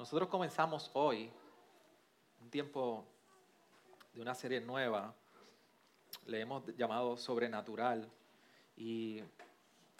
Nosotros 0.00 0.30
comenzamos 0.30 0.90
hoy 0.94 1.30
un 2.40 2.48
tiempo 2.48 3.04
de 4.14 4.22
una 4.22 4.34
serie 4.34 4.58
nueva, 4.58 5.14
le 6.24 6.40
hemos 6.40 6.74
llamado 6.74 7.18
Sobrenatural, 7.18 8.08
y 8.78 9.22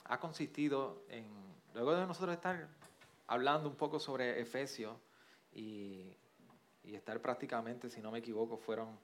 ha 0.04 0.18
consistido 0.18 1.02
en, 1.10 1.26
luego 1.74 1.94
de 1.94 2.06
nosotros 2.06 2.34
estar 2.34 2.66
hablando 3.26 3.68
un 3.68 3.76
poco 3.76 4.00
sobre 4.00 4.40
Efesios 4.40 4.96
y, 5.52 6.16
y 6.82 6.94
estar 6.94 7.20
prácticamente, 7.20 7.90
si 7.90 8.00
no 8.00 8.10
me 8.10 8.20
equivoco, 8.20 8.56
fueron 8.56 8.98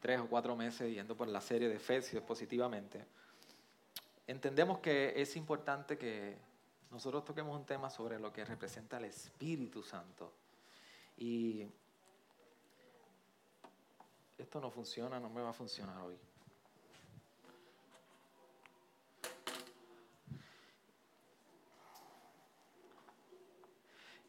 tres 0.00 0.18
o 0.18 0.26
cuatro 0.26 0.56
meses 0.56 0.92
yendo 0.92 1.16
por 1.16 1.28
la 1.28 1.40
serie 1.40 1.68
de 1.68 1.76
Efesios 1.76 2.24
positivamente, 2.24 3.06
entendemos 4.26 4.80
que 4.80 5.12
es 5.14 5.36
importante 5.36 5.96
que 5.96 6.36
nosotros 6.90 7.24
toquemos 7.24 7.56
un 7.56 7.64
tema 7.64 7.90
sobre 7.90 8.18
lo 8.18 8.32
que 8.32 8.44
representa 8.44 8.98
el 8.98 9.06
Espíritu 9.06 9.82
Santo. 9.82 10.32
Y 11.18 11.66
esto 14.38 14.60
no 14.60 14.70
funciona, 14.70 15.18
no 15.18 15.30
me 15.30 15.40
va 15.40 15.50
a 15.50 15.52
funcionar 15.52 15.98
hoy. 16.02 16.16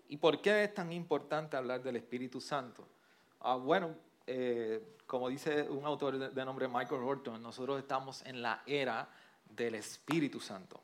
¿Y 0.10 0.18
por 0.18 0.42
qué 0.42 0.64
es 0.64 0.74
tan 0.74 0.92
importante 0.94 1.58
hablar 1.58 1.84
del 1.84 1.98
Espíritu 1.98 2.40
Santo? 2.40 2.88
Ah, 3.42 3.56
bueno, 3.56 3.94
eh, 4.26 4.96
como 5.06 5.30
dice 5.30 5.64
un 5.64 5.86
autor 5.86 6.34
de, 6.34 6.46
nombre 6.46 6.68
Michael 6.68 7.02
Horton, 7.02 7.42
nosotros 7.42 7.80
estamos 7.80 8.26
en 8.26 8.42
la 8.42 8.64
era 8.66 9.10
del 9.50 9.76
Espíritu 9.76 10.40
Santo. 10.40 10.82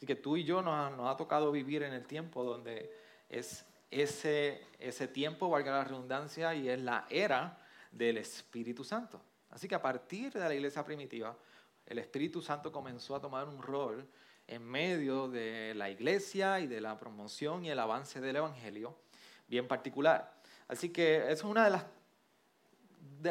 Así 0.00 0.06
que 0.06 0.16
tú 0.16 0.38
y 0.38 0.44
yo 0.44 0.62
nos, 0.62 0.96
nos 0.96 1.12
ha 1.12 1.16
tocado 1.18 1.52
vivir 1.52 1.82
en 1.82 1.92
el 1.92 2.06
tiempo 2.06 2.42
donde 2.42 2.90
es 3.28 3.66
ese, 3.90 5.08
tiempo, 5.12 5.50
valga 5.50 5.72
la 5.72 5.84
redundancia, 5.84 6.54
y 6.54 6.68
es 6.68 6.80
la 6.80 7.06
era 7.10 7.58
del 7.90 8.18
Espíritu 8.18 8.84
Santo. 8.84 9.20
Así 9.50 9.66
que 9.66 9.74
a 9.74 9.82
partir 9.82 10.32
de 10.32 10.40
la 10.40 10.54
iglesia 10.54 10.84
primitiva, 10.84 11.36
el 11.86 11.98
Espíritu 11.98 12.40
Santo 12.40 12.70
comenzó 12.70 13.16
a 13.16 13.20
tomar 13.20 13.48
un 13.48 13.60
rol 13.60 14.08
en 14.46 14.62
medio 14.62 15.28
de 15.28 15.74
la 15.74 15.90
iglesia 15.90 16.60
y 16.60 16.66
de 16.66 16.80
la 16.80 16.98
promoción 16.98 17.64
y 17.64 17.70
el 17.70 17.78
avance 17.78 18.20
del 18.20 18.36
Evangelio 18.36 18.96
bien 19.48 19.66
particular. 19.66 20.32
Así 20.68 20.90
que 20.90 21.16
esa 21.16 21.32
es 21.32 21.42
una 21.42 21.64
de 21.64 21.70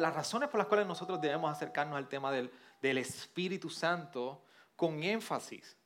las, 0.01 0.13
razones 0.13 0.49
por 0.49 0.57
las 0.57 0.67
cuales 0.67 0.87
nosotros 0.87 1.21
debemos 1.21 1.49
acercarnos 1.51 1.97
al 1.97 2.09
tema 2.09 2.31
del 2.31 2.97
Espíritu 2.97 3.69
Santo 3.69 4.43
con 4.75 5.01
énfasis. 5.03 5.77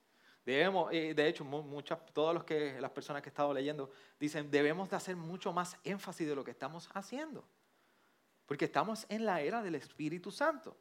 Debemos, 0.46 0.92
de 0.92 1.28
hecho, 1.28 1.46
muchas, 1.46 2.00
todos 2.14 2.34
los 2.34 2.44
que, 2.44 2.80
las 2.82 2.92
personas 2.92 3.22
que 3.22 3.30
he 3.30 3.32
estado 3.32 3.54
leyendo 3.54 3.92
dicen, 4.20 4.52
debemos 4.52 4.90
de 4.90 4.98
hacer 4.98 5.16
mucho 5.16 5.54
más 5.54 5.78
énfasis 5.84 6.28
de 6.28 6.36
lo 6.36 6.44
que 6.44 6.52
estamos 6.52 6.90
haciendo. 6.94 7.46
Porque 8.46 8.66
estamos 8.66 9.06
en 9.08 9.26
la 9.26 9.42
era 9.42 9.64
del 9.64 9.76
Espíritu 9.76 10.32
Santo. 10.32 10.76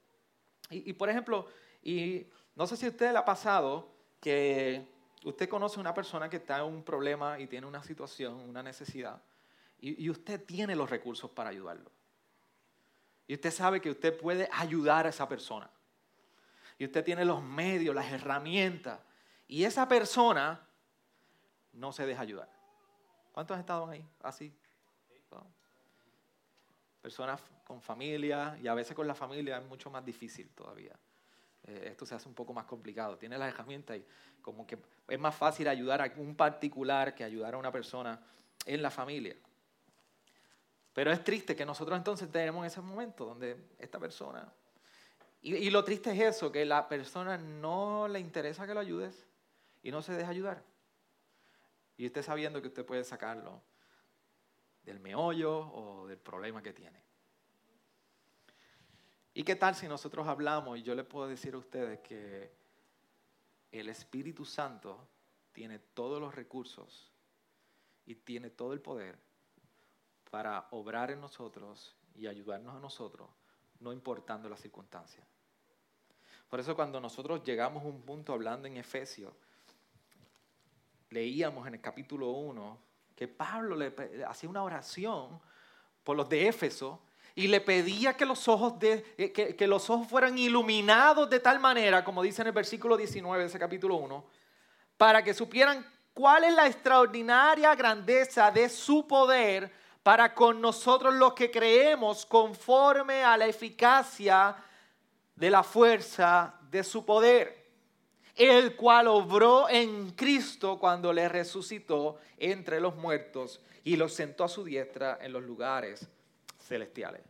Y, 0.71 0.93
por 0.95 1.09
ejemplo, 1.09 1.47
y 1.83 2.27
no 2.57 2.67
sé 2.67 2.77
si 2.77 2.87
a 2.87 2.89
usted 2.89 3.13
le 3.13 3.19
ha 3.19 3.25
pasado 3.25 3.93
que 4.21 4.87
usted 5.25 5.49
conoce 5.49 5.77
a 5.79 5.81
una 5.81 5.95
persona 5.95 6.29
que 6.29 6.39
está 6.39 6.59
en 6.59 6.65
un 6.65 6.83
problema 6.83 7.39
y 7.39 7.47
tiene 7.47 7.67
una 7.67 7.83
situación, 7.83 8.35
una 8.35 8.63
necesidad, 8.63 9.23
y, 9.79 10.05
y 10.05 10.11
usted 10.11 10.45
tiene 10.45 10.75
los 10.75 10.91
recursos 10.91 11.31
para 11.31 11.51
ayudarlo. 11.51 11.91
Y 13.29 13.35
usted 13.35 13.51
sabe 13.51 13.81
que 13.81 13.91
usted 13.91 14.19
puede 14.19 14.49
ayudar 14.53 15.07
a 15.07 15.11
esa 15.11 15.29
persona 15.29 15.71
y 16.79 16.85
usted 16.85 17.05
tiene 17.05 17.25
los 17.25 17.43
medios, 17.43 17.95
las 17.95 18.11
herramientas, 18.11 18.99
y 19.53 19.67
esa 19.67 19.87
persona 19.87 20.67
no 21.75 21.93
se 21.93 22.07
deja 22.07 22.23
ayudar. 22.23 22.49
¿Cuántos 23.33 23.59
estado 23.59 23.87
ahí? 23.87 24.03
Así. 24.23 24.51
Personas 27.03 27.39
con 27.67 27.83
familia, 27.83 28.59
y 28.63 28.67
a 28.67 28.73
veces 28.73 28.97
con 28.97 29.07
la 29.07 29.15
familia 29.15 29.59
es 29.59 29.67
mucho 29.67 29.91
más 29.91 30.03
difícil 30.07 30.49
todavía. 30.55 30.99
Eh, 31.65 31.89
esto 31.91 32.07
se 32.07 32.15
hace 32.15 32.31
un 32.31 32.35
poco 32.35 32.55
más 32.55 32.65
complicado. 32.65 33.19
Tiene 33.19 33.37
las 33.37 33.53
herramientas 33.53 33.99
y 33.99 34.07
como 34.41 34.67
que 34.67 34.79
es 35.07 35.19
más 35.19 35.35
fácil 35.35 35.69
ayudar 35.69 36.01
a 36.01 36.11
un 36.17 36.35
particular 36.35 37.15
que 37.15 37.23
ayudar 37.23 37.53
a 37.53 37.59
una 37.59 37.71
persona 37.71 38.19
en 38.65 38.81
la 38.81 38.91
familia. 38.91 39.37
Pero 40.95 41.13
es 41.13 41.23
triste 41.23 41.55
que 41.55 41.67
nosotros 41.67 41.99
entonces 41.99 42.33
tenemos 42.33 42.67
ese 42.67 42.81
momento 42.81 43.27
donde 43.27 43.69
esta 43.79 43.99
persona 43.99 44.51
y, 45.45 45.71
lo 45.71 45.83
triste 45.83 46.13
es 46.13 46.37
eso, 46.37 46.53
que 46.53 46.65
la 46.65 46.87
persona 46.87 47.37
no 47.37 48.07
le 48.07 48.21
interesa 48.21 48.65
que 48.65 48.75
lo 48.75 48.79
ayudes 48.79 49.27
y 49.83 49.91
no 49.91 50.03
se 50.03 50.15
deja 50.15 50.31
ayudar. 50.31 50.65
Y 51.97 52.07
usted 52.07 52.23
sabiendo 52.23 52.63
que 52.63 52.69
usted 52.69 52.87
puede 52.87 53.05
sacarlo 53.05 53.63
del 54.85 55.01
meollo 55.01 55.59
o 55.59 56.07
del 56.07 56.19
problema 56.19 56.63
que 56.63 56.73
tiene. 56.73 57.03
¿Y 59.35 59.45
qué 59.45 59.57
tal 59.57 59.75
si 59.75 59.89
nosotros 59.89 60.27
hablamos 60.27 60.79
y 60.79 60.83
yo 60.83 60.95
le 60.95 61.05
puedo 61.05 61.27
decir 61.27 61.55
a 61.55 61.59
ustedes 61.59 62.01
que 62.01 62.53
el 63.71 63.89
Espíritu 63.89 64.45
Santo 64.45 65.09
tiene 65.53 65.79
todos 65.79 66.21
los 66.21 66.35
recursos 66.35 67.11
y 68.05 68.15
tiene 68.15 68.51
todo 68.51 68.73
el 68.73 68.81
poder 68.81 69.19
para 70.31 70.69
obrar 70.71 71.11
en 71.11 71.21
nosotros 71.21 71.97
y 72.15 72.27
ayudarnos 72.27 72.75
a 72.75 72.81
nosotros, 72.81 73.31
no 73.81 73.93
importando 73.93 74.49
las 74.51 74.61
circunstancias? 74.61 75.27
Por 76.51 76.61
eso 76.61 76.77
cuando 76.77 77.01
nosotros 77.01 77.43
llegamos 77.43 77.83
a 77.83 77.87
un 77.87 78.03
punto 78.03 78.35
hablando 78.35 78.69
en 78.69 78.77
Efesios, 78.77 79.33
leíamos 81.13 81.67
en 81.67 81.75
el 81.75 81.81
capítulo 81.81 82.31
1 82.31 82.79
que 83.15 83.29
Pablo 83.29 83.77
le 83.77 83.95
hacía 84.27 84.49
una 84.49 84.63
oración 84.63 85.41
por 86.03 86.17
los 86.17 86.29
de 86.29 86.49
Éfeso 86.49 87.03
y 87.35 87.47
le 87.47 87.61
pedía 87.61 88.17
que 88.17 88.27
los 88.27 88.49
ojos, 88.49 88.75
eh, 88.83 89.33
que 89.33 89.67
los 89.67 89.89
ojos 89.91 90.09
fueran 90.09 90.37
iluminados 90.37 91.31
de 91.31 91.41
tal 91.41 91.61
manera, 91.61 92.05
como 92.05 92.23
dice 92.23 92.43
en 92.43 92.49
el 92.49 92.53
versículo 92.53 92.97
19 92.97 93.43
de 93.43 93.49
ese 93.49 93.59
capítulo 93.59 93.97
1, 93.97 94.25
para 94.97 95.23
que 95.23 95.35
supieran 95.35 95.87
cuál 96.13 96.45
es 96.45 96.55
la 96.55 96.67
extraordinaria 96.67 97.75
grandeza 97.75 98.51
de 98.51 98.69
su 98.69 99.07
poder 99.07 99.73
para 100.03 100.35
con 100.35 100.61
nosotros 100.61 101.15
los 101.15 101.35
que 101.35 101.51
creemos 101.51 102.27
conforme 102.27 103.23
a 103.23 103.37
la 103.37 103.47
eficacia 103.47 104.57
de 105.37 105.51
la 105.51 105.63
fuerza 105.63 106.55
de 106.71 106.83
su 106.83 107.05
poder, 107.05 107.62
el 108.37 108.77
cual 108.77 109.09
obró 109.09 109.69
en 109.69 110.11
Cristo 110.13 110.79
cuando 110.79 111.13
le 111.13 111.29
resucitó 111.29 112.19
entre 112.39 112.81
los 112.81 112.97
muertos 112.97 113.61
y 113.85 113.97
lo 113.97 114.09
sentó 114.09 114.45
a 114.45 114.49
su 114.49 114.65
diestra 114.65 115.19
en 115.21 115.33
los 115.33 115.43
lugares 115.43 116.09
celestiales. 116.59 117.23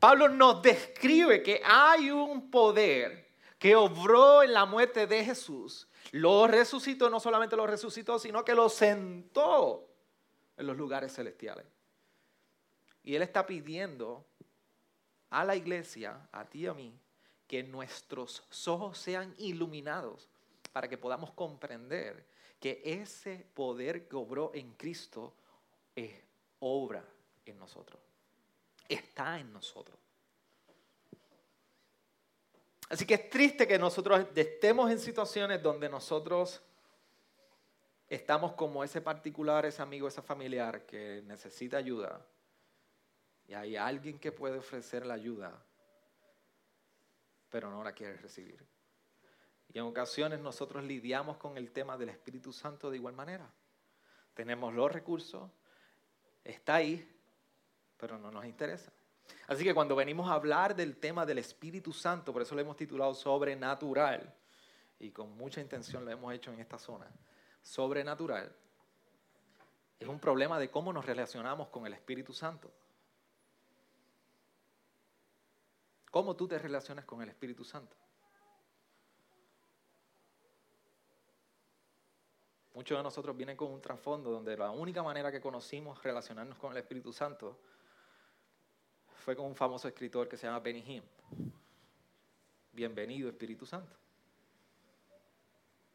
Pablo 0.00 0.28
nos 0.28 0.62
describe 0.62 1.42
que 1.42 1.60
hay 1.64 2.10
un 2.10 2.50
poder 2.50 3.28
que 3.58 3.74
obró 3.74 4.42
en 4.42 4.52
la 4.52 4.66
muerte 4.66 5.06
de 5.06 5.24
Jesús, 5.24 5.88
lo 6.12 6.46
resucitó, 6.46 7.10
no 7.10 7.20
solamente 7.20 7.56
lo 7.56 7.66
resucitó, 7.66 8.18
sino 8.18 8.44
que 8.44 8.54
lo 8.54 8.68
sentó 8.68 9.88
en 10.56 10.66
los 10.66 10.76
lugares 10.76 11.12
celestiales. 11.12 11.66
Y 13.02 13.14
él 13.14 13.22
está 13.22 13.46
pidiendo 13.46 14.24
a 15.30 15.44
la 15.44 15.56
iglesia, 15.56 16.28
a 16.32 16.44
ti 16.44 16.60
y 16.60 16.66
a 16.66 16.74
mí, 16.74 16.98
que 17.46 17.62
nuestros 17.62 18.44
ojos 18.66 18.98
sean 18.98 19.34
iluminados 19.38 20.28
para 20.72 20.88
que 20.88 20.98
podamos 20.98 21.32
comprender 21.32 22.26
que 22.60 22.82
ese 22.84 23.46
poder 23.54 24.08
que 24.08 24.16
obró 24.16 24.50
en 24.54 24.72
Cristo 24.74 25.34
es 25.94 26.12
obra 26.60 27.04
en 27.44 27.58
nosotros. 27.58 28.00
Está 28.88 29.38
en 29.38 29.52
nosotros. 29.52 29.98
Así 32.88 33.04
que 33.04 33.14
es 33.14 33.30
triste 33.30 33.66
que 33.66 33.78
nosotros 33.78 34.26
estemos 34.34 34.90
en 34.90 34.98
situaciones 34.98 35.62
donde 35.62 35.88
nosotros 35.88 36.62
estamos 38.08 38.54
como 38.54 38.82
ese 38.82 39.02
particular, 39.02 39.66
ese 39.66 39.82
amigo, 39.82 40.08
ese 40.08 40.22
familiar 40.22 40.86
que 40.86 41.22
necesita 41.26 41.76
ayuda. 41.76 42.24
Y 43.46 43.54
hay 43.54 43.76
alguien 43.76 44.18
que 44.18 44.32
puede 44.32 44.58
ofrecer 44.58 45.04
la 45.04 45.14
ayuda 45.14 45.62
pero 47.50 47.70
no 47.70 47.82
la 47.82 47.92
quiere 47.92 48.16
recibir. 48.16 48.64
Y 49.72 49.78
en 49.78 49.84
ocasiones 49.84 50.40
nosotros 50.40 50.84
lidiamos 50.84 51.36
con 51.36 51.56
el 51.58 51.70
tema 51.70 51.96
del 51.96 52.08
Espíritu 52.08 52.52
Santo 52.52 52.90
de 52.90 52.96
igual 52.96 53.14
manera. 53.14 53.50
Tenemos 54.34 54.72
los 54.72 54.90
recursos, 54.90 55.50
está 56.44 56.76
ahí, 56.76 57.06
pero 57.96 58.18
no 58.18 58.30
nos 58.30 58.44
interesa. 58.44 58.92
Así 59.46 59.64
que 59.64 59.74
cuando 59.74 59.94
venimos 59.94 60.30
a 60.30 60.34
hablar 60.34 60.74
del 60.74 60.96
tema 60.96 61.26
del 61.26 61.38
Espíritu 61.38 61.92
Santo, 61.92 62.32
por 62.32 62.42
eso 62.42 62.54
lo 62.54 62.60
hemos 62.60 62.76
titulado 62.76 63.14
sobrenatural, 63.14 64.34
y 65.00 65.10
con 65.10 65.36
mucha 65.36 65.60
intención 65.60 66.04
lo 66.04 66.10
hemos 66.10 66.32
hecho 66.34 66.52
en 66.52 66.60
esta 66.60 66.78
zona, 66.78 67.06
sobrenatural, 67.62 68.54
es 69.98 70.08
un 70.08 70.20
problema 70.20 70.58
de 70.58 70.70
cómo 70.70 70.92
nos 70.92 71.04
relacionamos 71.04 71.68
con 71.68 71.86
el 71.86 71.92
Espíritu 71.92 72.32
Santo. 72.32 72.70
¿Cómo 76.10 76.36
tú 76.36 76.48
te 76.48 76.58
relacionas 76.58 77.04
con 77.04 77.20
el 77.20 77.28
Espíritu 77.28 77.64
Santo? 77.64 77.96
Muchos 82.78 82.96
de 82.96 83.02
nosotros 83.02 83.36
vienen 83.36 83.56
con 83.56 83.72
un 83.72 83.80
trasfondo 83.80 84.30
donde 84.30 84.56
la 84.56 84.70
única 84.70 85.02
manera 85.02 85.32
que 85.32 85.40
conocimos 85.40 86.00
relacionarnos 86.00 86.56
con 86.58 86.70
el 86.70 86.78
Espíritu 86.78 87.12
Santo 87.12 87.58
fue 89.24 89.34
con 89.34 89.46
un 89.46 89.56
famoso 89.56 89.88
escritor 89.88 90.28
que 90.28 90.36
se 90.36 90.46
llama 90.46 90.60
Benny. 90.60 91.02
Bienvenido 92.70 93.28
Espíritu 93.28 93.66
Santo. 93.66 93.96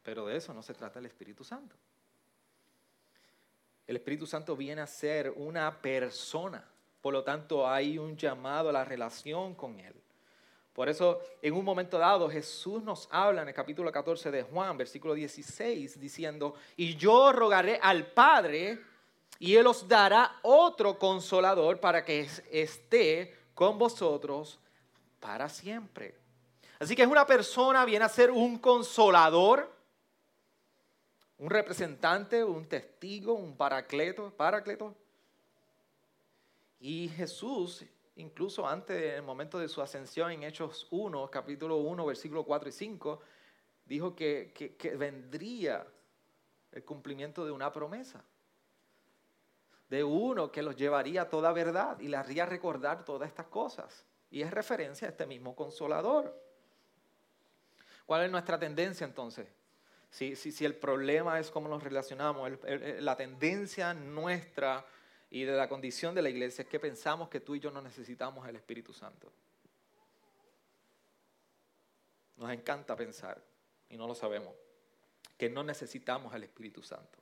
Pero 0.03 0.25
de 0.25 0.35
eso 0.35 0.53
no 0.53 0.61
se 0.61 0.73
trata 0.73 0.99
el 0.99 1.05
Espíritu 1.05 1.45
Santo. 1.45 1.73
El 3.87 3.95
Espíritu 3.95 4.27
Santo 4.27 4.53
viene 4.57 4.81
a 4.81 4.87
ser 4.87 5.29
una 5.29 5.81
persona. 5.81 6.69
Por 6.99 7.13
lo 7.13 7.23
tanto, 7.23 7.65
hay 7.65 7.97
un 7.97 8.17
llamado 8.17 8.67
a 8.67 8.73
la 8.73 8.83
relación 8.83 9.55
con 9.55 9.79
Él. 9.79 10.02
Por 10.73 10.89
eso, 10.89 11.21
en 11.41 11.53
un 11.53 11.63
momento 11.63 11.99
dado, 11.99 12.27
Jesús 12.27 12.81
nos 12.81 13.07
habla 13.11 13.43
en 13.43 13.47
el 13.47 13.53
capítulo 13.53 13.91
14 13.91 14.31
de 14.31 14.41
Juan, 14.41 14.75
versículo 14.75 15.13
16, 15.13 15.99
diciendo, 15.99 16.55
y 16.75 16.95
yo 16.95 17.31
rogaré 17.31 17.79
al 17.79 18.07
Padre, 18.07 18.79
y 19.37 19.55
Él 19.55 19.67
os 19.67 19.87
dará 19.87 20.39
otro 20.41 20.97
consolador 20.97 21.79
para 21.79 22.03
que 22.03 22.27
esté 22.51 23.35
con 23.53 23.77
vosotros 23.77 24.59
para 25.19 25.47
siempre. 25.47 26.15
Así 26.79 26.95
que 26.95 27.03
es 27.03 27.07
una 27.07 27.25
persona, 27.25 27.85
viene 27.85 28.05
a 28.05 28.09
ser 28.09 28.31
un 28.31 28.57
consolador, 28.57 29.71
un 31.37 31.49
representante, 31.51 32.43
un 32.43 32.65
testigo, 32.65 33.33
un 33.33 33.55
paracleto, 33.55 34.31
paracleto. 34.31 34.95
Y 36.79 37.09
Jesús 37.09 37.85
incluso 38.15 38.67
antes 38.67 38.99
del 38.99 39.23
momento 39.23 39.59
de 39.59 39.67
su 39.67 39.81
ascensión 39.81 40.31
en 40.31 40.43
Hechos 40.43 40.87
1, 40.91 41.29
capítulo 41.29 41.77
1, 41.77 42.05
versículo 42.05 42.43
4 42.43 42.69
y 42.69 42.71
5, 42.71 43.21
dijo 43.85 44.15
que, 44.15 44.95
vendría 44.97 45.85
el 46.71 46.83
cumplimiento 46.83 47.45
de 47.45 47.51
una 47.51 47.71
promesa, 47.71 48.23
de 49.89 50.03
uno 50.03 50.51
que 50.51 50.63
los 50.63 50.75
llevaría 50.75 51.23
a 51.23 51.29
toda 51.29 51.51
verdad 51.53 51.99
y 51.99 52.07
le 52.07 52.17
haría 52.17 52.45
recordar 52.45 53.05
todas 53.05 53.29
estas 53.29 53.47
cosas. 53.47 54.05
Y 54.31 54.41
es 54.41 54.49
referencia 54.49 55.07
a 55.07 55.11
este 55.11 55.27
mismo 55.27 55.55
consolador. 55.55 56.35
¿Cuál 58.05 58.25
es 58.25 58.31
nuestra 58.31 58.57
tendencia 58.57 59.05
entonces? 59.05 59.47
Si 60.09 60.65
el 60.65 60.75
problema 60.75 61.39
es 61.39 61.51
cómo 61.51 61.67
nos 61.67 61.83
relacionamos, 61.83 62.51
la 62.99 63.15
tendencia 63.15 63.93
nuestra 63.93 64.85
y 65.33 65.45
de 65.45 65.53
la 65.53 65.67
condición 65.67 66.13
de 66.13 66.21
la 66.21 66.29
iglesia 66.29 66.61
es 66.61 66.67
que 66.67 66.79
pensamos 66.79 67.27
que 67.27 67.39
tú 67.39 67.55
y 67.55 67.59
yo 67.59 67.71
no 67.71 67.81
necesitamos 67.81 68.47
el 68.47 68.55
Espíritu 68.55 68.93
Santo. 68.93 69.33
Nos 72.37 72.51
encanta 72.51 72.95
pensar, 72.95 73.43
y 73.89 73.97
no 73.97 74.05
lo 74.05 74.13
sabemos, 74.13 74.53
que 75.35 75.49
no 75.49 75.63
necesitamos 75.63 76.35
el 76.35 76.43
Espíritu 76.43 76.83
Santo. 76.83 77.17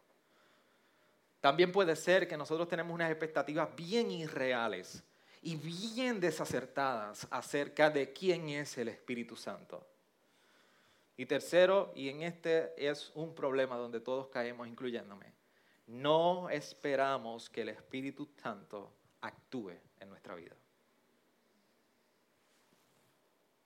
También 1.39 1.71
puede 1.71 1.95
ser 1.95 2.27
que 2.27 2.35
nosotros 2.35 2.67
tenemos 2.67 2.93
unas 2.93 3.09
expectativas 3.09 3.73
bien 3.77 4.11
irreales 4.11 5.01
y 5.41 5.55
bien 5.55 6.19
desacertadas 6.19 7.25
acerca 7.31 7.89
de 7.89 8.11
quién 8.11 8.49
es 8.49 8.77
el 8.77 8.89
Espíritu 8.89 9.37
Santo. 9.37 9.87
Y 11.15 11.27
tercero, 11.27 11.93
y 11.95 12.09
en 12.09 12.23
este 12.23 12.73
es 12.75 13.09
un 13.15 13.33
problema 13.33 13.77
donde 13.77 14.01
todos 14.01 14.27
caemos, 14.27 14.67
incluyéndome, 14.67 15.31
no 15.91 16.49
esperamos 16.49 17.49
que 17.49 17.61
el 17.61 17.69
Espíritu 17.69 18.29
Santo 18.41 18.93
actúe 19.19 19.73
en 19.99 20.09
nuestra 20.09 20.35
vida. 20.35 20.55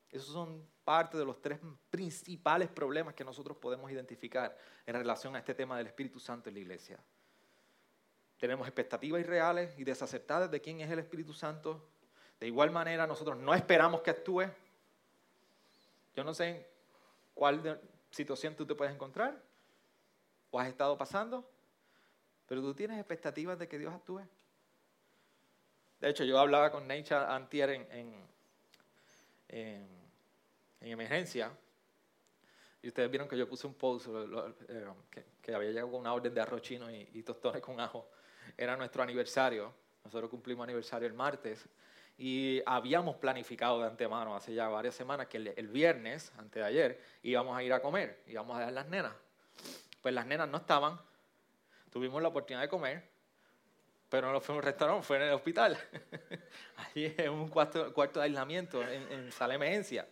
Esos 0.09 0.33
son 0.33 0.67
parte 0.83 1.17
de 1.17 1.25
los 1.25 1.39
tres 1.39 1.59
principales 1.89 2.69
problemas 2.69 3.13
que 3.13 3.23
nosotros 3.23 3.57
podemos 3.57 3.91
identificar 3.91 4.57
en 4.87 4.95
relación 4.95 5.35
a 5.35 5.39
este 5.39 5.53
tema 5.53 5.77
del 5.77 5.87
Espíritu 5.87 6.19
Santo 6.19 6.49
en 6.49 6.55
la 6.55 6.61
iglesia. 6.61 6.99
Tenemos 8.39 8.67
expectativas 8.67 9.21
irreales 9.21 9.77
y 9.77 9.83
desacertadas 9.83 10.49
de 10.49 10.61
quién 10.61 10.81
es 10.81 10.89
el 10.89 10.99
Espíritu 10.99 11.33
Santo. 11.33 11.87
De 12.39 12.47
igual 12.47 12.71
manera, 12.71 13.05
nosotros 13.05 13.37
no 13.37 13.53
esperamos 13.53 14.01
que 14.01 14.09
actúe. 14.09 14.45
Yo 16.15 16.23
no 16.23 16.33
sé 16.33 16.67
cuál 17.35 17.79
situación 18.09 18.55
tú 18.55 18.65
te 18.65 18.73
puedes 18.73 18.93
encontrar 18.93 19.39
o 20.49 20.59
has 20.59 20.67
estado 20.67 20.97
pasando, 20.97 21.47
pero 22.47 22.61
tú 22.61 22.73
tienes 22.73 22.97
expectativas 22.97 23.57
de 23.57 23.67
que 23.67 23.77
Dios 23.79 23.93
actúe. 23.93 24.21
De 25.99 26.09
hecho, 26.09 26.23
yo 26.23 26.37
hablaba 26.39 26.71
con 26.71 26.87
Necha 26.87 27.33
Antier 27.33 27.69
en, 27.69 28.13
en, 29.47 29.87
emergencia. 30.81 31.51
Y 32.81 32.89
ustedes 32.89 33.09
vieron 33.09 33.27
que 33.27 33.37
yo 33.37 33.49
puse 33.49 33.65
un 33.65 33.73
post 33.73 34.07
eh, 34.67 34.85
que, 35.41 35.55
había 35.55 35.69
llegado 35.69 35.91
con 35.91 36.01
una 36.01 36.13
orden 36.13 36.33
de 36.33 36.41
arroz 36.41 36.61
chino 36.61 36.91
y, 36.91 37.23
tostones 37.23 37.61
con 37.61 37.79
ajo. 37.79 38.07
Era 38.55 38.77
nuestro 38.77 39.01
aniversario. 39.01 39.73
Nosotros 40.03 40.29
cumplimos 40.29 40.65
aniversario 40.65 41.07
el 41.07 41.13
martes. 41.13 41.67
Y 42.17 42.61
habíamos 42.65 43.15
planificado 43.17 43.81
de 43.81 43.87
antemano 43.87 44.35
hace 44.35 44.53
ya 44.53 44.67
varias 44.69 44.95
semanas 44.95 45.27
que 45.27 45.37
el, 45.37 45.67
viernes, 45.67 46.31
antes 46.37 46.61
de 46.61 46.63
ayer, 46.63 47.01
íbamos 47.23 47.57
a 47.57 47.63
ir 47.63 47.73
a 47.73 47.81
comer, 47.81 48.21
íbamos 48.27 48.55
a 48.55 48.61
dar 48.61 48.73
las 48.73 48.87
nenas. 48.87 49.13
Pues 50.01 50.13
las 50.13 50.25
nenas 50.25 50.47
no 50.47 50.57
estaban, 50.57 50.99
tuvimos 51.95 52.21
la 52.21 52.27
oportunidad 52.27 52.61
de 52.61 52.67
comer, 52.67 53.01
pero 54.09 54.29
no 54.29 54.41
fue 54.41 54.53
en 54.53 54.57
un 54.57 54.63
restaurante, 54.63 55.07
fue 55.07 55.15
en 55.15 55.23
el 55.23 55.31
hospital. 55.31 55.79
Allí 56.75 57.15
en 57.17 57.29
un 57.29 57.47
cuarto, 57.47 57.93
cuarto 57.93 58.19
de 58.19 58.25
aislamiento, 58.25 58.83
en, 58.85 59.31
sala 59.31 59.53
de 59.53 59.55
emergencia. 59.55 60.05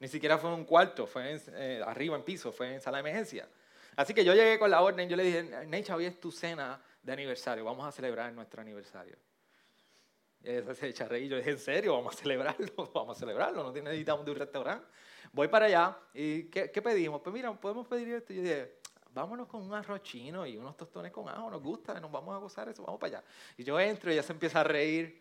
Ni 0.00 0.06
siquiera 0.06 0.36
fue 0.36 0.50
en 0.50 0.56
un 0.56 0.64
cuarto, 0.66 1.06
fue 1.06 1.40
eh, 1.52 1.82
arriba 1.82 2.14
en 2.14 2.24
piso, 2.24 2.52
fue 2.52 2.74
en 2.74 2.80
sala 2.82 2.98
de 2.98 3.08
emergencia. 3.08 3.48
Así 3.96 4.12
que 4.12 4.22
yo 4.22 4.34
llegué 4.34 4.58
con 4.58 4.70
la 4.70 4.82
orden, 4.82 5.08
yo 5.08 5.16
le 5.16 5.22
dije, 5.22 5.66
Necha, 5.66 5.96
hoy 5.96 6.04
es 6.04 6.20
tu 6.20 6.30
cena 6.30 6.78
de 7.02 7.10
aniversario, 7.10 7.64
vamos 7.64 7.86
a 7.86 7.92
celebrar 7.92 8.30
nuestro 8.34 8.60
aniversario. 8.60 9.16
Y 10.44 10.50
ella 10.50 10.74
se 10.74 10.88
echa 10.88 11.06
a 11.06 11.08
reír, 11.08 11.30
yo 11.30 11.38
dije, 11.38 11.52
¿en 11.52 11.58
serio? 11.58 11.94
Vamos 11.94 12.16
a 12.16 12.18
celebrarlo, 12.18 12.90
vamos 12.94 13.16
a 13.16 13.18
celebrarlo, 13.18 13.62
no 13.62 13.72
necesitamos 13.72 14.26
de 14.26 14.30
un 14.32 14.36
restaurante. 14.36 14.86
Voy 15.32 15.48
para 15.48 15.64
allá, 15.64 15.96
¿y 16.12 16.50
qué, 16.50 16.70
qué 16.70 16.82
pedimos? 16.82 17.22
Pues 17.22 17.32
mira, 17.32 17.50
podemos 17.58 17.86
pedir 17.86 18.12
esto. 18.12 18.30
Y 18.34 18.36
yo 18.36 18.42
dije, 18.42 18.79
vámonos 19.12 19.48
con 19.48 19.62
un 19.62 19.74
arroz 19.74 20.02
chino 20.02 20.46
y 20.46 20.56
unos 20.56 20.76
tostones 20.76 21.12
con 21.12 21.28
ajo, 21.28 21.50
nos 21.50 21.62
gusta, 21.62 21.98
nos 22.00 22.10
vamos 22.10 22.34
a 22.34 22.38
gozar 22.38 22.68
eso, 22.68 22.82
vamos 22.82 23.00
para 23.00 23.18
allá. 23.18 23.26
Y 23.56 23.64
yo 23.64 23.78
entro 23.78 24.10
y 24.10 24.14
ella 24.14 24.22
se 24.22 24.32
empieza 24.32 24.60
a 24.60 24.64
reír. 24.64 25.20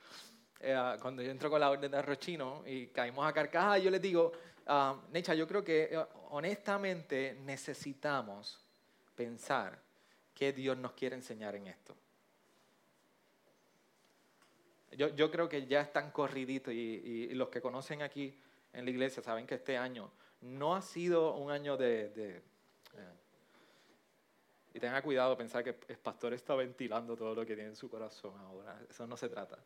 Eh, 0.62 0.98
cuando 1.02 1.22
yo 1.22 1.32
entro 1.32 1.50
con 1.50 1.60
la 1.60 1.70
orden 1.70 1.90
de 1.90 1.98
arroz 1.98 2.20
chino 2.20 2.64
y 2.66 2.88
caímos 2.88 3.26
a 3.26 3.34
carcaja, 3.34 3.78
yo 3.78 3.90
les 3.90 4.02
digo, 4.02 4.34
uh, 4.68 5.12
Necha, 5.12 5.34
yo 5.34 5.48
creo 5.48 5.64
que 5.64 5.90
eh, 5.92 6.06
honestamente 6.32 7.38
necesitamos 7.46 8.60
pensar 9.16 9.80
qué 10.34 10.52
Dios 10.52 10.78
nos 10.78 10.94
quiere 10.94 11.16
enseñar 11.16 11.56
en 11.56 11.68
esto. 11.68 11.96
Yo, 14.92 15.32
creo 15.32 15.48
que 15.48 15.66
ya 15.66 15.82
están 15.82 16.12
corriditos 16.12 16.74
y, 16.74 16.78
y, 16.78 17.34
los 17.34 17.48
que 17.48 17.62
conocen 17.62 18.02
aquí 18.02 18.38
en 18.74 18.84
la 18.84 18.92
iglesia 18.92 19.24
saben 19.24 19.48
que 19.48 19.56
este 19.56 19.78
año 19.78 20.12
no 20.42 20.76
ha 20.76 20.82
sido 20.82 21.36
un 21.36 21.52
año 21.52 21.78
de, 21.78 22.10
de 22.10 22.38
eh, 22.38 22.42
y 24.74 24.80
tenga 24.80 25.02
cuidado 25.02 25.36
pensar 25.38 25.64
que 25.64 25.76
el 25.88 25.98
pastor 25.98 26.34
está 26.34 26.56
ventilando 26.56 27.16
todo 27.16 27.34
lo 27.34 27.46
que 27.46 27.56
tiene 27.56 27.70
en 27.70 27.76
su 27.76 27.90
corazón 27.90 28.34
ahora. 28.40 28.80
Eso 28.90 29.08
no 29.08 29.18
se 29.18 29.30
trata. 29.30 29.58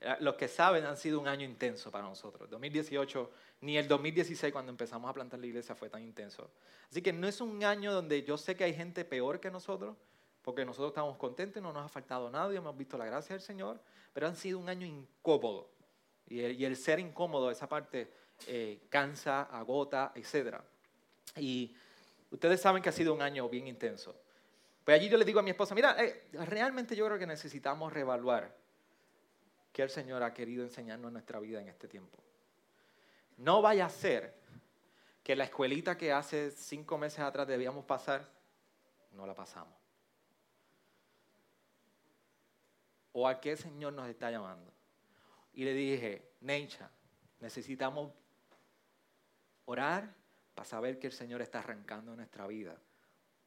Eh, 0.00 0.16
los 0.20 0.34
que 0.34 0.48
saben 0.48 0.84
han 0.84 0.96
sido 0.96 1.20
un 1.20 1.28
año 1.28 1.44
intenso 1.44 1.90
para 1.90 2.04
nosotros. 2.04 2.48
2018, 2.50 3.30
ni 3.62 3.76
el 3.76 3.88
2016 3.88 4.52
cuando 4.52 4.70
empezamos 4.70 5.08
a 5.10 5.12
plantar 5.12 5.40
la 5.40 5.46
iglesia 5.46 5.74
fue 5.74 5.88
tan 5.88 6.02
intenso. 6.02 6.50
Así 6.90 7.02
que 7.02 7.12
no 7.12 7.26
es 7.26 7.40
un 7.40 7.62
año 7.64 7.92
donde 7.92 8.22
yo 8.22 8.36
sé 8.36 8.56
que 8.56 8.64
hay 8.64 8.74
gente 8.74 9.04
peor 9.04 9.40
que 9.40 9.50
nosotros, 9.50 9.96
porque 10.42 10.64
nosotros 10.64 10.90
estamos 10.90 11.16
contentos, 11.16 11.62
no 11.62 11.72
nos 11.72 11.84
ha 11.84 11.88
faltado 11.88 12.30
nada 12.30 12.52
y 12.52 12.56
hemos 12.56 12.76
visto 12.76 12.98
la 12.98 13.06
gracia 13.06 13.34
del 13.34 13.42
Señor, 13.42 13.80
pero 14.12 14.26
han 14.26 14.36
sido 14.36 14.58
un 14.58 14.68
año 14.68 14.86
incómodo. 14.86 15.70
Y 16.28 16.64
el, 16.64 16.76
ser 16.76 16.98
incómodo, 16.98 17.50
esa 17.50 17.68
parte, 17.68 18.10
eh, 18.46 18.80
cansa, 18.88 19.42
agota, 19.42 20.12
etc. 20.14 20.56
Y 21.36 21.74
ustedes 22.30 22.60
saben 22.60 22.82
que 22.82 22.88
ha 22.88 22.92
sido 22.92 23.12
un 23.12 23.22
año 23.22 23.48
bien 23.48 23.66
intenso. 23.66 24.16
Pues 24.84 24.98
allí 24.98 25.08
yo 25.08 25.16
le 25.16 25.24
digo 25.24 25.38
a 25.38 25.42
mi 25.42 25.50
esposa, 25.50 25.74
mira, 25.74 25.96
eh, 26.02 26.28
realmente 26.32 26.96
yo 26.96 27.06
creo 27.06 27.18
que 27.18 27.26
necesitamos 27.26 27.92
reevaluar 27.92 28.52
qué 29.72 29.82
el 29.82 29.90
Señor 29.90 30.22
ha 30.22 30.34
querido 30.34 30.64
enseñarnos 30.64 31.08
en 31.08 31.12
nuestra 31.14 31.38
vida 31.38 31.60
en 31.60 31.68
este 31.68 31.86
tiempo. 31.86 32.18
No 33.36 33.62
vaya 33.62 33.86
a 33.86 33.90
ser 33.90 34.34
que 35.22 35.36
la 35.36 35.44
escuelita 35.44 35.96
que 35.96 36.12
hace 36.12 36.50
cinco 36.50 36.98
meses 36.98 37.20
atrás 37.20 37.46
debíamos 37.46 37.84
pasar, 37.84 38.28
no 39.12 39.24
la 39.24 39.34
pasamos. 39.34 39.74
¿O 43.12 43.28
a 43.28 43.40
qué 43.40 43.56
Señor 43.56 43.92
nos 43.92 44.08
está 44.08 44.30
llamando? 44.30 44.72
Y 45.52 45.64
le 45.64 45.74
dije, 45.74 46.32
Necha, 46.40 46.90
necesitamos 47.38 48.12
orar 49.66 50.12
para 50.54 50.68
saber 50.68 50.98
que 50.98 51.06
el 51.06 51.12
Señor 51.12 51.40
está 51.40 51.60
arrancando 51.60 52.16
nuestra 52.16 52.46
vida 52.48 52.76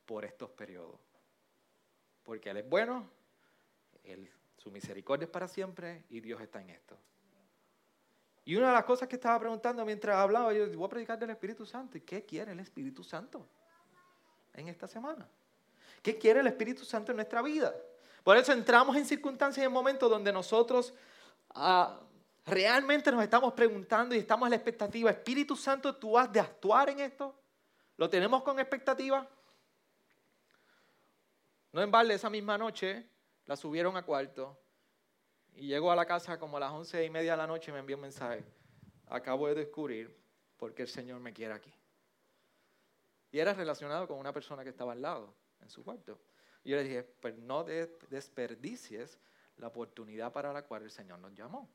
por 0.05 0.23
estos 0.23 0.51
periodos 0.51 1.04
porque 2.25 2.49
Él 2.49 2.57
es 2.57 2.69
bueno, 2.69 3.09
su 4.57 4.71
misericordia 4.71 5.25
es 5.25 5.31
para 5.31 5.47
siempre 5.47 6.03
y 6.09 6.19
Dios 6.19 6.41
está 6.41 6.59
en 6.59 6.71
esto. 6.71 6.97
Y 8.43 8.55
una 8.55 8.67
de 8.67 8.73
las 8.73 8.83
cosas 8.83 9.07
que 9.07 9.15
estaba 9.15 9.39
preguntando 9.39 9.85
mientras 9.85 10.17
hablaba, 10.17 10.53
yo 10.53 10.67
voy 10.77 10.85
a 10.85 10.89
predicar 10.89 11.17
del 11.17 11.31
Espíritu 11.31 11.65
Santo. 11.65 11.97
¿Y 11.97 12.01
qué 12.01 12.25
quiere 12.25 12.51
el 12.51 12.59
Espíritu 12.59 13.03
Santo 13.03 13.47
en 14.53 14.67
esta 14.67 14.87
semana? 14.87 15.27
¿Qué 16.01 16.17
quiere 16.17 16.41
el 16.41 16.47
Espíritu 16.47 16.83
Santo 16.83 17.11
en 17.11 17.17
nuestra 17.17 17.41
vida? 17.41 17.73
Por 18.23 18.37
eso 18.37 18.51
entramos 18.51 18.95
en 18.97 19.05
circunstancias 19.05 19.63
y 19.63 19.65
en 19.65 19.71
momentos 19.71 20.09
donde 20.09 20.31
nosotros 20.31 20.93
ah, 21.55 21.99
realmente 22.45 23.11
nos 23.11 23.23
estamos 23.23 23.53
preguntando 23.53 24.13
y 24.13 24.19
estamos 24.19 24.45
en 24.47 24.51
la 24.51 24.55
expectativa, 24.57 25.09
Espíritu 25.09 25.55
Santo, 25.55 25.95
¿tú 25.95 26.17
has 26.17 26.31
de 26.31 26.39
actuar 26.39 26.89
en 26.89 26.99
esto? 26.99 27.35
¿Lo 27.97 28.09
tenemos 28.09 28.43
con 28.43 28.59
expectativa? 28.59 29.27
No 31.75 31.81
en 31.81 31.91
balde, 31.91 32.13
esa 32.13 32.29
misma 32.29 32.57
noche 32.57 33.05
la 33.47 33.57
subieron 33.57 33.97
a 33.97 34.03
cuarto 34.03 34.57
y 35.55 35.67
llegó 35.67 35.91
a 35.91 35.95
la 35.97 36.05
casa 36.05 36.39
como 36.39 36.55
a 36.55 36.61
las 36.61 36.71
once 36.71 37.03
y 37.03 37.09
media 37.09 37.31
de 37.31 37.37
la 37.37 37.47
noche 37.47 37.69
y 37.69 37.73
me 37.73 37.79
envió 37.79 37.97
un 37.97 38.03
mensaje. 38.03 38.45
Acabo 39.07 39.49
de 39.49 39.55
descubrir 39.55 40.17
por 40.55 40.73
qué 40.73 40.83
el 40.83 40.87
Señor 40.87 41.19
me 41.19 41.33
quiere 41.33 41.53
aquí. 41.53 41.73
Y 43.29 43.39
era 43.39 43.53
relacionado 43.53 44.07
con 44.07 44.17
una 44.17 44.31
persona 44.31 44.63
que 44.63 44.69
estaba 44.69 44.93
al 44.93 45.01
lado, 45.01 45.35
en 45.59 45.69
su 45.69 45.83
cuarto. 45.83 46.17
Y 46.63 46.69
yo 46.69 46.77
le 46.77 46.85
dije, 46.85 47.03
pues 47.03 47.35
no 47.35 47.65
desperdicies 47.65 49.19
la 49.57 49.67
oportunidad 49.67 50.31
para 50.31 50.53
la 50.53 50.61
cual 50.61 50.83
el 50.83 50.91
Señor 50.91 51.19
nos 51.19 51.33
llamó. 51.33 51.69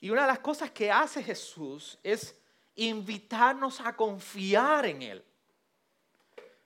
Y 0.00 0.08
una 0.08 0.22
de 0.22 0.28
las 0.28 0.38
cosas 0.38 0.70
que 0.70 0.90
hace 0.90 1.22
Jesús 1.22 1.98
es 2.02 2.40
invitarnos 2.74 3.82
a 3.82 3.94
confiar 3.94 4.86
en 4.86 5.02
Él. 5.02 5.24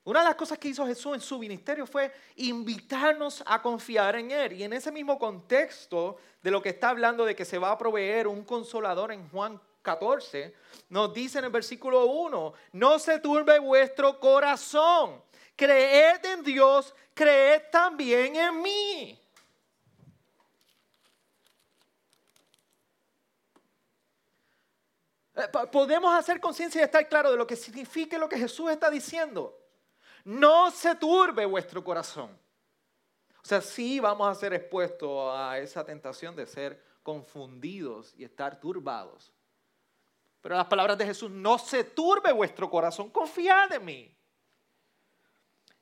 Una 0.08 0.20
de 0.20 0.28
las 0.28 0.36
cosas 0.36 0.56
que 0.56 0.68
hizo 0.68 0.86
Jesús 0.86 1.16
en 1.16 1.20
su 1.20 1.38
ministerio 1.38 1.86
fue 1.86 2.10
invitarnos 2.36 3.42
a 3.44 3.60
confiar 3.60 4.16
en 4.16 4.30
Él. 4.30 4.54
Y 4.54 4.62
en 4.64 4.72
ese 4.72 4.90
mismo 4.90 5.18
contexto 5.18 6.16
de 6.42 6.50
lo 6.50 6.62
que 6.62 6.70
está 6.70 6.88
hablando 6.88 7.26
de 7.26 7.36
que 7.36 7.44
se 7.44 7.58
va 7.58 7.72
a 7.72 7.76
proveer 7.76 8.26
un 8.26 8.42
consolador 8.42 9.12
en 9.12 9.28
Juan 9.28 9.60
14, 9.82 10.54
nos 10.88 11.12
dice 11.12 11.40
en 11.40 11.44
el 11.44 11.50
versículo 11.50 12.06
1, 12.06 12.54
no 12.72 12.98
se 12.98 13.18
turbe 13.18 13.58
vuestro 13.58 14.18
corazón, 14.18 15.22
creed 15.54 16.24
en 16.24 16.42
Dios, 16.42 16.94
creed 17.12 17.64
también 17.70 18.34
en 18.34 18.62
mí. 18.62 19.20
Eh, 25.34 25.48
podemos 25.70 26.14
hacer 26.14 26.40
conciencia 26.40 26.80
y 26.80 26.84
estar 26.84 27.06
claro 27.06 27.30
de 27.30 27.36
lo 27.36 27.46
que 27.46 27.56
significa 27.56 28.16
lo 28.16 28.26
que 28.26 28.38
Jesús 28.38 28.70
está 28.70 28.88
diciendo. 28.88 29.57
No 30.28 30.70
se 30.70 30.94
turbe 30.94 31.46
vuestro 31.46 31.82
corazón. 31.82 32.38
O 33.42 33.46
sea, 33.48 33.62
sí 33.62 33.98
vamos 33.98 34.28
a 34.28 34.34
ser 34.34 34.52
expuestos 34.52 35.34
a 35.34 35.58
esa 35.58 35.82
tentación 35.86 36.36
de 36.36 36.44
ser 36.44 36.84
confundidos 37.02 38.12
y 38.14 38.24
estar 38.24 38.60
turbados. 38.60 39.32
Pero 40.42 40.54
las 40.54 40.66
palabras 40.66 40.98
de 40.98 41.06
Jesús, 41.06 41.30
no 41.30 41.58
se 41.58 41.82
turbe 41.82 42.30
vuestro 42.30 42.68
corazón, 42.68 43.08
confiad 43.08 43.72
en 43.72 43.84
mí. 43.86 44.14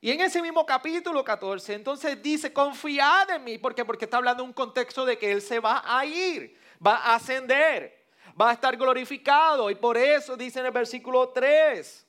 Y 0.01 0.13
en 0.13 0.21
ese 0.21 0.41
mismo 0.41 0.65
capítulo 0.65 1.25
14, 1.25 1.75
entonces 1.75 2.23
dice, 2.23 2.53
confiad 2.53 3.31
en 3.31 3.43
mí. 3.43 3.59
¿Por 3.59 3.75
qué? 3.75 3.85
Porque 3.85 4.05
está 4.05 4.19
hablando 4.19 4.45
de 4.45 4.49
un 4.49 4.55
contexto 4.55 5.05
de 5.05 5.19
que 5.19 5.33
Él 5.33 5.43
se 5.43 5.59
va 5.59 5.83
a 5.85 6.07
ir, 6.07 6.57
va 6.81 6.99
a 6.99 7.17
ascender 7.17 8.07
va 8.41 8.51
a 8.51 8.53
estar 8.53 8.77
glorificado. 8.77 9.71
Y 9.71 9.75
por 9.75 9.97
eso 9.97 10.37
dice 10.37 10.61
en 10.61 10.67
el 10.67 10.73
versículo 10.73 11.31
3, 11.31 12.06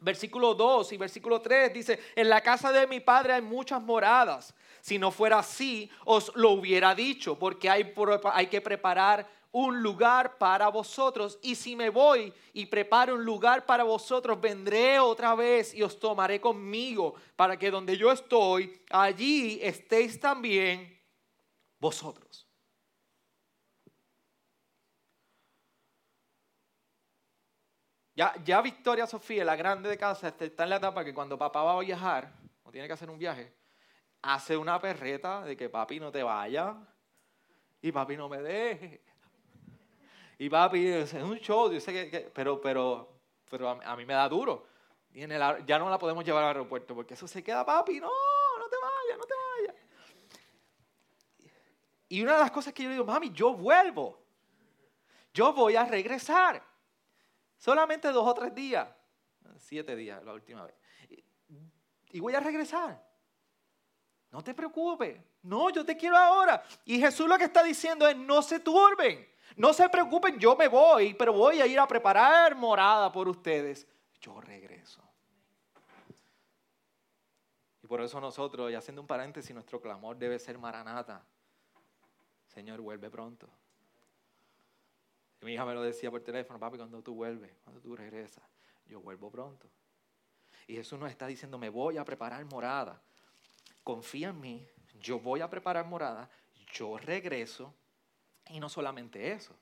versículo 0.00 0.54
2 0.54 0.92
y 0.92 0.96
versículo 0.96 1.40
3, 1.40 1.72
dice, 1.72 2.00
en 2.14 2.28
la 2.28 2.40
casa 2.40 2.72
de 2.72 2.86
mi 2.86 3.00
padre 3.00 3.34
hay 3.34 3.42
muchas 3.42 3.82
moradas. 3.82 4.54
Si 4.80 4.98
no 4.98 5.10
fuera 5.10 5.40
así, 5.40 5.90
os 6.04 6.32
lo 6.34 6.50
hubiera 6.50 6.94
dicho, 6.94 7.38
porque 7.38 7.68
hay, 7.68 7.94
hay 8.32 8.46
que 8.46 8.60
preparar 8.60 9.28
un 9.52 9.82
lugar 9.82 10.38
para 10.38 10.68
vosotros. 10.68 11.38
Y 11.42 11.54
si 11.54 11.76
me 11.76 11.90
voy 11.90 12.32
y 12.52 12.66
preparo 12.66 13.14
un 13.14 13.24
lugar 13.24 13.66
para 13.66 13.84
vosotros, 13.84 14.40
vendré 14.40 14.98
otra 14.98 15.34
vez 15.34 15.74
y 15.74 15.82
os 15.82 15.98
tomaré 15.98 16.40
conmigo, 16.40 17.14
para 17.36 17.58
que 17.58 17.70
donde 17.70 17.96
yo 17.96 18.12
estoy, 18.12 18.80
allí 18.90 19.58
estéis 19.62 20.18
también 20.18 20.98
vosotros. 21.78 22.47
Ya, 28.18 28.60
Victoria 28.60 29.06
Sofía, 29.06 29.44
la 29.44 29.54
grande 29.54 29.88
de 29.88 29.96
casa, 29.96 30.34
está 30.40 30.64
en 30.64 30.70
la 30.70 30.76
etapa 30.78 31.04
que 31.04 31.14
cuando 31.14 31.38
papá 31.38 31.62
va 31.62 31.74
a 31.74 31.78
viajar, 31.78 32.32
o 32.64 32.72
tiene 32.72 32.88
que 32.88 32.94
hacer 32.94 33.08
un 33.08 33.16
viaje, 33.16 33.54
hace 34.22 34.56
una 34.56 34.80
perreta 34.80 35.44
de 35.44 35.56
que 35.56 35.68
papi 35.68 36.00
no 36.00 36.10
te 36.10 36.24
vaya 36.24 36.74
y 37.80 37.92
papi 37.92 38.16
no 38.16 38.28
me 38.28 38.38
deje. 38.38 39.04
Y 40.36 40.50
papi, 40.50 40.84
es 40.88 41.12
un 41.12 41.38
show, 41.38 41.70
yo 41.70 41.78
sé 41.78 41.92
que, 41.92 42.32
pero, 42.34 42.60
pero, 42.60 43.20
pero 43.48 43.68
a, 43.68 43.94
mí 43.94 44.04
me 44.04 44.14
da 44.14 44.28
duro. 44.28 44.66
Y 45.12 45.20
ya 45.20 45.78
no 45.78 45.88
la 45.88 45.98
podemos 46.00 46.24
llevar 46.24 46.42
al 46.42 46.48
aeropuerto 46.48 46.96
porque 46.96 47.14
eso 47.14 47.28
se 47.28 47.44
queda, 47.44 47.64
papi, 47.64 48.00
no, 48.00 48.10
no 48.58 48.68
te 48.68 48.76
vayas, 48.82 49.18
no 49.18 49.24
te 49.26 49.34
vayas. 49.68 49.82
Y 52.08 52.20
una 52.20 52.32
de 52.32 52.40
las 52.40 52.50
cosas 52.50 52.74
que 52.74 52.82
yo 52.82 52.90
digo, 52.90 53.04
mami, 53.04 53.30
yo 53.30 53.54
vuelvo. 53.54 54.20
Yo 55.32 55.52
voy 55.52 55.76
a 55.76 55.84
regresar. 55.84 56.67
Solamente 57.58 58.10
dos 58.12 58.26
o 58.26 58.34
tres 58.34 58.54
días. 58.54 58.88
Siete 59.58 59.96
días 59.96 60.24
la 60.24 60.32
última 60.32 60.64
vez. 60.64 60.74
Y 62.10 62.20
voy 62.20 62.34
a 62.34 62.40
regresar. 62.40 63.04
No 64.30 64.42
te 64.42 64.54
preocupes. 64.54 65.20
No, 65.42 65.70
yo 65.70 65.84
te 65.84 65.96
quiero 65.96 66.16
ahora. 66.16 66.62
Y 66.84 66.98
Jesús 66.98 67.28
lo 67.28 67.36
que 67.36 67.44
está 67.44 67.62
diciendo 67.62 68.06
es, 68.06 68.16
no 68.16 68.42
se 68.42 68.60
turben. 68.60 69.28
No 69.56 69.72
se 69.72 69.88
preocupen, 69.88 70.38
yo 70.38 70.54
me 70.54 70.68
voy, 70.68 71.14
pero 71.14 71.32
voy 71.32 71.60
a 71.60 71.66
ir 71.66 71.80
a 71.80 71.88
preparar 71.88 72.54
morada 72.54 73.10
por 73.10 73.28
ustedes. 73.28 73.86
Yo 74.20 74.40
regreso. 74.40 75.02
Y 77.82 77.86
por 77.86 78.00
eso 78.02 78.20
nosotros, 78.20 78.70
y 78.70 78.74
haciendo 78.74 79.00
un 79.00 79.08
paréntesis, 79.08 79.52
nuestro 79.54 79.80
clamor 79.80 80.16
debe 80.16 80.38
ser 80.38 80.58
Maranata. 80.58 81.24
Señor, 82.46 82.80
vuelve 82.80 83.10
pronto. 83.10 83.48
Mi 85.40 85.54
hija 85.54 85.64
me 85.64 85.74
lo 85.74 85.82
decía 85.82 86.10
por 86.10 86.22
teléfono, 86.22 86.58
papi, 86.58 86.76
cuando 86.76 87.02
tú 87.02 87.14
vuelves, 87.14 87.52
cuando 87.64 87.80
tú 87.80 87.94
regresas, 87.94 88.44
yo 88.86 89.00
vuelvo 89.00 89.30
pronto. 89.30 89.68
Y 90.66 90.74
Jesús 90.74 90.98
nos 90.98 91.10
está 91.10 91.26
diciendo, 91.26 91.58
me 91.58 91.68
voy 91.68 91.96
a 91.96 92.04
preparar 92.04 92.44
morada. 92.44 93.00
Confía 93.84 94.30
en 94.30 94.40
mí, 94.40 94.68
yo 95.00 95.20
voy 95.20 95.40
a 95.40 95.48
preparar 95.48 95.86
morada, 95.86 96.28
yo 96.72 96.98
regreso. 96.98 97.74
Y 98.50 98.60
no 98.60 98.68
solamente 98.68 99.32
eso, 99.32 99.54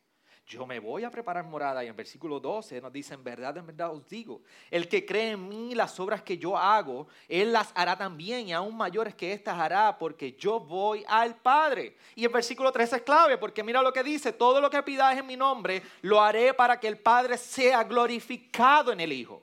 yo 0.46 0.64
me 0.64 0.78
voy 0.78 1.02
a 1.02 1.10
preparar 1.10 1.44
morada 1.44 1.82
y 1.84 1.88
en 1.88 1.96
versículo 1.96 2.38
12 2.38 2.80
nos 2.80 2.92
dice, 2.92 3.14
en 3.14 3.24
verdad, 3.24 3.56
en 3.56 3.66
verdad 3.66 3.92
os 3.92 4.08
digo, 4.08 4.42
el 4.70 4.88
que 4.88 5.04
cree 5.04 5.32
en 5.32 5.48
mí 5.48 5.74
las 5.74 5.98
obras 5.98 6.22
que 6.22 6.38
yo 6.38 6.56
hago, 6.56 7.08
él 7.28 7.52
las 7.52 7.72
hará 7.74 7.96
también 7.96 8.48
y 8.48 8.52
aún 8.52 8.76
mayores 8.76 9.16
que 9.16 9.32
estas 9.32 9.58
hará 9.58 9.98
porque 9.98 10.34
yo 10.34 10.60
voy 10.60 11.04
al 11.08 11.34
Padre. 11.34 11.96
Y 12.14 12.24
el 12.24 12.30
versículo 12.30 12.70
13 12.70 12.96
es 12.96 13.02
clave 13.02 13.38
porque 13.38 13.64
mira 13.64 13.82
lo 13.82 13.92
que 13.92 14.04
dice, 14.04 14.32
todo 14.32 14.60
lo 14.60 14.70
que 14.70 14.84
pidáis 14.84 15.18
en 15.18 15.26
mi 15.26 15.36
nombre, 15.36 15.82
lo 16.02 16.20
haré 16.20 16.54
para 16.54 16.78
que 16.78 16.86
el 16.86 16.98
Padre 16.98 17.36
sea 17.38 17.82
glorificado 17.82 18.92
en 18.92 19.00
el 19.00 19.12
Hijo. 19.12 19.42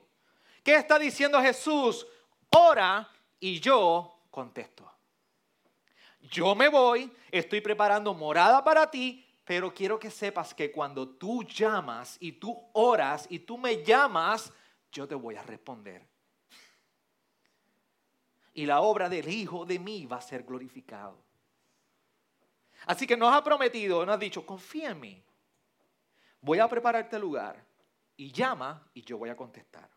¿Qué 0.62 0.74
está 0.74 0.98
diciendo 0.98 1.38
Jesús? 1.42 2.06
Ora 2.48 3.06
y 3.38 3.60
yo 3.60 4.20
contesto. 4.30 4.90
Yo 6.30 6.54
me 6.54 6.68
voy, 6.68 7.12
estoy 7.30 7.60
preparando 7.60 8.14
morada 8.14 8.64
para 8.64 8.90
ti 8.90 9.23
pero 9.44 9.72
quiero 9.74 9.98
que 9.98 10.10
sepas 10.10 10.54
que 10.54 10.72
cuando 10.72 11.08
tú 11.08 11.44
llamas 11.44 12.16
y 12.18 12.32
tú 12.32 12.56
oras 12.72 13.26
y 13.28 13.40
tú 13.40 13.58
me 13.58 13.84
llamas, 13.84 14.52
yo 14.90 15.06
te 15.06 15.14
voy 15.14 15.36
a 15.36 15.42
responder. 15.42 16.06
Y 18.54 18.64
la 18.64 18.80
obra 18.80 19.08
del 19.08 19.28
Hijo 19.28 19.66
de 19.66 19.78
mí 19.78 20.06
va 20.06 20.16
a 20.16 20.22
ser 20.22 20.44
glorificado. 20.44 21.22
Así 22.86 23.06
que 23.06 23.16
nos 23.16 23.34
ha 23.34 23.42
prometido, 23.42 24.04
nos 24.06 24.14
ha 24.14 24.18
dicho, 24.18 24.46
confía 24.46 24.90
en 24.90 25.00
mí. 25.00 25.22
Voy 26.40 26.58
a 26.58 26.68
prepararte 26.68 27.16
el 27.16 27.22
lugar 27.22 27.64
y 28.16 28.30
llama 28.30 28.86
y 28.94 29.02
yo 29.02 29.18
voy 29.18 29.30
a 29.30 29.36
contestar. 29.36 29.93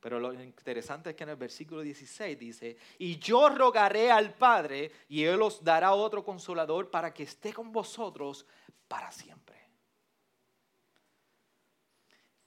Pero 0.00 0.20
lo 0.20 0.32
interesante 0.32 1.10
es 1.10 1.16
que 1.16 1.24
en 1.24 1.30
el 1.30 1.36
versículo 1.36 1.80
16 1.80 2.38
dice, 2.38 2.76
y 2.98 3.18
yo 3.18 3.48
rogaré 3.48 4.10
al 4.10 4.34
Padre 4.34 4.92
y 5.08 5.24
Él 5.24 5.42
os 5.42 5.64
dará 5.64 5.92
otro 5.92 6.24
consolador 6.24 6.90
para 6.90 7.12
que 7.12 7.24
esté 7.24 7.52
con 7.52 7.72
vosotros 7.72 8.46
para 8.86 9.10
siempre. 9.10 9.56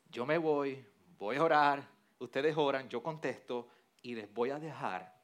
Yo 0.09 0.25
me 0.25 0.37
voy, 0.37 0.85
voy 1.17 1.35
a 1.35 1.43
orar, 1.43 1.87
ustedes 2.19 2.55
oran, 2.57 2.89
yo 2.89 3.03
contesto 3.03 3.67
y 4.01 4.15
les 4.15 4.31
voy 4.33 4.49
a 4.51 4.59
dejar 4.59 5.21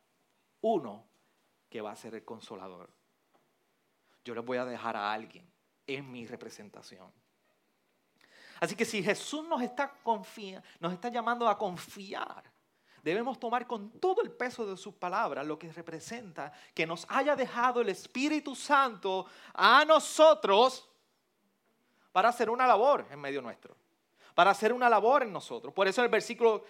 uno 0.61 1.07
que 1.69 1.81
va 1.81 1.91
a 1.91 1.95
ser 1.95 2.15
el 2.15 2.25
consolador. 2.25 2.89
Yo 4.23 4.33
les 4.35 4.43
voy 4.43 4.57
a 4.57 4.65
dejar 4.65 4.95
a 4.95 5.13
alguien 5.13 5.47
en 5.87 6.11
mi 6.11 6.25
representación. 6.25 7.11
Así 8.59 8.75
que 8.75 8.85
si 8.85 9.03
Jesús 9.03 9.47
nos 9.47 9.61
está, 9.61 9.91
confía, 10.03 10.63
nos 10.79 10.93
está 10.93 11.09
llamando 11.09 11.47
a 11.47 11.57
confiar, 11.57 12.43
debemos 13.03 13.39
tomar 13.39 13.67
con 13.67 13.99
todo 13.99 14.21
el 14.21 14.31
peso 14.31 14.65
de 14.65 14.75
sus 14.77 14.95
palabras 14.95 15.45
lo 15.45 15.59
que 15.59 15.71
representa 15.71 16.51
que 16.73 16.87
nos 16.87 17.05
haya 17.09 17.35
dejado 17.35 17.81
el 17.81 17.89
Espíritu 17.89 18.55
Santo 18.55 19.27
a 19.53 19.85
nosotros 19.85 20.89
para 22.11 22.29
hacer 22.29 22.49
una 22.49 22.65
labor 22.65 23.05
en 23.11 23.19
medio 23.19 23.41
nuestro, 23.41 23.75
para 24.33 24.51
hacer 24.51 24.73
una 24.73 24.89
labor 24.89 25.23
en 25.23 25.33
nosotros. 25.33 25.73
Por 25.73 25.87
eso 25.87 26.01
el 26.01 26.09
versículo 26.09 26.63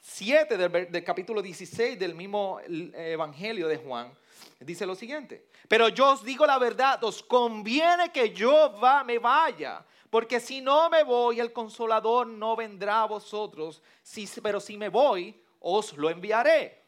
7 0.00 0.56
del, 0.56 0.90
del 0.90 1.04
capítulo 1.04 1.40
16 1.40 1.98
del 1.98 2.14
mismo 2.14 2.60
Evangelio 2.66 3.68
de 3.68 3.76
Juan, 3.76 4.12
dice 4.58 4.84
lo 4.84 4.94
siguiente. 4.94 5.46
Pero 5.68 5.88
yo 5.88 6.12
os 6.12 6.24
digo 6.24 6.44
la 6.44 6.58
verdad, 6.58 7.02
os 7.04 7.22
conviene 7.22 8.10
que 8.10 8.34
yo 8.34 8.78
va, 8.82 9.04
me 9.04 9.18
vaya, 9.18 9.84
porque 10.10 10.40
si 10.40 10.60
no 10.60 10.90
me 10.90 11.04
voy, 11.04 11.38
el 11.38 11.52
consolador 11.52 12.26
no 12.26 12.56
vendrá 12.56 13.02
a 13.02 13.06
vosotros, 13.06 13.80
si, 14.02 14.28
pero 14.42 14.58
si 14.58 14.76
me 14.76 14.88
voy, 14.88 15.40
os 15.60 15.96
lo 15.96 16.10
enviaré. 16.10 16.84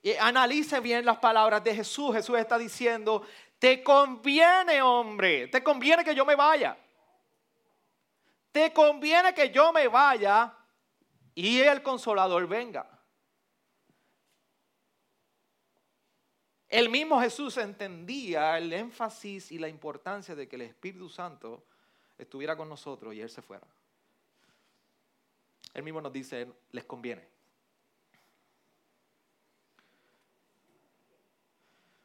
Y 0.00 0.14
analice 0.14 0.80
bien 0.80 1.04
las 1.04 1.18
palabras 1.18 1.62
de 1.62 1.74
Jesús. 1.74 2.14
Jesús 2.14 2.38
está 2.38 2.56
diciendo, 2.56 3.22
te 3.58 3.82
conviene, 3.82 4.80
hombre, 4.80 5.48
te 5.48 5.62
conviene 5.62 6.04
que 6.04 6.14
yo 6.14 6.24
me 6.24 6.34
vaya. 6.34 6.78
Te 8.50 8.72
conviene 8.72 9.34
que 9.34 9.50
yo 9.50 9.70
me 9.72 9.86
vaya 9.88 10.54
y 11.34 11.58
el 11.58 11.82
consolador 11.82 12.46
venga. 12.46 12.88
El 16.68 16.88
mismo 16.88 17.20
Jesús 17.20 17.58
entendía 17.58 18.56
el 18.56 18.72
énfasis 18.72 19.52
y 19.52 19.58
la 19.58 19.68
importancia 19.68 20.34
de 20.34 20.48
que 20.48 20.56
el 20.56 20.62
Espíritu 20.62 21.10
Santo 21.10 21.64
estuviera 22.18 22.56
con 22.56 22.68
nosotros 22.68 23.14
y 23.14 23.20
Él 23.20 23.30
se 23.30 23.42
fuera. 23.42 23.66
Él 25.74 25.82
mismo 25.82 26.00
nos 26.00 26.12
dice, 26.12 26.50
les 26.72 26.84
conviene. 26.84 27.28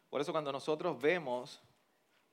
Por 0.09 0.19
eso 0.19 0.33
cuando 0.33 0.51
nosotros 0.51 1.01
vemos, 1.01 1.61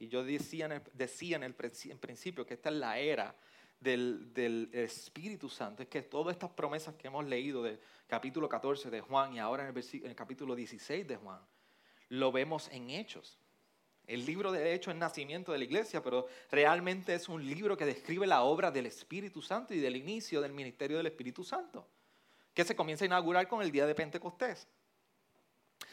y 0.01 0.09
yo 0.09 0.25
decía 0.25 0.67
en 0.67 0.73
el, 0.73 0.83
decía 0.95 1.37
en 1.37 1.45
el 1.45 1.55
principio 1.55 2.45
que 2.45 2.55
esta 2.55 2.71
es 2.71 2.75
la 2.75 2.99
era 2.99 3.37
del, 3.79 4.35
del, 4.35 4.69
Espíritu 4.73 5.49
Santo, 5.49 5.85
es 5.85 5.89
que 5.89 6.03
todas 6.03 6.33
estas 6.35 6.51
promesas 6.51 6.97
que 6.97 7.07
hemos 7.07 7.25
leído 7.25 7.63
del 7.63 7.79
capítulo 8.09 8.49
14 8.49 8.91
de 8.91 9.01
Juan 9.01 9.35
y 9.35 9.39
ahora 9.39 9.69
en 9.69 9.77
el, 9.77 9.85
en 9.93 10.07
el 10.07 10.17
capítulo 10.17 10.57
16 10.57 11.07
de 11.07 11.17
Juan, 11.17 11.41
lo 12.09 12.33
vemos 12.33 12.69
en 12.73 12.91
Hechos. 12.91 13.39
El 14.09 14.25
libro 14.25 14.51
de 14.51 14.73
Hechos 14.73 14.95
es 14.95 14.99
nacimiento 14.99 15.53
de 15.53 15.59
la 15.59 15.65
iglesia, 15.65 16.03
pero 16.03 16.27
realmente 16.51 17.13
es 17.13 17.29
un 17.29 17.45
libro 17.45 17.77
que 17.77 17.85
describe 17.85 18.27
la 18.27 18.41
obra 18.41 18.71
del 18.71 18.87
Espíritu 18.87 19.43
Santo 19.43 19.75
y 19.75 19.81
del 19.81 19.97
inicio 19.97 20.41
del 20.41 20.55
ministerio 20.55 20.97
del 20.97 21.09
Espíritu 21.09 21.45
Santo, 21.45 21.87
que 22.55 22.65
se 22.65 22.75
comienza 22.75 23.05
a 23.05 23.07
inaugurar 23.07 23.47
con 23.47 23.61
el 23.61 23.71
día 23.71 23.87
de 23.87 23.95
Pentecostés. 23.95 24.67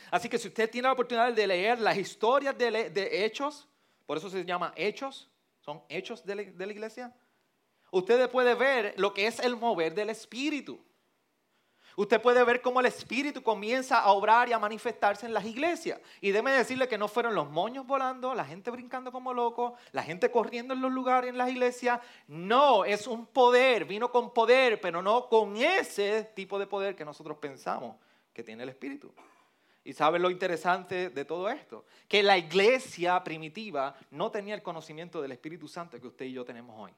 Así 0.09 0.29
que 0.29 0.37
si 0.37 0.47
usted 0.47 0.71
tiene 0.71 0.87
la 0.87 0.93
oportunidad 0.93 1.33
de 1.33 1.45
leer 1.45 1.81
las 1.81 1.97
historias 1.97 2.57
de, 2.57 3.25
Hechos, 3.25 3.67
por 4.05 4.17
eso 4.17 4.29
se 4.29 4.45
llama 4.45 4.73
Hechos, 4.77 5.29
son 5.59 5.83
Hechos 5.89 6.25
de 6.25 6.35
la 6.35 6.71
iglesia, 6.71 7.13
usted 7.91 8.29
puede 8.29 8.55
ver 8.55 8.93
lo 8.97 9.13
que 9.13 9.27
es 9.27 9.39
el 9.39 9.57
mover 9.57 9.93
del 9.93 10.09
Espíritu. 10.09 10.81
Usted 11.97 12.21
puede 12.21 12.43
ver 12.43 12.61
cómo 12.61 12.79
el 12.81 12.85
Espíritu 12.87 13.41
comienza 13.41 13.99
a 13.99 14.11
obrar 14.11 14.49
y 14.49 14.53
a 14.53 14.59
manifestarse 14.59 15.25
en 15.25 15.33
las 15.33 15.45
iglesias. 15.45 15.99
Y 16.19 16.31
déme 16.31 16.51
decirle 16.51 16.87
que 16.87 16.97
no 16.97 17.07
fueron 17.07 17.35
los 17.35 17.49
moños 17.49 17.87
volando, 17.87 18.35
la 18.35 18.45
gente 18.45 18.69
brincando 18.71 19.11
como 19.11 19.33
loco, 19.33 19.75
la 19.91 20.03
gente 20.03 20.29
corriendo 20.29 20.73
en 20.73 20.81
los 20.81 20.91
lugares 20.91 21.29
en 21.29 21.37
las 21.37 21.49
iglesias. 21.49 22.01
No, 22.27 22.83
es 22.83 23.07
un 23.07 23.25
poder, 23.25 23.85
vino 23.85 24.11
con 24.11 24.33
poder, 24.33 24.81
pero 24.81 25.01
no 25.01 25.29
con 25.29 25.55
ese 25.55 26.31
tipo 26.35 26.59
de 26.59 26.67
poder 26.67 26.95
que 26.95 27.05
nosotros 27.05 27.37
pensamos 27.37 27.95
que 28.33 28.43
tiene 28.43 28.63
el 28.63 28.69
Espíritu. 28.69 29.13
Y 29.85 29.93
sabe 29.93 30.17
lo 30.17 30.31
interesante 30.31 31.11
de 31.11 31.25
todo 31.25 31.47
esto? 31.47 31.85
Que 32.07 32.23
la 32.23 32.37
iglesia 32.37 33.23
primitiva 33.23 33.95
no 34.09 34.31
tenía 34.31 34.55
el 34.55 34.63
conocimiento 34.63 35.21
del 35.21 35.31
Espíritu 35.31 35.67
Santo 35.67 36.01
que 36.01 36.07
usted 36.07 36.25
y 36.25 36.33
yo 36.33 36.43
tenemos 36.43 36.75
hoy. 36.77 36.91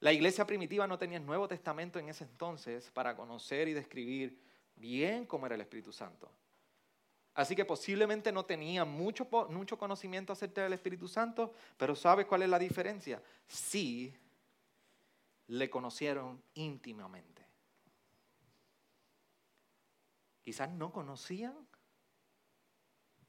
La 0.00 0.12
iglesia 0.12 0.46
primitiva 0.46 0.86
no 0.86 0.98
tenía 0.98 1.18
el 1.18 1.26
Nuevo 1.26 1.46
Testamento 1.46 1.98
en 1.98 2.08
ese 2.08 2.24
entonces 2.24 2.90
para 2.90 3.14
conocer 3.14 3.68
y 3.68 3.74
describir 3.74 4.40
bien 4.74 5.26
cómo 5.26 5.44
era 5.46 5.54
el 5.54 5.60
Espíritu 5.60 5.92
Santo. 5.92 6.30
Así 7.34 7.54
que 7.54 7.64
posiblemente 7.64 8.32
no 8.32 8.44
tenía 8.44 8.84
mucho, 8.84 9.28
mucho 9.50 9.78
conocimiento 9.78 10.32
acerca 10.32 10.62
del 10.62 10.72
Espíritu 10.72 11.06
Santo, 11.06 11.52
pero 11.76 11.94
¿sabe 11.94 12.26
cuál 12.26 12.42
es 12.42 12.48
la 12.48 12.58
diferencia? 12.58 13.22
Sí, 13.46 14.14
le 15.48 15.68
conocieron 15.68 16.42
íntimamente. 16.54 17.44
Quizás 20.42 20.70
no 20.70 20.92
conocían 20.92 21.54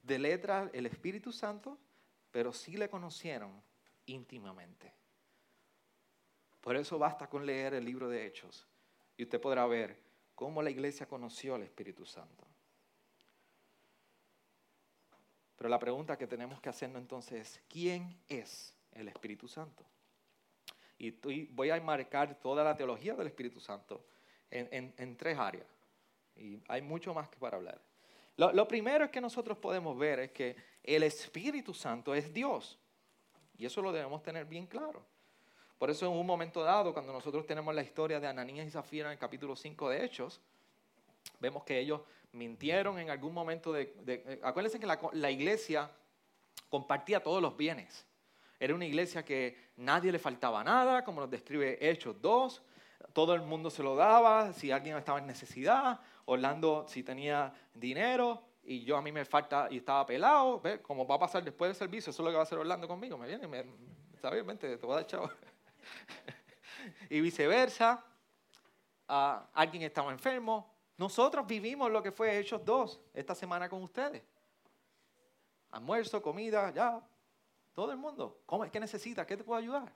de 0.02 0.18
letra 0.18 0.70
el 0.72 0.86
Espíritu 0.86 1.32
Santo, 1.32 1.78
pero 2.30 2.52
sí 2.52 2.76
le 2.76 2.88
conocieron 2.88 3.62
íntimamente. 4.06 5.01
Por 6.62 6.76
eso 6.76 6.96
basta 6.96 7.28
con 7.28 7.44
leer 7.44 7.74
el 7.74 7.84
libro 7.84 8.08
de 8.08 8.24
Hechos 8.24 8.66
y 9.16 9.24
usted 9.24 9.40
podrá 9.40 9.66
ver 9.66 10.00
cómo 10.34 10.62
la 10.62 10.70
iglesia 10.70 11.06
conoció 11.06 11.56
al 11.56 11.64
Espíritu 11.64 12.06
Santo. 12.06 12.46
Pero 15.56 15.68
la 15.68 15.78
pregunta 15.78 16.16
que 16.16 16.26
tenemos 16.26 16.60
que 16.60 16.68
hacernos 16.68 17.02
entonces 17.02 17.40
es, 17.40 17.62
¿quién 17.68 18.16
es 18.28 18.74
el 18.92 19.08
Espíritu 19.08 19.48
Santo? 19.48 19.84
Y 20.98 21.10
voy 21.46 21.70
a 21.70 21.76
enmarcar 21.76 22.38
toda 22.40 22.62
la 22.62 22.76
teología 22.76 23.14
del 23.14 23.26
Espíritu 23.26 23.58
Santo 23.58 24.04
en, 24.48 25.16
tres 25.16 25.36
áreas. 25.36 25.66
Y 26.36 26.62
hay 26.68 26.80
mucho 26.80 27.12
más 27.12 27.28
que 27.28 27.38
para 27.38 27.56
hablar. 27.56 27.80
lo 28.36 28.68
primero 28.68 29.04
es 29.04 29.10
que 29.10 29.20
nosotros 29.20 29.58
podemos 29.58 29.98
ver 29.98 30.20
es 30.20 30.30
que 30.30 30.54
el 30.84 31.02
Espíritu 31.02 31.74
Santo 31.74 32.14
es 32.14 32.32
Dios. 32.32 32.78
Y 33.58 33.66
eso 33.66 33.82
lo 33.82 33.90
debemos 33.90 34.22
tener 34.22 34.46
bien 34.46 34.66
claro. 34.66 35.04
Por 35.82 35.90
eso 35.90 36.06
en 36.06 36.12
un 36.12 36.24
momento 36.24 36.62
dado, 36.62 36.92
cuando 36.92 37.12
nosotros 37.12 37.44
tenemos 37.44 37.74
la 37.74 37.82
historia 37.82 38.20
de 38.20 38.28
Ananías 38.28 38.68
y 38.68 38.70
Zafira 38.70 39.08
en 39.08 39.14
el 39.14 39.18
capítulo 39.18 39.56
5 39.56 39.90
de 39.90 40.04
Hechos, 40.04 40.40
vemos 41.40 41.64
que 41.64 41.76
ellos 41.76 42.02
mintieron 42.30 43.00
en 43.00 43.10
algún 43.10 43.34
momento 43.34 43.72
de... 43.72 43.92
Eh, 44.06 44.40
acuérdense 44.44 44.78
que 44.78 44.86
la, 44.86 45.30
iglesia 45.32 45.90
compartía 46.68 47.20
todos 47.20 47.42
los 47.42 47.56
bienes. 47.56 48.06
Era 48.60 48.76
una 48.76 48.84
iglesia 48.84 49.24
que 49.24 49.72
nadie 49.74 50.12
le 50.12 50.20
faltaba 50.20 50.62
nada, 50.62 51.02
como 51.02 51.20
nos 51.20 51.28
describe 51.28 51.76
Hechos 51.80 52.14
2. 52.22 52.62
Todo 53.12 53.34
el 53.34 53.42
mundo 53.42 53.68
se 53.68 53.82
lo 53.82 53.96
daba, 53.96 54.52
si 54.52 54.70
alguien 54.70 54.96
estaba 54.96 55.18
en 55.18 55.26
necesidad. 55.26 55.98
Orlando 56.26 56.86
si 56.86 57.02
tenía 57.02 57.52
dinero 57.74 58.40
y 58.62 58.84
yo 58.84 58.96
a 58.96 59.02
mí 59.02 59.10
me 59.10 59.24
falta 59.24 59.66
y 59.68 59.78
estaba 59.78 60.06
pelado. 60.06 60.60
¿Ve? 60.60 60.80
Como 60.80 61.04
va 61.08 61.16
a 61.16 61.18
pasar 61.18 61.42
después 61.42 61.70
del 61.70 61.74
servicio, 61.74 62.10
eso 62.10 62.22
es 62.22 62.24
lo 62.24 62.30
que 62.30 62.36
va 62.36 62.42
a 62.42 62.44
hacer 62.44 62.58
Orlando 62.58 62.86
conmigo. 62.86 63.18
Me 63.18 63.26
viene, 63.26 63.48
me, 63.48 63.64
¿sabes? 64.20 64.46
te 64.60 64.76
voy 64.76 64.92
a 64.92 64.94
dar 64.94 65.06
chavo. 65.08 65.28
y 67.10 67.20
viceversa. 67.20 68.04
alguien 69.06 69.82
estaba 69.82 70.12
enfermo. 70.12 70.72
Nosotros 70.96 71.46
vivimos 71.46 71.90
lo 71.90 72.02
que 72.02 72.12
fue 72.12 72.38
Hechos 72.38 72.64
dos 72.64 73.00
esta 73.14 73.34
semana 73.34 73.68
con 73.68 73.82
ustedes. 73.82 74.22
Almuerzo, 75.70 76.22
comida, 76.22 76.72
ya. 76.72 77.00
Todo 77.74 77.90
el 77.92 77.98
mundo. 77.98 78.42
¿Cómo 78.46 78.64
es 78.64 78.70
que 78.70 78.78
necesita? 78.78 79.26
¿Qué 79.26 79.36
te 79.36 79.44
puedo 79.44 79.58
ayudar? 79.58 79.92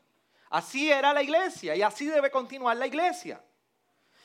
Así 0.48 0.90
era 0.90 1.12
la 1.12 1.22
iglesia 1.22 1.76
y 1.76 1.82
así 1.82 2.06
debe 2.06 2.30
continuar 2.30 2.76
la 2.76 2.86
iglesia. 2.86 3.42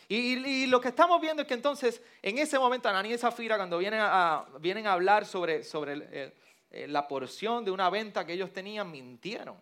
Y, 0.07 0.67
lo 0.67 0.81
que 0.81 0.89
estamos 0.89 1.21
viendo 1.21 1.41
es 1.41 1.47
que 1.47 1.53
entonces, 1.53 2.01
en 2.21 2.37
ese 2.37 2.59
momento, 2.59 2.89
Ananías 2.89 3.19
y 3.19 3.21
Zafira, 3.21 3.55
cuando 3.55 3.77
vienen 3.77 4.01
a, 4.03 4.45
vienen 4.59 4.85
a 4.85 4.93
hablar 4.93 5.25
sobre, 5.25 5.63
sobre 5.63 6.33
la 6.69 7.07
porción 7.07 7.63
de 7.63 7.71
una 7.71 7.89
venta 7.89 8.25
que 8.25 8.33
ellos 8.33 8.51
tenían, 8.51 8.91
mintieron. 8.91 9.55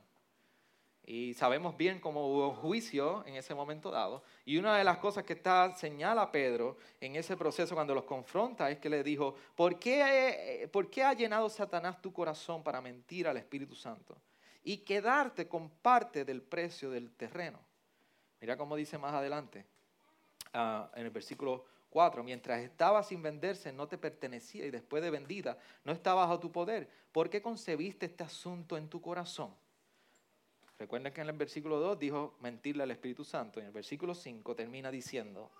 Y 1.09 1.33
sabemos 1.33 1.75
bien 1.75 1.99
cómo 1.99 2.27
hubo 2.27 2.53
juicio 2.53 3.25
en 3.25 3.35
ese 3.35 3.55
momento 3.55 3.89
dado. 3.89 4.21
Y 4.45 4.57
una 4.57 4.77
de 4.77 4.83
las 4.83 4.99
cosas 4.99 5.23
que 5.23 5.33
está 5.33 5.73
señala 5.75 6.31
Pedro 6.31 6.77
en 7.01 7.15
ese 7.15 7.35
proceso 7.35 7.73
cuando 7.73 7.95
los 7.95 8.03
confronta 8.03 8.69
es 8.69 8.77
que 8.77 8.91
le 8.91 9.01
dijo, 9.01 9.33
¿por 9.55 9.79
qué, 9.79 10.69
¿por 10.71 10.87
qué 10.91 11.01
ha 11.01 11.13
llenado 11.13 11.49
Satanás 11.49 11.99
tu 11.99 12.13
corazón 12.13 12.61
para 12.61 12.79
mentir 12.79 13.27
al 13.27 13.37
Espíritu 13.37 13.73
Santo? 13.73 14.21
Y 14.63 14.77
quedarte 14.77 15.47
con 15.47 15.71
parte 15.71 16.25
del 16.25 16.43
precio 16.43 16.91
del 16.91 17.09
terreno. 17.13 17.59
Mira 18.39 18.55
cómo 18.55 18.75
dice 18.75 18.99
más 18.99 19.15
adelante, 19.15 19.65
ah, 20.53 20.91
en 20.93 21.05
el 21.05 21.09
versículo 21.09 21.65
4, 21.89 22.23
mientras 22.23 22.61
estaba 22.61 23.01
sin 23.01 23.23
venderse 23.23 23.73
no 23.73 23.87
te 23.87 23.97
pertenecía 23.97 24.63
y 24.63 24.69
después 24.69 25.01
de 25.01 25.09
vendida 25.09 25.57
no 25.85 25.91
estaba 25.91 26.27
bajo 26.27 26.39
tu 26.39 26.51
poder. 26.51 26.87
¿Por 27.11 27.31
qué 27.31 27.41
concebiste 27.41 28.05
este 28.05 28.23
asunto 28.23 28.77
en 28.77 28.87
tu 28.87 29.01
corazón? 29.01 29.55
Recuerden 30.79 31.11
que 31.11 31.19
en 31.19 31.27
el 31.27 31.35
versículo 31.35 31.77
2 31.77 31.99
dijo 31.99 32.37
mentirle 32.39 32.83
al 32.83 32.91
Espíritu 32.91 33.25
Santo. 33.25 33.59
En 33.59 33.65
el 33.65 33.73
versículo 33.73 34.15
5 34.15 34.55
termina 34.55 34.89
diciendo, 34.89 35.51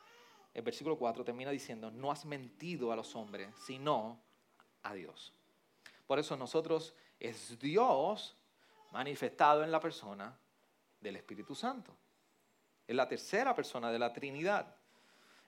el 0.53 0.61
versículo 0.61 0.97
4 0.97 1.25
termina 1.25 1.51
diciendo, 1.51 1.91
no 1.91 2.09
has 2.09 2.25
mentido 2.25 2.93
a 2.93 2.95
los 2.95 3.13
hombres, 3.17 3.53
sino 3.65 4.17
a 4.81 4.93
Dios. 4.93 5.33
Por 6.07 6.19
eso 6.19 6.37
nosotros 6.37 6.95
es 7.19 7.59
Dios 7.59 8.37
manifestado 8.91 9.63
en 9.63 9.71
la 9.71 9.81
persona 9.81 10.35
del 11.01 11.17
Espíritu 11.17 11.53
Santo. 11.53 11.93
Es 12.87 12.95
la 12.95 13.07
tercera 13.07 13.53
persona 13.53 13.91
de 13.91 13.99
la 13.99 14.13
Trinidad. 14.13 14.73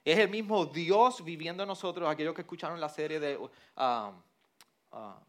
Es 0.03 0.19
el 0.19 0.29
mismo 0.29 0.65
Dios 0.65 1.23
viviendo 1.23 1.63
en 1.63 1.67
nosotros. 1.67 2.09
Aquellos 2.09 2.35
que 2.35 2.41
escucharon 2.41 2.79
la 2.79 2.89
serie 2.89 3.21
de... 3.21 3.39
Ah, 3.77 4.11
ah, 4.91 5.19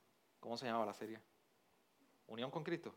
¿Cómo 0.40 0.56
se 0.56 0.66
llama 0.66 0.84
la 0.84 0.94
serie? 0.94 1.20
Unión 2.26 2.50
con 2.50 2.64
Cristo. 2.64 2.92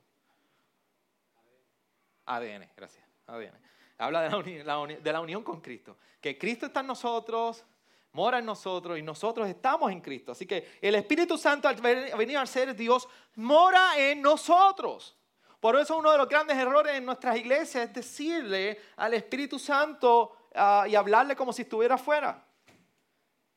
ADN, 2.25 2.69
gracias. 2.75 3.05
ADN. 3.27 3.57
Habla 3.97 4.23
de 4.23 5.11
la, 5.11 5.21
unión 5.21 5.43
con 5.43 5.61
Cristo. 5.61 5.97
Que 6.19 6.37
Cristo 6.37 6.65
está 6.65 6.81
en 6.81 6.87
nosotros, 6.87 7.63
mora 8.11 8.39
en 8.39 8.45
nosotros 8.45 8.97
y 8.99 9.01
nosotros 9.01 9.47
estamos 9.47 9.91
en 9.91 10.01
Cristo. 10.01 10.33
Así 10.33 10.45
que 10.45 10.77
el 10.81 10.95
Espíritu 10.95 11.37
Santo 11.37 11.67
al 11.67 11.75
venir 11.75 12.37
a 12.37 12.45
ser 12.45 12.75
Dios 12.75 13.07
mora 13.35 13.97
en 13.97 14.21
nosotros. 14.21 15.15
Por 15.59 15.77
eso 15.77 15.97
uno 15.97 16.11
de 16.11 16.17
los 16.17 16.27
grandes 16.27 16.57
errores 16.57 16.95
en 16.95 17.05
nuestras 17.05 17.37
iglesias 17.37 17.87
es 17.87 17.93
decirle 17.93 18.79
al 18.97 19.13
Espíritu 19.13 19.57
Santo 19.57 20.49
ah, 20.53 20.85
y 20.87 20.95
hablarle 20.95 21.35
como 21.35 21.53
si 21.53 21.61
estuviera 21.61 21.95
afuera. 21.95 22.45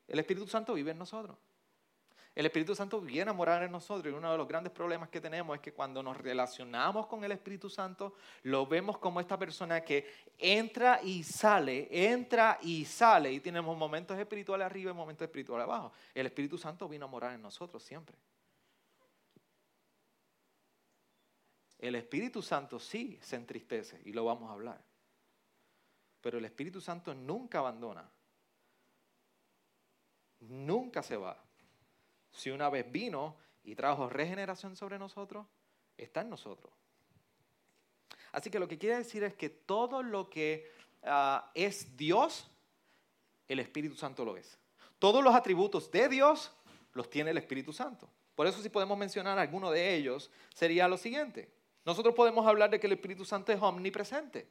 El 0.06 0.18
Espíritu 0.20 0.46
Santo 0.46 0.72
vive 0.74 0.92
en 0.92 0.98
nosotros. 0.98 1.36
El 2.38 2.46
Espíritu 2.46 2.72
Santo 2.72 3.00
viene 3.00 3.32
a 3.32 3.34
morar 3.34 3.64
en 3.64 3.72
nosotros 3.72 4.14
y 4.14 4.16
uno 4.16 4.30
de 4.30 4.38
los 4.38 4.46
grandes 4.46 4.72
problemas 4.72 5.08
que 5.08 5.20
tenemos 5.20 5.56
es 5.56 5.60
que 5.60 5.72
cuando 5.72 6.04
nos 6.04 6.16
relacionamos 6.16 7.08
con 7.08 7.24
el 7.24 7.32
Espíritu 7.32 7.68
Santo, 7.68 8.14
lo 8.44 8.64
vemos 8.64 8.98
como 8.98 9.18
esta 9.18 9.36
persona 9.36 9.80
que 9.80 10.06
entra 10.38 11.00
y 11.02 11.24
sale, 11.24 11.88
entra 11.90 12.60
y 12.62 12.84
sale 12.84 13.32
y 13.32 13.40
tenemos 13.40 13.76
momentos 13.76 14.16
espirituales 14.16 14.66
arriba 14.66 14.92
y 14.92 14.94
momentos 14.94 15.24
espirituales 15.24 15.64
abajo. 15.64 15.90
El 16.14 16.26
Espíritu 16.26 16.56
Santo 16.56 16.88
vino 16.88 17.06
a 17.06 17.08
morar 17.08 17.34
en 17.34 17.42
nosotros 17.42 17.82
siempre. 17.82 18.16
El 21.76 21.96
Espíritu 21.96 22.40
Santo 22.40 22.78
sí 22.78 23.18
se 23.20 23.34
entristece 23.34 24.00
y 24.04 24.12
lo 24.12 24.24
vamos 24.24 24.48
a 24.48 24.52
hablar. 24.52 24.80
Pero 26.20 26.38
el 26.38 26.44
Espíritu 26.44 26.80
Santo 26.80 27.12
nunca 27.16 27.58
abandona. 27.58 28.08
Nunca 30.38 31.02
se 31.02 31.16
va. 31.16 31.47
Si 32.32 32.50
una 32.50 32.68
vez 32.68 32.90
vino 32.90 33.36
y 33.64 33.74
trajo 33.74 34.08
regeneración 34.08 34.76
sobre 34.76 34.98
nosotros, 34.98 35.46
está 35.96 36.20
en 36.22 36.30
nosotros. 36.30 36.72
Así 38.32 38.50
que 38.50 38.58
lo 38.58 38.68
que 38.68 38.78
quiere 38.78 38.98
decir 38.98 39.24
es 39.24 39.34
que 39.34 39.48
todo 39.48 40.02
lo 40.02 40.28
que 40.28 40.70
ah, 41.02 41.50
es 41.54 41.96
Dios, 41.96 42.50
el 43.48 43.60
Espíritu 43.60 43.94
Santo 43.94 44.24
lo 44.24 44.36
es. 44.36 44.58
Todos 44.98 45.22
los 45.22 45.34
atributos 45.34 45.90
de 45.90 46.08
Dios 46.08 46.52
los 46.92 47.08
tiene 47.10 47.30
el 47.30 47.38
Espíritu 47.38 47.72
Santo. 47.72 48.08
Por 48.34 48.46
eso 48.46 48.62
si 48.62 48.68
podemos 48.68 48.96
mencionar 48.96 49.38
alguno 49.38 49.70
de 49.70 49.94
ellos, 49.94 50.30
sería 50.54 50.88
lo 50.88 50.96
siguiente. 50.96 51.52
Nosotros 51.84 52.14
podemos 52.14 52.46
hablar 52.46 52.70
de 52.70 52.78
que 52.78 52.86
el 52.86 52.92
Espíritu 52.92 53.24
Santo 53.24 53.52
es 53.52 53.60
omnipresente. 53.60 54.48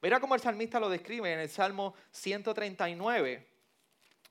Mira 0.00 0.20
cómo 0.20 0.34
el 0.34 0.40
salmista 0.40 0.78
lo 0.78 0.88
describe 0.88 1.32
en 1.32 1.40
el 1.40 1.48
Salmo 1.48 1.94
139 2.10 3.46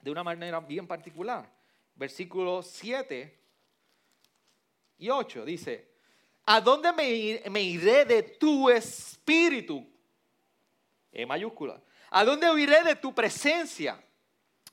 de 0.01 0.11
una 0.11 0.23
manera 0.23 0.59
bien 0.59 0.87
particular 0.87 1.54
versículos 1.95 2.67
7 2.67 3.39
y 4.97 5.09
8. 5.09 5.45
Dice, 5.45 5.89
¿a 6.45 6.61
dónde 6.61 6.91
me, 6.93 7.61
iré 7.61 8.05
de 8.05 8.23
tu 8.23 8.69
espíritu? 8.69 9.87
En 11.11 11.27
mayúscula. 11.27 11.81
¿A 12.11 12.23
dónde 12.23 12.51
huiré 12.51 12.83
de 12.83 12.95
tu 12.95 13.13
presencia? 13.13 14.01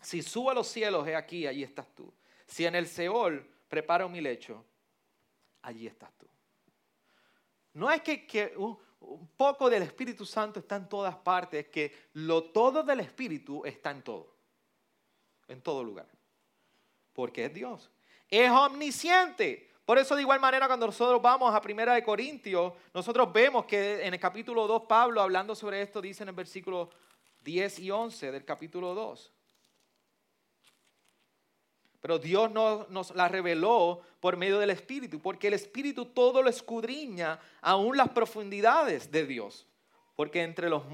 Si 0.00 0.22
subo 0.22 0.50
a 0.50 0.54
los 0.54 0.66
cielos, 0.68 1.06
he 1.06 1.14
aquí, 1.14 1.46
allí 1.46 1.62
estás 1.62 1.86
tú. 1.94 2.12
Si 2.46 2.66
en 2.66 2.74
el 2.74 2.86
Seol 2.86 3.48
preparo 3.68 4.08
mi 4.08 4.20
lecho, 4.20 4.64
allí 5.62 5.86
estás 5.86 6.12
tú. 6.18 6.26
No 7.74 7.90
es 7.90 8.02
que, 8.02 8.52
un, 8.56 8.78
un, 9.00 9.28
poco 9.28 9.70
del 9.70 9.84
Espíritu 9.84 10.26
Santo 10.26 10.60
está 10.60 10.76
en 10.76 10.88
todas 10.88 11.16
partes, 11.16 11.64
es 11.64 11.70
que 11.70 11.94
lo 12.14 12.44
todo 12.44 12.82
del 12.82 13.00
Espíritu 13.00 13.64
está 13.64 13.92
en 13.92 14.02
todo, 14.02 14.34
en 15.48 15.62
todo 15.62 15.82
lugar 15.82 16.06
porque 17.12 17.46
es 17.46 17.54
Dios. 17.54 17.90
Es 18.28 18.50
omnisciente. 18.50 19.70
Por 19.84 19.98
eso 19.98 20.14
de 20.14 20.22
igual 20.22 20.40
manera 20.40 20.66
cuando 20.66 20.86
nosotros 20.86 21.20
vamos 21.20 21.54
a 21.54 21.60
Primera 21.60 21.94
de 21.94 22.04
Corintios, 22.04 22.72
nosotros 22.94 23.32
vemos 23.32 23.64
que 23.64 24.06
en 24.06 24.14
el 24.14 24.20
capítulo 24.20 24.66
2 24.66 24.82
Pablo 24.88 25.20
hablando 25.20 25.54
sobre 25.54 25.82
esto 25.82 26.00
dice 26.00 26.22
en 26.22 26.30
el 26.30 26.34
versículo 26.34 26.88
10 27.42 27.80
y 27.80 27.90
11 27.90 28.32
del 28.32 28.44
capítulo 28.44 28.94
2. 28.94 29.32
Pero 32.00 32.18
Dios 32.18 32.50
nos, 32.50 32.88
nos, 32.90 33.14
la 33.14 33.28
reveló 33.28 34.00
por 34.18 34.36
medio 34.36 34.58
del 34.58 34.70
Espíritu, 34.70 35.20
porque 35.20 35.48
el 35.48 35.54
Espíritu 35.54 36.06
todo 36.06 36.42
lo 36.42 36.48
escudriña, 36.48 37.38
aún 37.60 37.96
las 37.96 38.08
profundidades 38.08 39.10
de 39.10 39.26
Dios. 39.26 39.66
Porque 40.16 40.42
entre 40.42 40.68
los, 40.68 40.84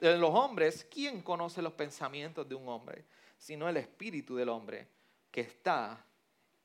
los 0.00 0.30
hombres, 0.30 0.86
¿quién 0.90 1.22
conoce 1.22 1.62
los 1.62 1.72
pensamientos 1.72 2.48
de 2.48 2.54
un 2.54 2.68
hombre? 2.68 3.04
Sino 3.36 3.68
el 3.68 3.76
Espíritu 3.76 4.36
del 4.36 4.48
hombre 4.48 4.88
que 5.30 5.40
está 5.42 6.04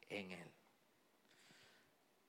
en 0.09 0.31
él. 0.31 0.51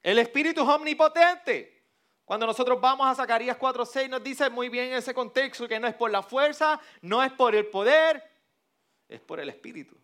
El 0.02 0.18
Espíritu 0.18 0.62
es 0.62 0.68
omnipotente. 0.68 1.82
Cuando 2.24 2.46
nosotros 2.46 2.80
vamos 2.80 3.06
a 3.06 3.14
Zacarías 3.14 3.58
4:6 3.58 4.08
nos 4.08 4.22
dice 4.22 4.48
muy 4.50 4.68
bien 4.68 4.88
en 4.88 4.94
ese 4.94 5.14
contexto 5.14 5.68
que 5.68 5.78
no 5.78 5.86
es 5.86 5.94
por 5.94 6.10
la 6.10 6.22
fuerza, 6.22 6.80
no 7.02 7.22
es 7.22 7.32
por 7.32 7.54
el 7.54 7.66
poder, 7.66 8.22
es 9.08 9.20
por 9.20 9.40
el 9.40 9.48
Espíritu. 9.48 9.96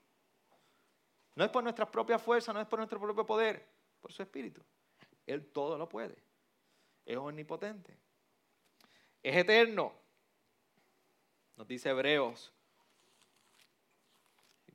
No 1.34 1.44
es 1.44 1.50
por 1.50 1.62
nuestra 1.62 1.90
propia 1.90 2.18
fuerza, 2.18 2.52
no 2.52 2.60
es 2.60 2.66
por 2.66 2.78
nuestro 2.78 3.00
propio 3.00 3.24
poder, 3.24 3.66
por 4.00 4.12
su 4.12 4.22
Espíritu. 4.22 4.62
Él 5.26 5.46
todo 5.46 5.78
lo 5.78 5.88
puede. 5.88 6.16
Es 7.06 7.16
omnipotente. 7.16 7.96
Es 9.22 9.36
eterno. 9.36 9.94
Nos 11.56 11.66
dice 11.66 11.90
Hebreos 11.90 12.52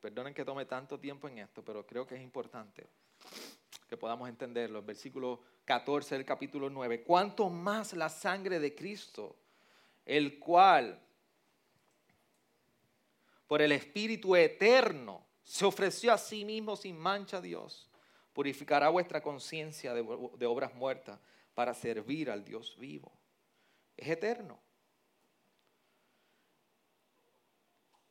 Perdonen 0.06 0.36
que 0.36 0.46
tome 0.46 0.66
tanto 0.66 1.00
tiempo 1.00 1.28
en 1.28 1.40
esto, 1.40 1.66
pero 1.66 1.84
creo 1.84 2.06
que 2.06 2.14
es 2.14 2.22
importante 2.22 2.88
que 3.90 3.98
podamos 3.98 4.30
entenderlo. 4.30 4.78
El 4.78 4.86
versículo 4.86 5.42
14 5.66 6.14
del 6.14 6.24
capítulo 6.24 6.70
9. 6.70 7.02
Cuanto 7.02 7.50
más 7.50 7.92
la 7.94 8.08
sangre 8.08 8.60
de 8.60 8.76
Cristo, 8.76 9.36
el 10.06 10.38
cual 10.38 11.02
por 13.48 13.64
el 13.64 13.72
Espíritu 13.72 14.36
eterno 14.36 15.26
se 15.44 15.66
ofreció 15.66 16.14
a 16.14 16.20
sí 16.20 16.46
mismo 16.46 16.76
sin 16.76 17.00
mancha 17.00 17.38
a 17.38 17.42
Dios, 17.42 17.90
purificará 18.32 18.90
vuestra 18.90 19.24
conciencia 19.24 19.96
de, 19.96 20.04
de 20.38 20.46
obras 20.46 20.76
muertas 20.76 21.20
para 21.56 21.74
servir 21.74 22.30
al 22.30 22.46
Dios 22.46 22.78
vivo. 22.78 23.12
Es 23.98 24.08
eterno. 24.08 24.60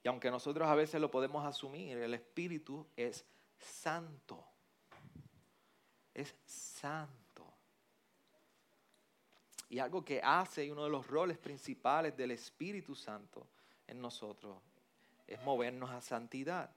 Y 0.04 0.08
aunque 0.08 0.30
nosotros 0.30 0.68
a 0.68 0.74
veces 0.74 1.00
lo 1.00 1.10
podemos 1.10 1.44
asumir, 1.46 1.96
el 1.96 2.12
Espíritu 2.12 2.86
es 2.94 3.24
santo. 3.58 4.44
Es 6.12 6.36
santo. 6.44 7.50
Y 9.70 9.78
algo 9.78 10.04
que 10.04 10.20
hace 10.22 10.66
y 10.66 10.70
uno 10.70 10.84
de 10.84 10.90
los 10.90 11.06
roles 11.06 11.38
principales 11.38 12.14
del 12.18 12.32
Espíritu 12.32 12.94
Santo 12.94 13.46
en 13.86 14.02
nosotros 14.02 14.58
es 15.26 15.42
movernos 15.42 15.90
a 15.90 16.02
santidad. 16.02 16.70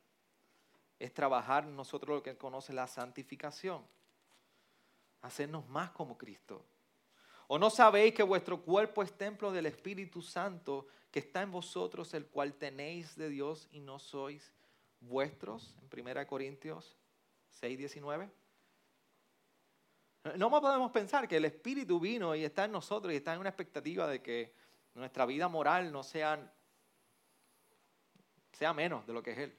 Es 0.98 1.13
trabajar 1.13 1.66
nosotros 1.66 2.16
lo 2.16 2.24
que 2.24 2.38
conoce 2.38 2.72
la 2.72 2.88
santificación. 2.88 3.86
Hacernos 5.22 5.68
más 5.68 5.92
como 5.92 6.18
Cristo. 6.18 6.63
¿O 7.48 7.60
no 7.60 7.70
sabéis 7.70 8.13
que 8.13 8.24
vuestro 8.24 8.62
cuerpo 8.62 9.04
es 9.04 9.12
templo 9.18 9.52
del 9.52 9.66
Espíritu 9.66 10.22
Santo 10.22 10.88
que 11.12 11.20
está 11.20 11.41
en 11.41 11.52
vosotros, 11.52 12.13
el 12.13 12.28
cual 12.28 12.54
tenéis 12.56 13.15
de 13.15 13.30
Dios 13.30 13.67
y 13.72 13.80
no 13.80 14.00
sois 14.00 14.54
vuestros? 15.00 15.78
En 15.82 16.08
1 16.08 16.28
Corintios 16.28 16.98
6, 17.52 17.78
19. 17.78 18.30
No 20.36 20.50
podemos 20.50 20.91
pensar 20.91 21.28
que 21.28 21.38
el 21.38 21.46
Espíritu 21.46 22.00
vino 22.00 22.36
y 22.36 22.43
está 22.43 22.65
en 22.65 22.72
nosotros 22.72 23.13
y 23.13 23.17
está 23.17 23.34
en 23.34 23.39
una 23.39 23.50
expectativa 23.50 24.08
de 24.08 24.22
que 24.22 24.54
nuestra 24.93 25.26
vida 25.26 25.48
moral 25.48 25.91
no 25.91 26.04
sea, 26.04 26.52
sea 28.52 28.74
menos 28.74 29.06
de 29.08 29.13
lo 29.13 29.24
que 29.24 29.32
es 29.32 29.38
Él. 29.38 29.58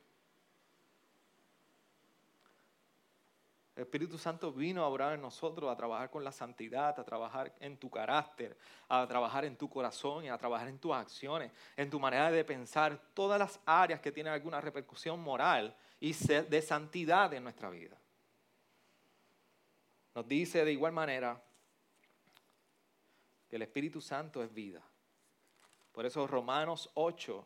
El 3.78 3.82
Espíritu 3.82 4.18
Santo 4.18 4.50
vino 4.52 4.82
a 4.82 4.88
orar 4.88 5.14
en 5.14 5.22
nosotros, 5.22 5.70
a 5.70 5.76
trabajar 5.76 6.10
con 6.10 6.24
la 6.24 6.32
santidad, 6.32 6.98
a 6.98 7.04
trabajar 7.04 7.54
en 7.60 7.76
tu 7.76 7.88
carácter, 7.88 8.58
a 8.88 9.06
trabajar 9.06 9.44
en 9.44 9.54
tu 9.54 9.70
corazón 9.70 10.24
y 10.24 10.28
a 10.28 10.36
trabajar 10.36 10.66
en 10.66 10.80
tus 10.80 10.92
acciones, 10.92 11.52
en 11.76 11.88
tu 11.88 12.00
manera 12.00 12.28
de 12.32 12.44
pensar, 12.44 13.00
todas 13.14 13.38
las 13.38 13.60
áreas 13.64 14.00
que 14.00 14.10
tienen 14.10 14.32
alguna 14.32 14.60
repercusión 14.60 15.20
moral 15.20 15.76
y 16.00 16.12
de 16.12 16.60
santidad 16.60 17.32
en 17.34 17.44
nuestra 17.44 17.70
vida. 17.70 17.96
Nos 20.12 20.26
dice 20.26 20.64
de 20.64 20.72
igual 20.72 20.90
manera 20.90 21.40
que 23.48 23.54
el 23.54 23.62
Espíritu 23.62 24.00
Santo 24.00 24.42
es 24.42 24.52
vida. 24.52 24.82
Por 25.92 26.04
eso 26.04 26.26
Romanos 26.26 26.90
8, 26.94 27.44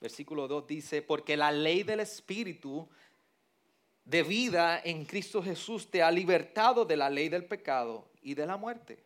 versículo 0.00 0.46
2 0.46 0.64
dice, 0.64 1.02
porque 1.02 1.36
la 1.36 1.50
ley 1.50 1.82
del 1.82 1.98
Espíritu 1.98 2.88
de 4.06 4.22
vida 4.22 4.80
en 4.84 5.04
Cristo 5.04 5.42
Jesús 5.42 5.90
te 5.90 6.00
ha 6.02 6.10
libertado 6.10 6.84
de 6.84 6.96
la 6.96 7.10
ley 7.10 7.28
del 7.28 7.44
pecado 7.44 8.08
y 8.22 8.34
de 8.34 8.46
la 8.46 8.56
muerte. 8.56 9.04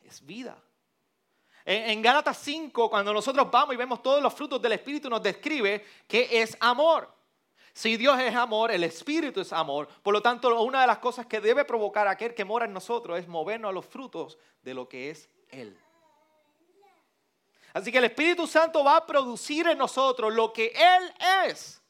Es 0.00 0.24
vida. 0.24 0.60
En, 1.66 2.02
Gálatas 2.02 2.38
5, 2.38 2.90
cuando 2.90 3.12
nosotros 3.12 3.50
vamos 3.50 3.74
y 3.74 3.78
vemos 3.78 4.02
todos 4.02 4.22
los 4.22 4.32
frutos 4.32 4.60
del 4.60 4.72
Espíritu, 4.72 5.08
nos 5.08 5.22
describe 5.22 5.84
que 6.08 6.28
es 6.42 6.56
amor. 6.58 7.08
Si 7.74 7.96
Dios 7.96 8.18
es 8.20 8.34
amor, 8.34 8.70
el 8.70 8.84
Espíritu 8.84 9.40
es 9.40 9.52
amor. 9.52 9.88
Por 10.02 10.14
lo 10.14 10.22
tanto, 10.22 10.62
una 10.62 10.80
de 10.80 10.86
las 10.86 10.98
cosas 10.98 11.26
que 11.26 11.40
debe 11.40 11.64
provocar 11.64 12.08
aquel 12.08 12.34
que 12.34 12.44
mora 12.44 12.64
en 12.64 12.72
nosotros 12.72 13.18
es 13.18 13.28
movernos 13.28 13.68
a 13.70 13.72
los 13.72 13.84
frutos 13.84 14.38
de 14.62 14.74
lo 14.74 14.88
que 14.88 15.10
es 15.10 15.28
Él. 15.50 15.76
Así 17.74 17.92
que 17.92 17.98
el 17.98 18.04
Espíritu 18.04 18.46
Santo 18.46 18.84
va 18.84 18.96
a 18.98 19.06
producir 19.06 19.66
en 19.66 19.76
nosotros 19.76 20.32
lo 20.32 20.52
que 20.52 20.72
Él 20.74 21.14
es. 21.46 21.83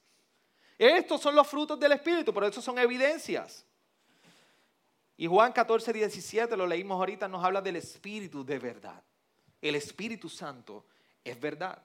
Estos 0.79 1.21
son 1.21 1.35
los 1.35 1.47
frutos 1.47 1.79
del 1.79 1.93
Espíritu, 1.93 2.33
por 2.33 2.45
eso 2.45 2.61
son 2.61 2.79
evidencias. 2.79 3.65
Y 5.17 5.27
Juan 5.27 5.53
14, 5.53 5.93
17, 5.93 6.57
lo 6.57 6.67
leímos 6.67 6.97
ahorita, 6.97 7.29
nos 7.29 7.45
habla 7.45 7.61
del 7.61 7.77
Espíritu 7.77 8.45
de 8.45 8.59
verdad. 8.59 9.01
El 9.61 9.77
Espíritu 9.77 10.29
Santo 10.29 10.87
es 11.23 11.39
verdad. 11.41 11.81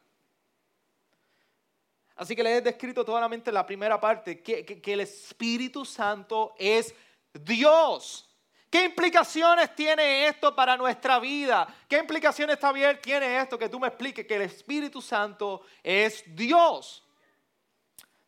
Así 2.15 2.35
que 2.35 2.43
le 2.43 2.57
he 2.57 2.61
descrito 2.61 3.05
totalmente 3.05 3.51
la 3.51 3.65
primera 3.65 3.99
parte, 3.99 4.41
que, 4.41 4.65
que 4.65 4.93
el 4.93 5.01
Espíritu 5.01 5.85
Santo 5.85 6.55
es 6.57 6.93
Dios. 7.33 8.29
¿Qué 8.69 8.83
implicaciones 8.85 9.73
tiene 9.75 10.27
esto 10.27 10.55
para 10.55 10.75
nuestra 10.77 11.19
vida? 11.19 11.67
¿Qué 11.87 11.97
implicaciones 11.97 12.59
también 12.59 12.99
tiene 13.01 13.39
esto 13.39 13.57
que 13.57 13.69
tú 13.69 13.79
me 13.79 13.87
expliques 13.87 14.27
que 14.27 14.35
el 14.35 14.43
Espíritu 14.43 15.01
Santo 15.01 15.61
es 15.81 16.23
Dios? 16.35 17.03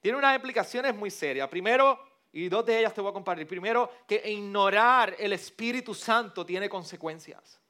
Tiene 0.02 0.18
unas 0.18 0.36
implicaciones 0.36 0.94
muy 0.94 1.10
serias. 1.10 1.48
Primero, 1.48 1.98
y 2.34 2.50
dos 2.50 2.66
de 2.66 2.80
ellas 2.80 2.94
te 2.94 3.00
voy 3.00 3.12
a 3.12 3.14
compartir. 3.14 3.48
Primero, 3.48 3.90
que 4.06 4.22
ignorar 4.30 5.16
el 5.18 5.32
Espíritu 5.32 5.94
Santo 5.94 6.46
tiene 6.46 6.68
consecuencias. 6.68 7.62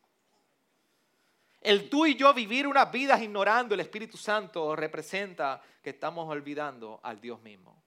El 1.62 1.89
tú 1.89 2.08
y 2.08 2.15
yo 2.15 2.34
vivir 2.34 2.65
unas 2.65 2.91
vidas 2.91 3.22
ignorando 3.22 3.76
el 3.76 3.82
Espíritu 3.82 4.17
Santo 4.17 4.76
representa 4.76 5.62
que 5.84 5.91
estamos 5.91 6.28
olvidando 6.28 7.00
al 7.04 7.22
Dios 7.22 7.39
mismo. 7.44 7.84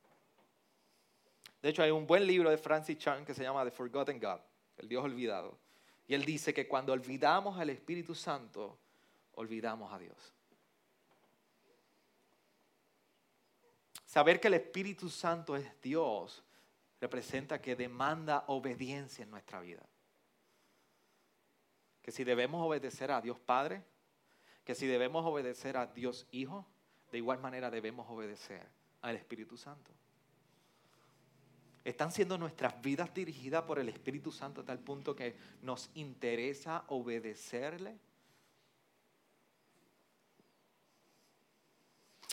De 1.60 1.70
hecho, 1.70 1.82
hay 1.82 1.90
un 1.90 2.06
buen 2.06 2.24
libro 2.24 2.50
de 2.50 2.58
Francis 2.58 2.98
Chan 2.98 3.24
que 3.24 3.34
se 3.34 3.42
llama 3.42 3.64
The 3.64 3.72
Forgotten 3.72 4.20
God 4.20 4.38
el 4.78 4.88
Dios 4.88 5.04
olvidado. 5.04 5.58
Y 6.06 6.14
él 6.14 6.24
dice 6.24 6.52
que 6.52 6.68
cuando 6.68 6.92
olvidamos 6.92 7.58
al 7.58 7.70
Espíritu 7.70 8.14
Santo, 8.14 8.78
olvidamos 9.32 9.92
a 9.92 9.98
Dios. 9.98 10.34
Saber 14.14 14.38
que 14.38 14.46
el 14.46 14.54
Espíritu 14.54 15.10
Santo 15.10 15.56
es 15.56 15.66
Dios 15.82 16.44
representa 17.00 17.60
que 17.60 17.74
demanda 17.74 18.44
obediencia 18.46 19.24
en 19.24 19.30
nuestra 19.32 19.60
vida. 19.60 19.82
Que 22.00 22.12
si 22.12 22.22
debemos 22.22 22.64
obedecer 22.64 23.10
a 23.10 23.20
Dios 23.20 23.40
Padre, 23.40 23.82
que 24.64 24.76
si 24.76 24.86
debemos 24.86 25.26
obedecer 25.26 25.76
a 25.76 25.86
Dios 25.86 26.28
Hijo, 26.30 26.64
de 27.10 27.18
igual 27.18 27.40
manera 27.40 27.72
debemos 27.72 28.08
obedecer 28.08 28.64
al 29.02 29.16
Espíritu 29.16 29.56
Santo. 29.56 29.90
Están 31.82 32.12
siendo 32.12 32.38
nuestras 32.38 32.80
vidas 32.80 33.12
dirigidas 33.12 33.64
por 33.64 33.80
el 33.80 33.88
Espíritu 33.88 34.30
Santo 34.30 34.60
a 34.60 34.64
tal 34.64 34.78
punto 34.78 35.16
que 35.16 35.34
nos 35.60 35.90
interesa 35.94 36.84
obedecerle. 36.86 37.98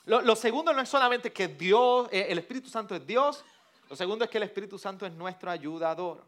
Lo, 0.05 0.35
segundo 0.35 0.73
no 0.73 0.81
es 0.81 0.89
solamente 0.89 1.31
que 1.31 1.47
Dios, 1.47 2.09
eh, 2.11 2.27
el 2.29 2.39
Espíritu 2.39 2.69
Santo 2.69 2.95
es 2.95 3.05
Dios, 3.05 3.45
lo 3.87 3.95
segundo 3.95 4.25
es 4.25 4.31
que 4.31 4.37
el 4.37 4.43
Espíritu 4.43 4.79
Santo 4.79 5.05
es 5.05 5.11
nuestro 5.11 5.51
ayudador. 5.51 6.25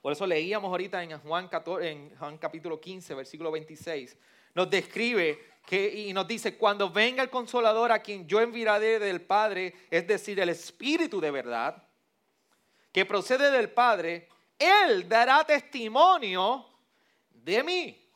Por 0.00 0.12
eso 0.12 0.26
leíamos 0.26 0.70
ahorita 0.70 1.02
en 1.02 1.18
Juan, 1.18 1.50
en 1.80 2.16
Juan 2.16 2.38
capítulo 2.38 2.80
15, 2.80 3.14
versículo 3.14 3.50
26, 3.50 4.16
nos 4.54 4.70
describe 4.70 5.38
que, 5.66 5.88
y 5.88 6.12
nos 6.12 6.26
dice, 6.28 6.56
cuando 6.56 6.90
venga 6.90 7.22
el 7.22 7.30
consolador 7.30 7.92
a 7.92 8.00
quien 8.00 8.26
yo 8.26 8.40
enviaré 8.40 8.98
del 8.98 9.20
Padre, 9.20 9.74
es 9.90 10.06
decir, 10.06 10.38
el 10.38 10.48
Espíritu 10.48 11.20
de 11.20 11.30
verdad, 11.30 11.82
que 12.92 13.04
procede 13.04 13.50
del 13.50 13.70
Padre, 13.70 14.28
Él 14.58 15.08
dará 15.08 15.44
testimonio 15.44 16.66
de 17.30 17.62
mí. 17.62 18.10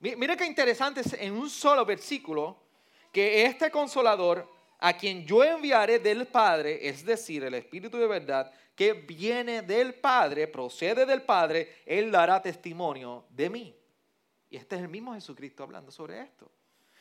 Mira 0.00 0.36
qué 0.36 0.46
interesante 0.46 1.00
es 1.00 1.12
en 1.14 1.32
un 1.32 1.48
solo 1.50 1.84
versículo 1.84 2.67
que 3.12 3.44
este 3.44 3.70
consolador 3.70 4.48
a 4.78 4.96
quien 4.96 5.26
yo 5.26 5.42
enviaré 5.42 5.98
del 5.98 6.26
Padre, 6.26 6.88
es 6.88 7.04
decir, 7.04 7.42
el 7.44 7.54
Espíritu 7.54 7.98
de 7.98 8.06
verdad, 8.06 8.52
que 8.74 8.92
viene 8.92 9.62
del 9.62 9.94
Padre, 9.94 10.46
procede 10.46 11.04
del 11.04 11.22
Padre, 11.22 11.82
Él 11.84 12.12
dará 12.12 12.40
testimonio 12.40 13.24
de 13.30 13.50
mí. 13.50 13.74
Y 14.50 14.56
este 14.56 14.76
es 14.76 14.82
el 14.82 14.88
mismo 14.88 15.14
Jesucristo 15.14 15.64
hablando 15.64 15.90
sobre 15.90 16.20
esto. 16.20 16.50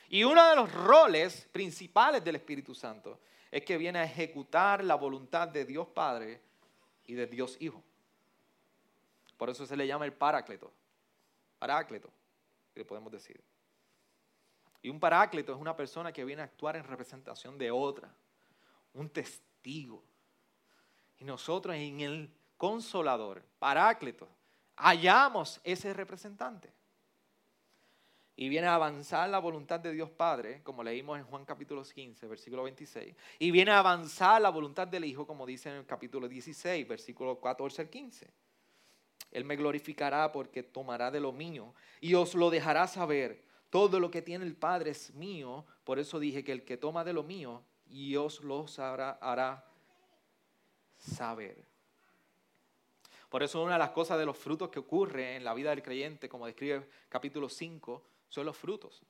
Y 0.10 0.24
uno 0.24 0.50
de 0.50 0.56
los 0.56 0.72
roles 0.74 1.48
principales 1.52 2.24
del 2.24 2.38
Espíritu 2.38 2.74
Santo 2.74 3.20
es 3.52 3.64
que 3.64 3.78
viene 3.78 4.00
a 4.00 4.04
ejecutar 4.04 4.84
la 4.84 4.96
voluntad 4.96 5.48
de 5.48 5.66
Dios 5.66 5.88
Padre 5.88 6.42
y 7.06 7.14
de 7.14 7.28
Dios 7.28 7.58
Hijo. 7.60 7.84
Por 9.38 9.50
eso 9.50 9.66
se 9.66 9.78
le 9.78 9.86
llama 9.86 10.06
el 10.06 10.14
paráclito. 10.14 10.72
Paráclito, 11.60 12.10
que 12.74 12.84
podemos 12.84 13.12
decir. 13.12 13.40
Y 14.82 14.90
un 14.90 15.00
paráclito 15.00 15.54
es 15.54 15.60
una 15.60 15.76
persona 15.76 16.12
que 16.12 16.24
viene 16.24 16.42
a 16.42 16.46
actuar 16.46 16.76
en 16.76 16.84
representación 16.84 17.58
de 17.58 17.72
otra, 17.72 18.14
un 18.94 19.10
testigo. 19.10 20.04
Y 21.20 21.26
nosotros 21.26 21.76
en 21.76 22.02
el 22.02 22.32
consolador, 22.58 23.44
paráclito, 23.60 24.28
hallamos 24.76 25.60
ese 25.64 25.94
representante 25.94 26.72
y 28.40 28.50
viene 28.50 28.68
a 28.68 28.76
avanzar 28.76 29.28
la 29.30 29.40
voluntad 29.40 29.80
de 29.80 29.92
Dios 29.92 30.12
Padre, 30.12 30.62
como 30.64 30.84
leímos 30.84 31.18
en 31.18 31.26
Juan 31.26 31.44
capítulo 31.44 31.84
15, 31.84 32.28
versículo 32.28 32.64
26, 32.64 33.16
y 33.40 33.50
viene 33.50 33.72
a 33.72 33.80
avanzar 33.80 34.40
la 34.40 34.50
voluntad 34.50 34.88
del 34.88 35.06
Hijo, 35.06 35.26
como 35.26 35.48
dice 35.48 35.70
en 35.70 35.78
el 35.78 35.86
capítulo 35.88 36.28
16, 36.28 36.88
versículo 36.88 37.42
14 37.42 37.82
al 37.82 37.90
15. 37.90 38.28
Él 39.32 39.44
me 39.44 39.56
glorificará 39.56 40.32
porque 40.32 40.62
tomará 40.62 41.10
de 41.10 41.20
lo 41.20 41.32
mío 41.32 41.74
y 42.00 42.14
os 42.14 42.36
lo 42.36 42.52
dejará 42.52 42.86
saber. 42.86 43.44
Todo 43.70 44.00
lo 44.00 44.10
que 44.10 44.22
tiene 44.22 44.46
el 44.46 44.56
Padre 44.56 44.92
es 44.92 45.14
mío, 45.14 45.66
por 45.84 46.00
eso 46.00 46.20
dije 46.20 46.44
que 46.44 46.52
el 46.52 46.64
que 46.64 46.78
toma 46.78 47.04
de 47.04 47.14
lo 47.14 47.24
mío 47.24 47.64
y 47.86 48.16
os 48.16 48.42
lo 48.42 48.66
hará 48.78 49.66
saber. 50.98 51.68
Por 53.30 53.44
eso 53.44 53.62
una 53.62 53.74
de 53.74 53.80
las 53.80 53.92
cosas 53.92 54.18
de 54.18 54.26
los 54.26 54.38
frutos 54.38 54.70
que 54.70 54.80
ocurre 54.80 55.36
en 55.36 55.44
la 55.44 55.54
vida 55.54 55.72
del 55.72 55.84
creyente, 55.84 56.30
como 56.30 56.46
describe 56.46 56.88
capítulo 57.10 57.50
5, 57.50 58.04
son 58.30 58.46
los 58.46 58.56
frutos 58.56 59.04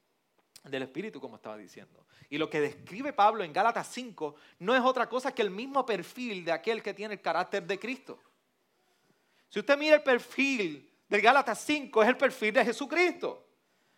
del 0.63 0.84
Espíritu, 0.84 1.22
como 1.22 1.36
estaba 1.36 1.56
diciendo. 1.56 2.06
Y 2.30 2.38
lo 2.38 2.50
que 2.50 2.60
describe 2.60 3.13
Pablo 3.13 3.43
en 3.43 3.54
Gálatas 3.54 3.88
5 3.88 4.36
no 4.60 4.76
es 4.76 4.82
otra 4.82 5.08
cosa 5.08 5.34
que 5.34 5.43
el 5.43 5.52
mismo 5.52 5.86
perfil 5.86 6.43
de 6.43 6.52
aquel 6.52 6.82
que 6.82 6.96
tiene 6.96 7.13
el 7.15 7.22
carácter 7.22 7.65
de 7.65 7.80
Cristo. 7.80 8.20
Si 9.50 9.60
usted 9.60 9.78
mira 9.78 9.96
el 9.96 10.04
perfil 10.04 10.91
del 11.08 11.22
Gálatas 11.22 11.62
5, 11.62 12.02
es 12.02 12.10
el 12.10 12.17
perfil 12.17 12.54
de 12.54 12.65
Jesucristo. 12.65 13.46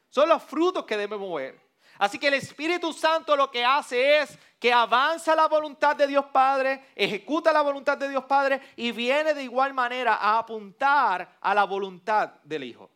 Son 0.09 0.27
los 0.27 0.43
frutos 0.43 0.85
que 0.85 0.97
debemos 0.97 1.33
ver. 1.35 1.59
Así 1.99 2.17
que 2.17 2.29
el 2.29 2.35
Espíritu 2.35 2.93
Santo 2.93 3.35
lo 3.35 3.51
que 3.51 3.63
hace 3.63 4.19
es 4.19 4.37
que 4.57 4.71
avanza 4.71 5.35
la 5.35 5.47
voluntad 5.47 5.95
de 5.95 6.07
Dios 6.07 6.25
Padre, 6.31 6.85
ejecuta 6.95 7.51
la 7.51 7.61
voluntad 7.61 7.97
de 7.97 8.09
Dios 8.09 8.23
Padre 8.25 8.61
y 8.75 8.91
viene 8.91 9.33
de 9.33 9.43
igual 9.43 9.73
manera 9.73 10.15
a 10.15 10.39
apuntar 10.39 11.37
a 11.41 11.53
la 11.53 11.65
voluntad 11.65 12.35
del 12.43 12.63
Hijo. 12.63 12.89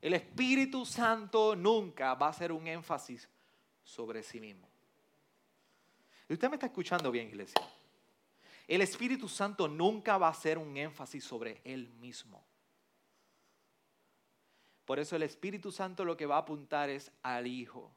El 0.00 0.14
Espíritu 0.14 0.84
Santo 0.84 1.56
nunca 1.56 2.14
va 2.14 2.26
a 2.26 2.30
hacer 2.30 2.52
un 2.52 2.66
énfasis 2.66 3.28
sobre 3.82 4.22
sí 4.22 4.38
mismo. 4.38 4.68
Y 6.28 6.32
usted 6.32 6.48
me 6.48 6.56
está 6.56 6.66
escuchando 6.66 7.10
bien, 7.10 7.28
iglesia. 7.28 7.60
El 8.66 8.80
Espíritu 8.80 9.28
Santo 9.28 9.68
nunca 9.68 10.18
va 10.18 10.28
a 10.28 10.30
hacer 10.30 10.58
un 10.58 10.76
énfasis 10.76 11.24
sobre 11.24 11.60
él 11.64 11.88
mismo. 12.00 12.44
Por 14.84 14.98
eso 14.98 15.16
el 15.16 15.22
Espíritu 15.22 15.72
Santo 15.72 16.04
lo 16.04 16.16
que 16.16 16.26
va 16.26 16.36
a 16.36 16.40
apuntar 16.40 16.90
es 16.90 17.10
al 17.22 17.46
Hijo. 17.46 17.90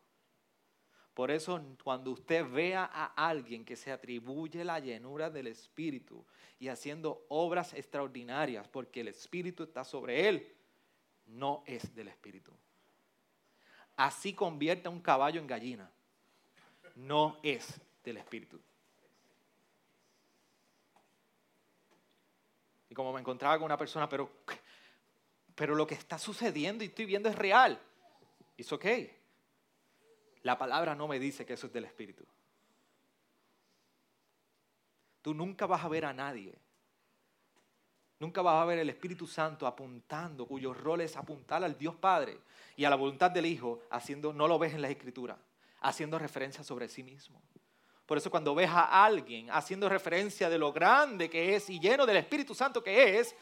Por 1.13 1.31
eso 1.31 1.59
cuando 1.83 2.11
usted 2.11 2.47
vea 2.47 2.89
a 2.93 3.27
alguien 3.27 3.65
que 3.65 3.75
se 3.75 3.91
atribuye 3.91 4.63
la 4.63 4.79
llenura 4.79 5.29
del 5.29 5.47
Espíritu 5.47 6.23
y 6.59 6.67
haciendo 6.67 7.25
obras 7.29 7.73
extraordinarias 7.73 8.67
porque 8.67 9.01
el 9.01 9.07
Espíritu 9.07 9.63
está 9.63 9.83
sobre 9.83 10.29
él, 10.29 10.55
no 11.25 11.63
es 11.65 11.95
del 11.95 12.09
Espíritu. 12.09 12.53
Así 13.95 14.33
convierte 14.33 14.87
a 14.87 14.91
un 14.91 15.01
caballo 15.01 15.41
en 15.41 15.47
gallina. 15.47 15.91
No 16.95 17.39
es 17.41 17.81
del 18.03 18.17
Espíritu. 18.17 18.61
Y 22.89 22.93
como 22.93 23.11
me 23.11 23.19
encontraba 23.19 23.57
con 23.57 23.65
una 23.65 23.77
persona, 23.77 24.07
pero, 24.07 24.29
pero 25.57 25.75
lo 25.75 25.85
que 25.85 25.95
está 25.95 26.17
sucediendo 26.17 26.85
y 26.85 26.87
estoy 26.87 27.05
viendo 27.05 27.27
es 27.27 27.35
real. 27.35 27.77
Es 28.55 28.71
ok. 28.71 28.85
La 30.43 30.57
palabra 30.57 30.95
no 30.95 31.09
me 31.09 31.19
dice 31.19 31.45
que 31.45 31.53
eso 31.53 31.67
es 31.67 31.73
del 31.73 31.83
Espíritu. 31.83 32.23
Tú 35.21 35.33
nunca 35.33 35.65
vas 35.65 35.83
a 35.83 35.89
ver 35.89 36.05
a 36.05 36.13
nadie 36.13 36.57
Nunca 38.19 38.41
vas 38.41 38.61
a 38.61 38.65
ver 38.65 38.79
el 38.79 38.89
Espíritu 38.89 39.27
Santo 39.27 39.67
apuntando, 39.67 40.47
cuyo 40.47 40.73
rol 40.73 41.01
es 41.01 41.15
apuntar 41.15 41.63
al 41.63 41.77
Dios 41.77 41.95
Padre 41.95 42.39
y 42.75 42.83
a 42.83 42.89
la 42.89 42.95
voluntad 42.95 43.29
del 43.29 43.45
Hijo, 43.45 43.81
haciendo, 43.91 44.33
no 44.33 44.47
lo 44.47 44.57
ves 44.57 44.73
en 44.73 44.81
la 44.81 44.89
Escritura, 44.89 45.37
haciendo 45.81 46.17
referencia 46.17 46.63
sobre 46.63 46.89
sí 46.89 47.03
mismo. 47.03 47.39
Por 48.07 48.17
eso 48.17 48.31
cuando 48.31 48.55
ves 48.55 48.69
a 48.71 49.03
alguien 49.05 49.51
haciendo 49.51 49.87
referencia 49.87 50.49
de 50.49 50.57
lo 50.57 50.71
grande 50.71 51.29
que 51.29 51.55
es 51.55 51.69
y 51.69 51.79
lleno 51.79 52.05
del 52.05 52.17
Espíritu 52.17 52.55
Santo 52.55 52.81
que 52.81 53.19
es, 53.19 53.35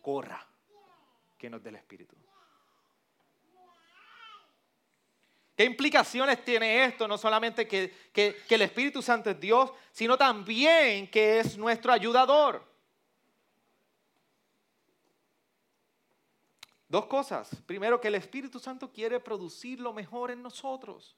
corra, 0.00 0.46
llenos 1.40 1.62
del 1.62 1.76
Espíritu. 1.76 2.16
¿Qué 5.56 5.64
implicaciones 5.64 6.42
tiene 6.44 6.84
esto? 6.84 7.06
No 7.06 7.18
solamente 7.18 7.68
que, 7.68 7.92
que, 8.12 8.44
el 8.48 8.62
Espíritu 8.62 9.02
Santo 9.02 9.28
es 9.30 9.38
Dios, 9.38 9.70
sino 9.92 10.16
también 10.16 11.10
que 11.10 11.40
es 11.40 11.58
nuestro 11.58 11.92
ayudador. 11.92 12.64
Dos 16.88 17.06
cosas. 17.06 17.54
Primero, 17.66 18.00
que 18.00 18.08
el 18.08 18.14
Espíritu 18.14 18.58
Santo 18.58 18.90
quiere 18.90 19.20
producir 19.20 19.80
lo 19.80 19.92
mejor 19.92 20.30
en 20.30 20.42
nosotros. 20.42 21.14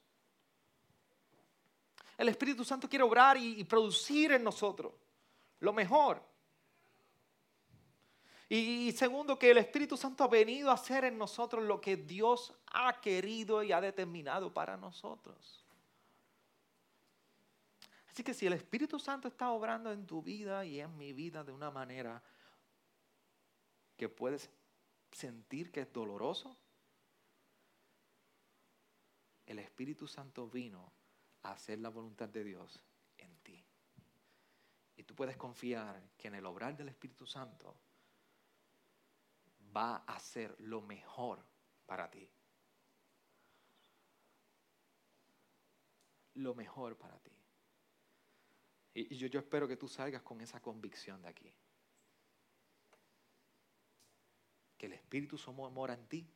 El 2.19 2.29
Espíritu 2.29 2.65
Santo 2.65 2.89
quiere 2.89 3.05
obrar 3.05 3.37
y 3.37 3.63
producir 3.65 4.33
en 4.33 4.43
nosotros 4.43 4.93
lo 5.63 5.73
mejor. 5.73 6.32
Y, 8.55 8.93
segundo, 8.93 9.38
que 9.38 9.51
el 9.51 9.57
Espíritu 9.57 9.97
Santo 9.97 10.23
ha 10.25 10.29
venido 10.29 10.71
a 10.71 10.75
hacer 10.75 11.05
en 11.07 11.17
nosotros 11.17 11.65
lo 11.65 11.81
que 11.81 11.97
Dios 11.97 12.53
ha 12.67 13.01
querido 13.01 13.62
y 13.62 13.73
ha 13.73 13.81
determinado 13.81 14.53
para 14.53 14.77
nosotros. 14.77 15.65
Así 18.11 18.23
que 18.23 18.35
si 18.35 18.47
el 18.47 18.53
Espíritu 18.53 18.99
Santo 18.99 19.29
está 19.29 19.51
obrando 19.53 19.91
en 19.91 20.05
tu 20.07 20.21
vida 20.21 20.67
y 20.67 20.81
en 20.81 20.95
mi 20.99 21.15
vida 21.15 21.43
de 21.43 21.51
una 21.51 21.71
manera 21.71 22.23
que 23.97 24.11
puedes 24.11 24.51
sentir 25.12 25.73
que 25.73 25.81
es 25.81 25.91
doloroso, 25.91 26.55
el 29.47 29.61
Espíritu 29.61 30.07
Santo 30.07 30.47
vino 30.47 30.93
a 31.45 31.53
hacer 31.53 31.79
la 31.79 31.88
voluntad 31.88 32.29
de 32.29 32.45
Dios 32.45 32.83
en 33.17 33.35
ti. 33.37 33.65
Y 34.95 35.05
tú 35.05 35.15
puedes 35.15 35.38
confiar 35.38 36.03
que 36.19 36.29
en 36.29 36.35
el 36.35 36.45
obrar 36.45 36.77
del 36.77 36.91
Espíritu 36.91 37.25
Santo 37.25 37.75
va 39.75 39.97
a 40.07 40.15
hacer 40.15 40.55
lo 40.59 40.81
mejor 40.83 41.45
para 41.87 42.11
ti. 42.11 42.29
Lo 46.35 46.55
mejor 46.55 46.97
para 46.97 47.19
ti. 47.19 47.31
Y, 48.95 49.17
yo, 49.17 49.39
espero 49.39 49.67
que 49.67 49.77
tú 49.77 49.89
salgas 49.89 50.23
con 50.23 50.41
esa 50.41 50.61
convicción 50.61 51.23
de 51.23 51.29
aquí. 51.29 51.55
Que 54.77 54.87
el 54.87 54.93
Espíritu 54.93 55.39
mora 55.53 55.95
en 55.95 56.07
ti. 56.09 56.31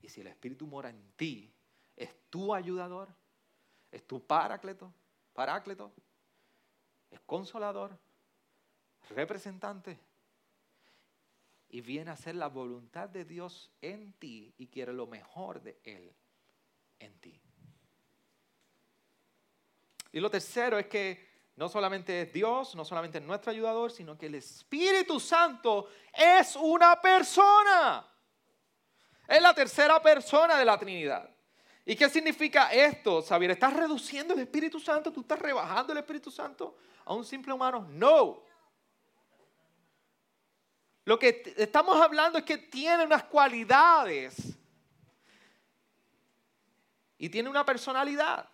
Y 0.00 0.08
si 0.08 0.20
el 0.20 0.26
Espíritu 0.28 0.66
mora 0.66 0.90
en 0.90 1.12
ti, 1.12 1.52
es 1.94 2.14
tu 2.28 2.54
ayudador, 2.54 3.08
es 3.90 4.06
tu 4.06 4.24
paráclito, 4.24 4.92
paráclito, 5.32 5.92
es 7.10 7.20
consolador, 7.20 7.98
representante. 9.10 9.98
Y 11.68 11.80
viene 11.80 12.10
a 12.10 12.14
hacer 12.14 12.36
la 12.36 12.48
voluntad 12.48 13.08
de 13.08 13.24
Dios 13.24 13.70
en 13.80 14.12
ti 14.14 14.54
y 14.58 14.68
quiere 14.68 14.92
lo 14.92 15.06
mejor 15.06 15.60
de 15.62 15.80
Él 15.84 16.14
en 16.98 17.18
ti. 17.20 17.40
Y 20.12 20.20
lo 20.20 20.30
tercero 20.30 20.78
es 20.78 20.86
que 20.86 21.26
no 21.56 21.68
solamente 21.68 22.22
es 22.22 22.32
Dios, 22.32 22.74
no 22.74 22.84
solamente 22.84 23.18
es 23.18 23.24
nuestro 23.24 23.50
ayudador, 23.50 23.90
sino 23.90 24.16
que 24.16 24.26
el 24.26 24.36
Espíritu 24.36 25.18
Santo 25.18 25.88
es 26.12 26.56
una 26.56 27.00
persona. 27.00 28.06
Es 29.26 29.42
la 29.42 29.54
tercera 29.54 30.00
persona 30.00 30.58
de 30.58 30.64
la 30.64 30.78
Trinidad. 30.78 31.28
¿Y 31.84 31.96
qué 31.96 32.08
significa 32.08 32.72
esto, 32.72 33.22
Xavier? 33.22 33.52
¿Estás 33.52 33.72
reduciendo 33.72 34.34
el 34.34 34.40
Espíritu 34.40 34.80
Santo? 34.80 35.12
¿Tú 35.12 35.20
estás 35.20 35.38
rebajando 35.38 35.92
el 35.92 35.98
Espíritu 35.98 36.30
Santo 36.30 36.76
a 37.04 37.14
un 37.14 37.24
simple 37.24 37.52
humano? 37.52 37.86
No. 37.90 38.42
Lo 41.06 41.20
que 41.20 41.54
estamos 41.56 42.00
hablando 42.00 42.36
es 42.36 42.44
que 42.44 42.58
tiene 42.58 43.04
unas 43.04 43.22
cualidades 43.22 44.58
y 47.16 47.28
tiene 47.28 47.48
una 47.48 47.64
personalidad. 47.64 48.48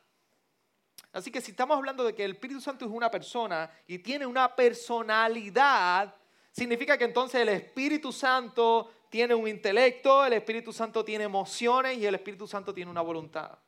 Así 1.15 1.31
que 1.31 1.41
si 1.41 1.53
estamos 1.53 1.79
hablando 1.79 2.05
de 2.05 2.15
que 2.15 2.27
el 2.27 2.33
Espíritu 2.33 2.61
Santo 2.61 2.85
es 2.85 2.91
una 2.91 3.11
persona 3.11 3.71
y 3.87 4.01
tiene 4.01 4.27
una 4.27 4.55
personalidad, 4.55 6.15
significa 6.51 6.99
que 6.99 7.05
entonces 7.05 7.41
el 7.41 7.49
Espíritu 7.49 8.13
Santo 8.13 9.07
tiene 9.09 9.35
un 9.35 9.49
intelecto, 9.49 10.23
el 10.23 10.35
Espíritu 10.35 10.75
Santo 10.75 11.03
tiene 11.03 11.25
emociones 11.25 11.97
y 11.97 12.05
el 12.05 12.17
Espíritu 12.17 12.47
Santo 12.47 12.75
tiene 12.75 12.91
una 12.91 13.01
voluntad. 13.01 13.59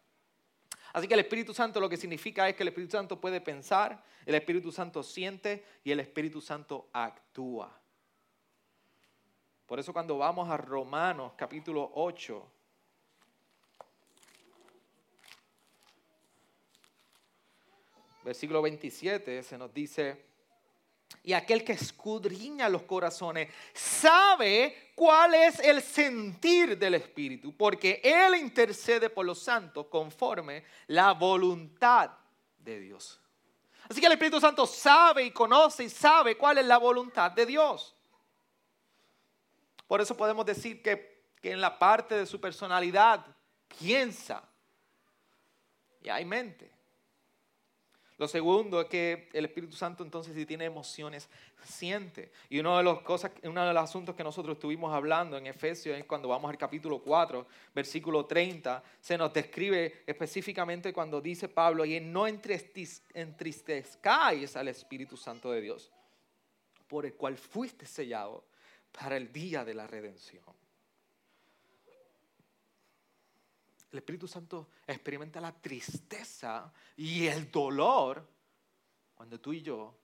Así 0.92 1.08
que 1.08 1.14
el 1.14 1.20
Espíritu 1.20 1.54
Santo 1.54 1.80
lo 1.80 1.88
que 1.88 1.96
significa 1.96 2.46
es 2.50 2.54
que 2.54 2.64
el 2.64 2.68
Espíritu 2.68 2.98
Santo 2.98 3.18
puede 3.18 3.40
pensar, 3.40 4.04
el 4.26 4.34
Espíritu 4.34 4.70
Santo 4.70 5.02
siente 5.02 5.64
y 5.82 5.90
el 5.90 6.00
Espíritu 6.00 6.42
Santo 6.42 6.90
actúa. 6.92 7.80
Por 9.66 9.80
eso 9.80 9.92
cuando 9.92 10.18
vamos 10.18 10.48
a 10.50 10.56
Romanos 10.58 11.32
capítulo 11.36 11.90
8, 11.94 12.50
versículo 18.22 18.60
27, 18.60 19.42
se 19.42 19.56
nos 19.56 19.72
dice, 19.72 20.26
y 21.22 21.32
aquel 21.32 21.64
que 21.64 21.72
escudriña 21.72 22.68
los 22.68 22.82
corazones 22.82 23.48
sabe 23.72 24.92
cuál 24.94 25.34
es 25.34 25.58
el 25.60 25.80
sentir 25.80 26.76
del 26.76 26.94
Espíritu, 26.94 27.56
porque 27.56 28.02
Él 28.04 28.34
intercede 28.34 29.08
por 29.08 29.24
los 29.24 29.38
santos 29.38 29.86
conforme 29.86 30.64
la 30.88 31.12
voluntad 31.12 32.10
de 32.58 32.80
Dios. 32.80 33.18
Así 33.88 34.00
que 34.00 34.06
el 34.06 34.12
Espíritu 34.12 34.40
Santo 34.40 34.66
sabe 34.66 35.24
y 35.24 35.30
conoce 35.30 35.84
y 35.84 35.88
sabe 35.88 36.36
cuál 36.36 36.58
es 36.58 36.66
la 36.66 36.76
voluntad 36.76 37.30
de 37.30 37.46
Dios. 37.46 37.93
Por 39.86 40.00
eso 40.00 40.16
podemos 40.16 40.46
decir 40.46 40.82
que, 40.82 41.14
en 41.42 41.60
la 41.60 41.78
parte 41.78 42.14
de 42.14 42.24
su 42.24 42.40
personalidad 42.40 43.26
piensa 43.78 44.42
y 46.00 46.08
hay 46.08 46.24
mente. 46.24 46.72
Lo 48.16 48.28
segundo 48.28 48.80
es 48.80 48.86
que 48.86 49.28
el 49.32 49.44
Espíritu 49.44 49.74
Santo 49.76 50.04
entonces 50.04 50.34
si 50.34 50.46
tiene 50.46 50.64
emociones, 50.64 51.28
siente. 51.64 52.32
Y 52.48 52.60
uno 52.60 52.78
de, 52.78 52.84
los 52.84 53.02
cosas, 53.02 53.32
uno 53.42 53.66
de 53.66 53.74
los 53.74 53.82
asuntos 53.82 54.14
que 54.14 54.24
nosotros 54.24 54.56
estuvimos 54.56 54.94
hablando 54.94 55.36
en 55.36 55.46
Efesios 55.46 55.98
es 55.98 56.04
cuando 56.04 56.28
vamos 56.28 56.50
al 56.50 56.56
capítulo 56.56 57.02
4, 57.02 57.46
versículo 57.74 58.24
30, 58.24 58.82
se 59.00 59.18
nos 59.18 59.30
describe 59.32 60.04
específicamente 60.06 60.94
cuando 60.94 61.20
dice 61.20 61.48
Pablo, 61.48 61.84
y 61.84 62.00
no 62.00 62.26
entristezcáis 62.26 64.56
al 64.56 64.68
Espíritu 64.68 65.18
Santo 65.18 65.50
de 65.50 65.60
Dios, 65.60 65.92
por 66.86 67.04
el 67.04 67.14
cual 67.14 67.36
fuiste 67.36 67.84
sellado 67.84 68.44
para 68.98 69.16
el 69.16 69.32
día 69.32 69.64
de 69.64 69.74
la 69.74 69.86
redención. 69.86 70.44
el 73.94 73.98
Espíritu 73.98 74.26
Santo 74.26 74.70
experimenta 74.84 75.40
la 75.40 75.52
tristeza 75.52 76.72
y 76.96 77.28
el 77.28 77.48
dolor 77.48 78.28
cuando 79.14 79.40
tú 79.40 79.52
y 79.52 79.62
yo 79.62 79.96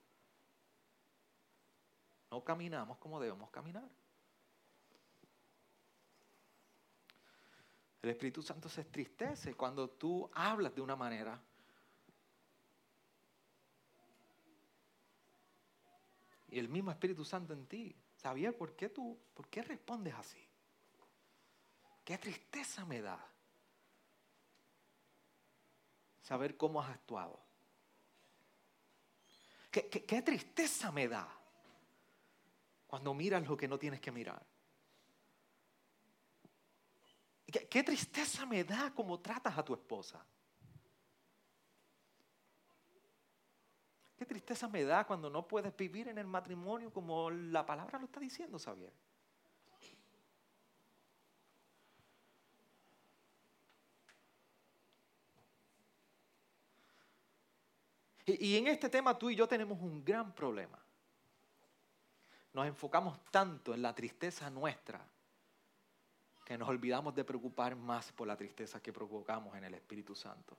no 2.31 2.41
caminamos 2.41 2.97
como 2.99 3.19
debemos 3.19 3.49
caminar. 3.49 3.89
El 8.01 8.09
Espíritu 8.11 8.41
Santo 8.41 8.69
se 8.69 8.79
entristece 8.79 9.55
cuando 9.55 9.89
tú 9.89 10.29
hablas 10.33 10.73
de 10.73 10.79
una 10.79 10.95
manera 10.95 11.37
y 16.47 16.59
el 16.59 16.69
mismo 16.69 16.91
Espíritu 16.91 17.25
Santo 17.25 17.51
en 17.51 17.65
ti. 17.65 17.93
¿Sabía 18.21 18.55
por 18.55 18.75
qué 18.75 18.89
tú, 18.89 19.17
por 19.33 19.47
qué 19.47 19.63
respondes 19.63 20.13
así? 20.13 20.47
¿Qué 22.03 22.17
tristeza 22.17 22.85
me 22.85 23.01
da? 23.01 23.31
saber 26.31 26.55
cómo 26.55 26.81
has 26.81 26.89
actuado. 26.89 27.37
Qué, 29.69 30.21
tristeza 30.21 30.89
me 30.89 31.09
da 31.09 31.27
cuando 32.87 33.13
miras 33.13 33.45
lo 33.45 33.57
que 33.57 33.67
no 33.67 33.77
tienes 33.77 33.99
que 33.99 34.13
mirar. 34.13 34.41
Qué, 37.45 37.67
qué 37.67 37.83
tristeza 37.83 38.45
me 38.45 38.63
da 38.63 38.93
cómo 38.93 39.19
tratas 39.19 39.57
a 39.57 39.65
tu 39.65 39.73
esposa. 39.73 40.25
Tristeza 44.31 44.69
me 44.69 44.85
da 44.85 45.03
cuando 45.03 45.29
no 45.29 45.45
puedes 45.45 45.75
vivir 45.75 46.07
en 46.07 46.17
el 46.17 46.25
matrimonio 46.25 46.89
como 46.93 47.29
la 47.29 47.65
palabra 47.65 47.99
lo 47.99 48.05
está 48.05 48.21
diciendo, 48.21 48.57
Xavier. 48.57 48.93
Y, 58.25 58.55
en 58.55 58.67
este 58.67 58.87
tema 58.87 59.19
tú 59.19 59.29
y 59.29 59.35
yo 59.35 59.49
tenemos 59.49 59.77
un 59.81 60.05
gran 60.05 60.33
problema. 60.33 60.79
Nos 62.53 62.65
enfocamos 62.67 63.19
tanto 63.31 63.73
en 63.73 63.81
la 63.81 63.93
tristeza 63.93 64.49
nuestra 64.49 65.05
que 66.45 66.57
nos 66.57 66.69
olvidamos 66.69 67.13
de 67.13 67.25
preocupar 67.25 67.75
más 67.75 68.13
por 68.13 68.27
la 68.27 68.37
tristeza 68.37 68.81
que 68.81 68.93
provocamos 68.93 69.57
en 69.57 69.65
el 69.65 69.73
Espíritu 69.73 70.15
Santo. 70.15 70.55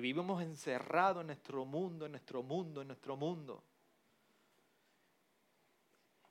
Vivimos 0.00 0.42
encerrados 0.42 1.20
en 1.20 1.28
nuestro 1.28 1.64
mundo, 1.64 2.06
en 2.06 2.12
nuestro 2.12 2.42
mundo, 2.42 2.80
en 2.80 2.88
nuestro 2.88 3.16
mundo. 3.16 3.62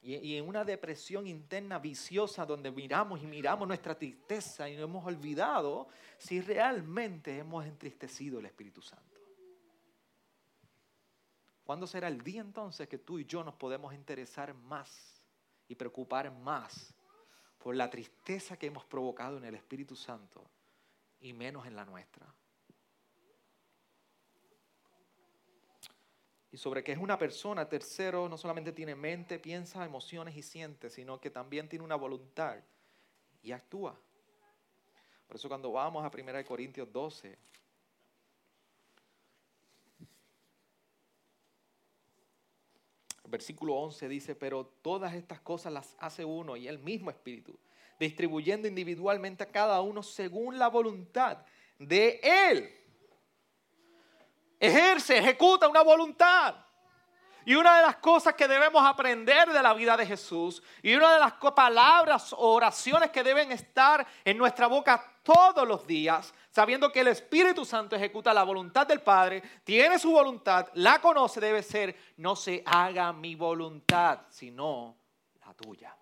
y, 0.02 0.16
y 0.16 0.38
en 0.38 0.48
una 0.48 0.64
depresión 0.64 1.28
interna 1.28 1.78
viciosa 1.78 2.46
donde 2.46 2.72
miramos 2.72 3.22
y 3.22 3.28
miramos 3.28 3.68
nuestra 3.68 3.98
tristeza 3.98 4.70
y 4.70 4.76
nos 4.76 4.86
hemos 4.86 5.06
olvidado 5.06 5.90
si 6.18 6.40
realmente 6.42 7.38
hemos 7.38 7.66
entristecido 7.66 8.40
el 8.40 8.46
Espíritu 8.46 8.82
Santo. 8.82 9.20
¿Cuándo 11.70 11.86
será 11.86 12.08
el 12.08 12.24
día 12.24 12.42
entonces 12.42 12.88
que 12.88 12.98
tú 12.98 13.20
y 13.20 13.26
yo 13.26 13.44
nos 13.44 13.54
podemos 13.54 13.94
interesar 13.94 14.56
más 14.56 15.22
y 15.68 15.76
preocupar 15.76 16.32
más 16.32 16.96
por 17.60 17.76
la 17.76 17.90
tristeza 17.90 18.58
que 18.58 18.66
hemos 18.66 18.86
provocado 18.86 19.38
en 19.38 19.44
el 19.46 19.54
Espíritu 19.54 19.96
Santo 19.96 20.50
y 21.20 21.32
menos 21.34 21.68
en 21.68 21.76
la 21.76 21.86
nuestra? 21.86 22.26
Y 26.52 26.58
sobre 26.58 26.84
que 26.84 26.92
es 26.92 26.98
una 26.98 27.18
persona, 27.18 27.70
tercero, 27.70 28.28
no 28.28 28.38
solamente 28.38 28.72
tiene 28.72 28.96
mente, 28.96 29.38
piensa, 29.40 29.86
emociones 29.86 30.36
y 30.36 30.42
siente, 30.42 30.90
sino 30.90 31.20
que 31.20 31.30
también 31.30 31.70
tiene 31.70 31.86
una 31.86 31.96
voluntad 31.96 32.58
y 33.44 33.52
actúa. 33.52 34.00
Por 35.28 35.36
eso 35.36 35.48
cuando 35.48 35.72
vamos 35.72 36.04
a 36.04 36.12
1 36.12 36.46
Corintios 36.46 36.92
12, 36.92 37.38
versículo 43.30 43.76
11 43.76 44.10
dice, 44.10 44.36
pero 44.36 44.66
todas 44.82 45.14
estas 45.14 45.40
cosas 45.40 45.72
las 45.72 45.96
hace 46.00 46.26
uno 46.26 46.58
y 46.58 46.68
el 46.68 46.80
mismo 46.80 47.10
Espíritu, 47.10 47.58
distribuyendo 48.00 48.68
individualmente 48.68 49.44
a 49.44 49.52
cada 49.52 49.82
uno 49.82 50.04
según 50.04 50.58
la 50.58 50.68
voluntad 50.68 51.46
de 51.78 52.20
Él. 52.24 52.79
Ejerce, 54.60 55.18
ejecuta 55.18 55.68
una 55.68 55.82
voluntad. 55.82 56.56
Y 57.46 57.56
una 57.56 57.78
de 57.78 57.82
las 57.82 57.96
cosas 57.98 58.36
que 58.36 58.48
debemos 58.48 58.86
aprender 58.86 59.50
de 59.50 59.64
la 59.64 59.74
vida 59.74 59.98
de 59.98 60.06
Jesús 60.06 60.62
y 60.84 60.94
una 60.94 61.14
de 61.14 61.20
las 61.20 61.34
palabras 61.56 62.34
o 62.34 62.54
oraciones 62.54 63.10
que 63.10 63.24
deben 63.24 63.52
estar 63.52 64.06
en 64.24 64.38
nuestra 64.38 64.68
boca 64.68 65.04
todos 65.24 65.68
los 65.68 65.88
días, 65.88 66.34
sabiendo 66.52 66.92
que 66.92 67.00
el 67.00 67.08
Espíritu 67.08 67.66
Santo 67.66 67.96
ejecuta 67.96 68.34
la 68.34 68.44
voluntad 68.44 68.86
del 68.86 69.02
Padre, 69.02 69.42
tiene 69.64 69.98
su 69.98 70.12
voluntad, 70.12 70.68
la 70.76 71.00
conoce, 71.00 71.40
debe 71.40 71.64
ser, 71.64 71.96
no 72.18 72.36
se 72.36 72.62
haga 72.66 73.14
mi 73.14 73.34
voluntad, 73.34 74.20
sino 74.30 74.96
la 75.44 75.54
tuya. 75.54 75.96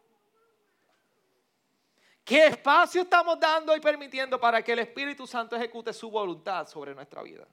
¿Qué 2.26 2.48
espacio 2.48 3.04
estamos 3.04 3.40
dando 3.40 3.74
y 3.74 3.80
permitiendo 3.80 4.38
para 4.38 4.62
que 4.62 4.74
el 4.74 4.80
Espíritu 4.80 5.26
Santo 5.26 5.56
ejecute 5.56 5.94
su 5.94 6.12
voluntad 6.12 6.68
sobre 6.68 6.94
nuestra 6.94 7.24
vida? 7.24 7.48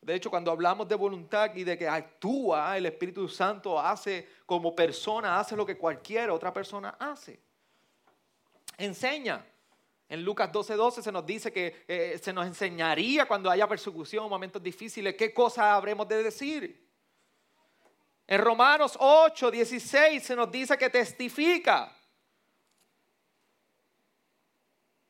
De 0.00 0.14
hecho, 0.14 0.30
cuando 0.30 0.50
hablamos 0.50 0.88
de 0.88 0.94
voluntad 0.94 1.54
y 1.54 1.64
de 1.64 1.76
que 1.76 1.88
actúa, 1.88 2.76
el 2.76 2.86
Espíritu 2.86 3.28
Santo 3.28 3.78
hace 3.78 4.28
como 4.46 4.74
persona, 4.74 5.38
hace 5.38 5.56
lo 5.56 5.66
que 5.66 5.76
cualquier 5.76 6.30
otra 6.30 6.52
persona 6.52 6.96
hace. 6.98 7.40
Enseña. 8.76 9.44
En 10.08 10.24
Lucas 10.24 10.50
12:12 10.50 10.76
12 10.76 11.02
se 11.02 11.12
nos 11.12 11.26
dice 11.26 11.52
que 11.52 11.84
eh, 11.86 12.18
se 12.22 12.32
nos 12.32 12.46
enseñaría 12.46 13.26
cuando 13.26 13.50
haya 13.50 13.68
persecución 13.68 14.28
momentos 14.30 14.62
difíciles 14.62 15.14
qué 15.16 15.34
cosas 15.34 15.64
habremos 15.64 16.08
de 16.08 16.22
decir. 16.22 16.88
En 18.26 18.40
Romanos 18.40 18.96
8, 18.98 19.50
16 19.50 20.22
se 20.22 20.36
nos 20.36 20.50
dice 20.50 20.78
que 20.78 20.88
testifica. 20.88 21.94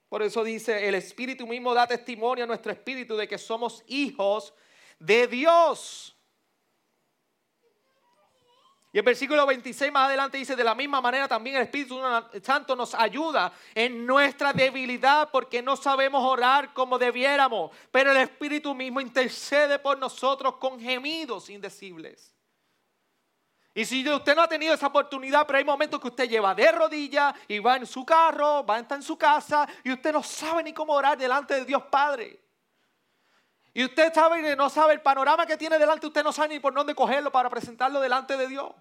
Por 0.08 0.22
eso 0.22 0.42
dice, 0.42 0.88
el 0.88 0.94
Espíritu 0.94 1.46
mismo 1.46 1.74
da 1.74 1.86
testimonio 1.86 2.44
a 2.44 2.46
nuestro 2.46 2.72
Espíritu 2.72 3.16
de 3.16 3.28
que 3.28 3.36
somos 3.36 3.84
hijos 3.86 4.54
Dios. 4.98 6.14
Y 8.90 8.98
el 8.98 9.04
versículo 9.04 9.44
26 9.46 9.92
más 9.92 10.06
adelante 10.06 10.38
dice, 10.38 10.56
de 10.56 10.64
la 10.64 10.74
misma 10.74 11.00
manera 11.00 11.28
también 11.28 11.56
el 11.56 11.62
Espíritu 11.62 12.00
Santo 12.42 12.74
nos 12.74 12.94
ayuda 12.94 13.52
en 13.74 14.06
nuestra 14.06 14.54
debilidad 14.54 15.28
porque 15.30 15.60
no 15.60 15.76
sabemos 15.76 16.24
orar 16.24 16.72
como 16.72 16.98
debiéramos, 16.98 17.70
pero 17.90 18.12
el 18.12 18.16
Espíritu 18.16 18.74
mismo 18.74 19.00
intercede 19.00 19.78
por 19.78 19.98
nosotros 19.98 20.56
con 20.56 20.80
gemidos 20.80 21.50
indecibles. 21.50 22.34
Y 23.74 23.84
si 23.84 24.08
usted 24.10 24.34
no 24.34 24.42
ha 24.42 24.48
tenido 24.48 24.74
esa 24.74 24.86
oportunidad, 24.86 25.46
pero 25.46 25.58
hay 25.58 25.64
momentos 25.64 26.00
que 26.00 26.08
usted 26.08 26.28
lleva 26.28 26.54
de 26.54 26.72
rodillas 26.72 27.34
y 27.46 27.58
va 27.58 27.76
en 27.76 27.86
su 27.86 28.04
carro, 28.04 28.64
va 28.64 28.76
a 28.76 28.80
estar 28.80 28.96
en 28.96 29.02
su 29.02 29.18
casa 29.18 29.68
y 29.84 29.92
usted 29.92 30.12
no 30.12 30.22
sabe 30.22 30.62
ni 30.62 30.72
cómo 30.72 30.94
orar 30.94 31.16
delante 31.18 31.54
de 31.54 31.64
Dios 31.66 31.82
Padre. 31.84 32.47
Y 33.74 33.84
usted 33.84 34.12
sabe 34.12 34.42
que 34.42 34.56
no 34.56 34.70
sabe 34.70 34.94
el 34.94 35.02
panorama 35.02 35.46
que 35.46 35.56
tiene 35.56 35.78
delante, 35.78 36.06
usted 36.06 36.24
no 36.24 36.32
sabe 36.32 36.54
ni 36.54 36.60
por 36.60 36.74
dónde 36.74 36.94
cogerlo 36.94 37.30
para 37.30 37.50
presentarlo 37.50 38.00
delante 38.00 38.36
de 38.36 38.48
Dios. 38.48 38.72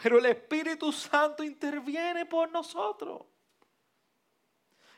Pero 0.00 0.18
el 0.18 0.26
Espíritu 0.26 0.92
Santo 0.92 1.42
interviene 1.42 2.26
por 2.26 2.50
nosotros. 2.50 3.22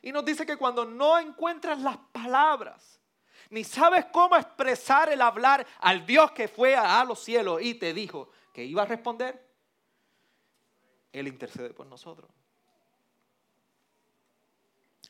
Y 0.01 0.11
nos 0.11 0.25
dice 0.25 0.45
que 0.45 0.57
cuando 0.57 0.85
no 0.85 1.17
encuentras 1.17 1.79
las 1.79 1.97
palabras, 2.11 2.99
ni 3.49 3.63
sabes 3.63 4.05
cómo 4.05 4.35
expresar 4.35 5.11
el 5.11 5.21
hablar 5.21 5.65
al 5.79 6.05
Dios 6.05 6.31
que 6.31 6.47
fue 6.47 6.75
a 6.75 7.03
los 7.03 7.19
cielos 7.23 7.61
y 7.61 7.75
te 7.75 7.93
dijo 7.93 8.29
que 8.53 8.63
iba 8.63 8.83
a 8.83 8.85
responder, 8.85 9.43
Él 11.11 11.27
intercede 11.27 11.73
por 11.73 11.85
nosotros. 11.85 12.29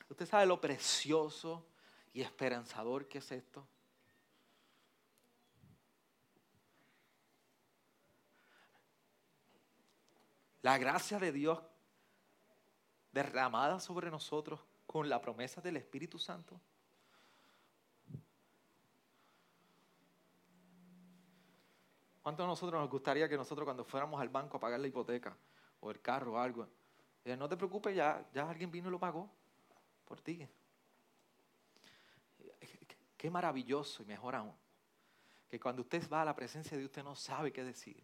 Usted 0.09 0.25
sabe 0.25 0.45
lo 0.45 0.59
precioso 0.59 1.65
y 2.13 2.21
esperanzador 2.21 3.07
que 3.07 3.19
es 3.19 3.31
esto? 3.31 3.67
La 10.61 10.77
gracia 10.77 11.17
de 11.17 11.31
Dios 11.31 11.59
derramada 13.11 13.79
sobre 13.79 14.11
nosotros 14.11 14.59
con 14.85 15.09
la 15.09 15.19
promesa 15.21 15.61
del 15.61 15.77
Espíritu 15.77 16.19
Santo. 16.19 16.59
¿Cuánto 22.21 22.43
a 22.43 22.47
nosotros 22.47 22.79
nos 22.79 22.89
gustaría 22.89 23.27
que 23.27 23.35
nosotros 23.35 23.65
cuando 23.65 23.83
fuéramos 23.83 24.21
al 24.21 24.29
banco 24.29 24.57
a 24.57 24.59
pagar 24.59 24.79
la 24.79 24.87
hipoteca 24.87 25.35
o 25.79 25.89
el 25.89 25.99
carro 26.01 26.33
o 26.33 26.37
algo, 26.37 26.67
no 27.25 27.49
te 27.49 27.57
preocupes, 27.57 27.95
ya, 27.95 28.23
ya 28.31 28.47
alguien 28.47 28.69
vino 28.69 28.89
y 28.89 28.91
lo 28.91 28.99
pagó 28.99 29.27
por 30.05 30.21
ti? 30.21 30.47
Qué 33.21 33.29
maravilloso 33.29 34.01
y 34.01 34.07
mejor 34.07 34.33
aún, 34.33 34.55
que 35.47 35.59
cuando 35.59 35.83
usted 35.83 36.09
va 36.09 36.23
a 36.23 36.25
la 36.25 36.35
presencia 36.35 36.75
de 36.75 36.85
usted 36.85 37.03
no 37.03 37.15
sabe 37.15 37.53
qué 37.53 37.63
decir. 37.63 38.03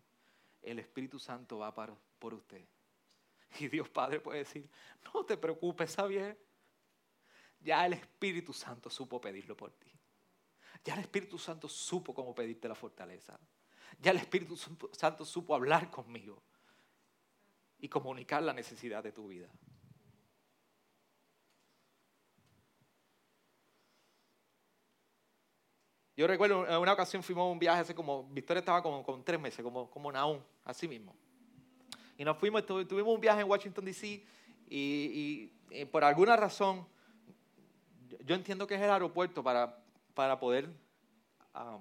El 0.61 0.77
Espíritu 0.77 1.17
Santo 1.17 1.57
va 1.57 1.73
por 1.73 2.35
usted. 2.35 2.63
Y 3.59 3.67
Dios 3.67 3.89
Padre 3.89 4.19
puede 4.19 4.37
decir, 4.37 4.69
no 5.11 5.25
te 5.25 5.35
preocupes, 5.35 5.95
Javier. 5.95 6.39
Ya 7.59 7.83
el 7.87 7.93
Espíritu 7.93 8.53
Santo 8.53 8.91
supo 8.91 9.19
pedirlo 9.19 9.57
por 9.57 9.71
ti. 9.71 9.91
Ya 10.85 10.93
el 10.93 10.99
Espíritu 10.99 11.39
Santo 11.39 11.67
supo 11.67 12.13
cómo 12.13 12.35
pedirte 12.35 12.67
la 12.67 12.75
fortaleza. 12.75 13.39
Ya 13.97 14.11
el 14.11 14.17
Espíritu 14.17 14.55
Santo 14.55 15.25
supo 15.25 15.55
hablar 15.55 15.89
conmigo 15.89 16.43
y 17.79 17.89
comunicar 17.89 18.43
la 18.43 18.53
necesidad 18.53 19.01
de 19.01 19.13
tu 19.13 19.29
vida. 19.29 19.49
Yo 26.17 26.25
recuerdo 26.25 26.67
en 26.67 26.77
una 26.77 26.93
ocasión 26.93 27.21
fuimos 27.21 27.43
a 27.43 27.51
un 27.51 27.59
viaje 27.59 27.81
hace 27.81 27.93
como, 27.93 28.23
Victoria 28.23 28.61
estaba 28.61 28.81
como 28.81 29.03
con 29.03 29.23
tres 29.23 29.39
meses, 29.39 29.63
como, 29.63 29.87
como 29.87 30.11
Naum, 30.11 30.41
así 30.65 30.87
mismo. 30.87 31.15
Y 32.17 32.25
nos 32.25 32.35
fuimos, 32.39 32.65
tuvimos 32.65 33.13
un 33.13 33.21
viaje 33.21 33.41
en 33.41 33.47
Washington, 33.47 33.85
D.C. 33.85 34.25
Y, 34.67 35.45
por 35.91 36.03
alguna 36.03 36.35
razón, 36.35 36.87
yo 38.25 38.33
entiendo 38.33 38.65
que 38.65 38.73
es 38.73 38.81
el 38.81 38.89
aeropuerto 38.89 39.43
para, 39.43 39.77
para 40.15 40.39
poder, 40.39 40.67
ah, 41.53 41.77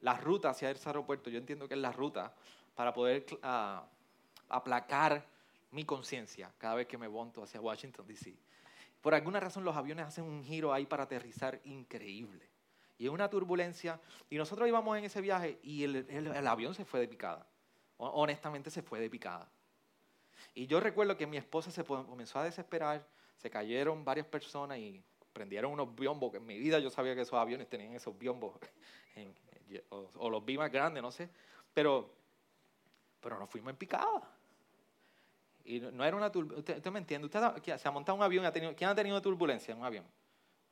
la 0.00 0.16
ruta 0.16 0.50
hacia 0.50 0.72
ese 0.72 0.88
aeropuerto, 0.88 1.30
yo 1.30 1.38
entiendo 1.38 1.68
que 1.68 1.74
es 1.74 1.80
la 1.80 1.92
ruta 1.92 2.34
para 2.74 2.92
poder 2.92 3.24
ah, 3.44 3.86
aplacar 4.48 5.24
mi 5.70 5.84
conciencia 5.84 6.52
cada 6.58 6.74
vez 6.74 6.88
que 6.88 6.98
me 6.98 7.08
monto 7.08 7.40
hacia 7.40 7.60
Washington, 7.60 8.04
D.C. 8.08 8.34
Por 9.00 9.14
alguna 9.14 9.38
razón 9.38 9.64
los 9.64 9.76
aviones 9.76 10.06
hacen 10.06 10.24
un 10.24 10.42
giro 10.42 10.72
ahí 10.72 10.86
para 10.86 11.04
aterrizar 11.04 11.60
increíble 11.62 12.49
y 13.00 13.08
una 13.08 13.30
turbulencia. 13.30 13.98
Y 14.28 14.36
nosotros 14.36 14.68
íbamos 14.68 14.96
en 14.98 15.04
ese 15.04 15.22
viaje 15.22 15.58
y 15.62 15.84
el, 15.84 16.46
avión 16.46 16.74
se 16.74 16.84
fue 16.84 17.00
de 17.00 17.08
picada. 17.08 17.46
Honestamente 17.96 18.70
se 18.70 18.82
fue 18.82 19.00
de 19.00 19.08
picada. 19.08 19.50
Y 20.54 20.66
yo 20.66 20.80
recuerdo 20.80 21.16
que 21.16 21.26
mi 21.26 21.38
esposa 21.38 21.70
se 21.70 21.82
comenzó 21.82 22.38
a 22.38 22.44
desesperar, 22.44 23.06
se 23.38 23.48
cayeron 23.48 24.04
varias 24.04 24.26
personas 24.26 24.78
y 24.78 25.02
prendieron 25.32 25.72
unos 25.72 25.94
biombos, 25.94 26.30
que 26.30 26.36
en 26.36 26.46
mi 26.46 26.58
vida 26.58 26.78
yo 26.78 26.90
sabía 26.90 27.14
que 27.14 27.22
esos 27.22 27.38
aviones 27.38 27.68
tenían 27.70 27.94
esos 27.94 28.18
biombos, 28.18 28.58
o, 29.88 30.28
los 30.28 30.44
vi 30.44 30.58
más 30.58 30.70
grandes, 30.70 31.02
no 31.02 31.10
sé, 31.10 31.30
pero, 31.72 32.14
pero 33.20 33.38
nos 33.38 33.48
fuimos 33.48 33.70
en 33.70 33.76
picada. 33.76 34.30
Y 35.64 35.80
no 35.80 36.04
era 36.04 36.16
una 36.16 36.30
turbulencia, 36.30 36.76
usted, 36.76 36.90
me 36.90 36.98
entiende, 36.98 37.26
usted 37.26 37.78
se 37.78 37.88
ha 37.88 37.90
montado 37.90 38.16
un 38.16 38.22
avión, 38.22 38.44
ha 38.44 38.52
tenido, 38.52 38.74
¿quién 38.74 38.90
ha 38.90 38.94
tenido 38.94 39.22
turbulencia 39.22 39.72
en 39.72 39.78
un 39.78 39.86
avión? 39.86 40.04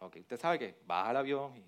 Ok, 0.01 0.17
usted 0.21 0.39
sabe 0.39 0.59
que 0.59 0.79
baja 0.87 1.11
el 1.11 1.17
avión 1.17 1.57
y... 1.57 1.65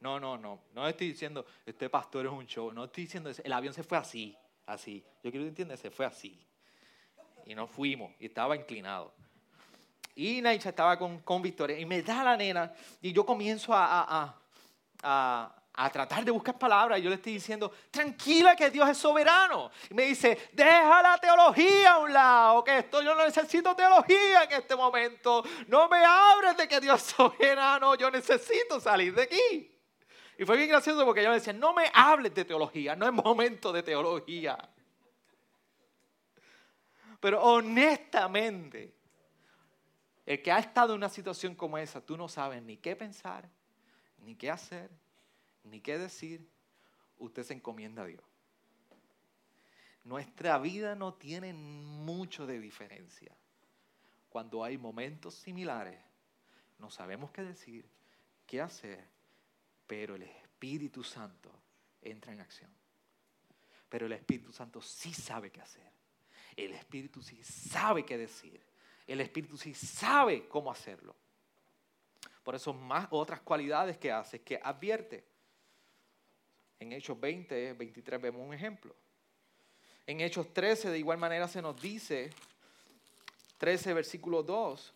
No, 0.00 0.20
no, 0.20 0.36
no. 0.36 0.60
No 0.74 0.86
estoy 0.86 1.08
diciendo, 1.08 1.46
este 1.64 1.88
pastor 1.88 2.26
es 2.26 2.32
un 2.32 2.46
show. 2.46 2.72
No 2.72 2.84
estoy 2.84 3.04
diciendo. 3.04 3.30
El 3.42 3.52
avión 3.52 3.72
se 3.72 3.82
fue 3.82 3.96
así, 3.96 4.36
así. 4.66 5.02
Yo 5.22 5.30
quiero 5.30 5.44
que 5.44 5.48
entiendas, 5.48 5.80
se 5.80 5.90
fue 5.90 6.04
así. 6.04 6.38
Y 7.46 7.54
nos 7.54 7.70
fuimos 7.70 8.12
y 8.18 8.26
estaba 8.26 8.56
inclinado. 8.56 9.14
Y 10.14 10.40
Naicha 10.40 10.70
estaba 10.70 10.98
con, 10.98 11.20
con 11.20 11.42
Victoria 11.42 11.78
y 11.78 11.86
me 11.86 12.02
da 12.02 12.24
la 12.24 12.36
nena 12.36 12.72
y 13.02 13.12
yo 13.12 13.24
comienzo 13.24 13.74
a, 13.74 13.86
a 14.08 14.40
a 15.02 15.54
tratar 15.90 16.24
de 16.24 16.30
buscar 16.30 16.58
palabras. 16.58 17.00
Yo 17.02 17.10
le 17.10 17.16
estoy 17.16 17.34
diciendo, 17.34 17.70
tranquila 17.90 18.56
que 18.56 18.70
Dios 18.70 18.88
es 18.88 18.96
soberano. 18.96 19.70
Y 19.90 19.94
me 19.94 20.04
dice, 20.06 20.48
deja 20.52 21.02
la 21.02 21.18
teología 21.18 21.92
a 21.92 21.98
un 21.98 22.12
lado, 22.12 22.64
que 22.64 22.78
esto 22.78 23.02
yo 23.02 23.14
no 23.14 23.24
necesito 23.24 23.76
teología 23.76 24.44
en 24.44 24.52
este 24.52 24.74
momento. 24.74 25.44
No 25.68 25.88
me 25.88 26.02
abres 26.04 26.56
de 26.56 26.66
que 26.66 26.80
Dios 26.80 27.02
es 27.02 27.14
soberano, 27.14 27.94
yo 27.94 28.10
necesito 28.10 28.80
salir 28.80 29.14
de 29.14 29.22
aquí. 29.22 29.72
Y 30.38 30.44
fue 30.44 30.56
bien 30.56 30.68
gracioso 30.68 31.04
porque 31.04 31.22
yo 31.22 31.28
me 31.28 31.36
decía, 31.36 31.52
no 31.52 31.74
me 31.74 31.90
hables 31.92 32.34
de 32.34 32.44
teología, 32.44 32.96
no 32.96 33.06
es 33.06 33.12
momento 33.12 33.72
de 33.72 33.82
teología. 33.82 34.58
Pero 37.20 37.42
honestamente, 37.42 38.94
el 40.24 40.42
que 40.42 40.52
ha 40.52 40.58
estado 40.58 40.92
en 40.92 40.98
una 40.98 41.08
situación 41.08 41.54
como 41.54 41.78
esa, 41.78 42.00
tú 42.00 42.16
no 42.16 42.28
sabes 42.28 42.62
ni 42.62 42.78
qué 42.78 42.96
pensar, 42.96 43.48
ni 44.18 44.34
qué 44.34 44.50
hacer, 44.50 44.90
ni 45.66 45.80
qué 45.80 45.98
decir, 45.98 46.46
usted 47.18 47.42
se 47.42 47.54
encomienda 47.54 48.02
a 48.02 48.06
Dios. 48.06 48.22
Nuestra 50.04 50.58
vida 50.58 50.94
no 50.94 51.14
tiene 51.14 51.52
mucho 51.52 52.46
de 52.46 52.60
diferencia. 52.60 53.34
Cuando 54.28 54.62
hay 54.62 54.78
momentos 54.78 55.34
similares, 55.34 55.98
no 56.78 56.90
sabemos 56.90 57.30
qué 57.30 57.42
decir, 57.42 57.88
qué 58.46 58.60
hacer, 58.60 59.04
pero 59.86 60.14
el 60.14 60.22
Espíritu 60.22 61.02
Santo 61.02 61.50
entra 62.02 62.32
en 62.32 62.40
acción. 62.40 62.70
Pero 63.88 64.06
el 64.06 64.12
Espíritu 64.12 64.52
Santo 64.52 64.80
sí 64.80 65.12
sabe 65.12 65.50
qué 65.50 65.60
hacer. 65.60 65.90
El 66.54 66.72
Espíritu 66.72 67.22
sí 67.22 67.42
sabe 67.42 68.04
qué 68.04 68.16
decir. 68.16 68.60
El 69.06 69.20
Espíritu 69.20 69.56
sí 69.56 69.74
sabe 69.74 70.48
cómo 70.48 70.70
hacerlo. 70.70 71.14
Por 72.42 72.54
eso 72.54 72.72
más 72.72 73.08
otras 73.10 73.40
cualidades 73.40 73.98
que 73.98 74.12
hace, 74.12 74.40
que 74.40 74.60
advierte. 74.62 75.24
En 76.78 76.92
Hechos 76.92 77.18
20, 77.18 77.72
23 77.72 78.20
vemos 78.20 78.46
un 78.46 78.52
ejemplo. 78.52 78.94
En 80.06 80.20
Hechos 80.20 80.52
13 80.52 80.90
de 80.90 80.98
igual 80.98 81.18
manera 81.18 81.48
se 81.48 81.62
nos 81.62 81.80
dice, 81.80 82.30
13 83.58 83.94
versículo 83.94 84.42
2, 84.42 84.94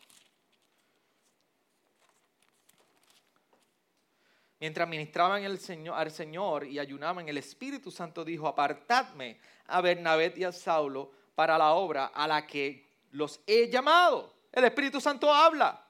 mientras 4.60 4.88
ministraban 4.88 5.42
el 5.42 5.58
Señor, 5.58 5.96
al 5.96 6.10
Señor 6.10 6.66
y 6.66 6.78
ayunaban, 6.78 7.28
el 7.28 7.38
Espíritu 7.38 7.90
Santo 7.90 8.24
dijo, 8.24 8.46
apartadme 8.46 9.40
a 9.66 9.80
Bernabé 9.80 10.34
y 10.36 10.44
a 10.44 10.52
Saulo 10.52 11.10
para 11.34 11.56
la 11.56 11.72
obra 11.72 12.06
a 12.06 12.28
la 12.28 12.46
que 12.46 12.86
los 13.12 13.40
he 13.46 13.68
llamado. 13.68 14.34
El 14.52 14.64
Espíritu 14.64 15.00
Santo 15.00 15.32
habla. 15.32 15.86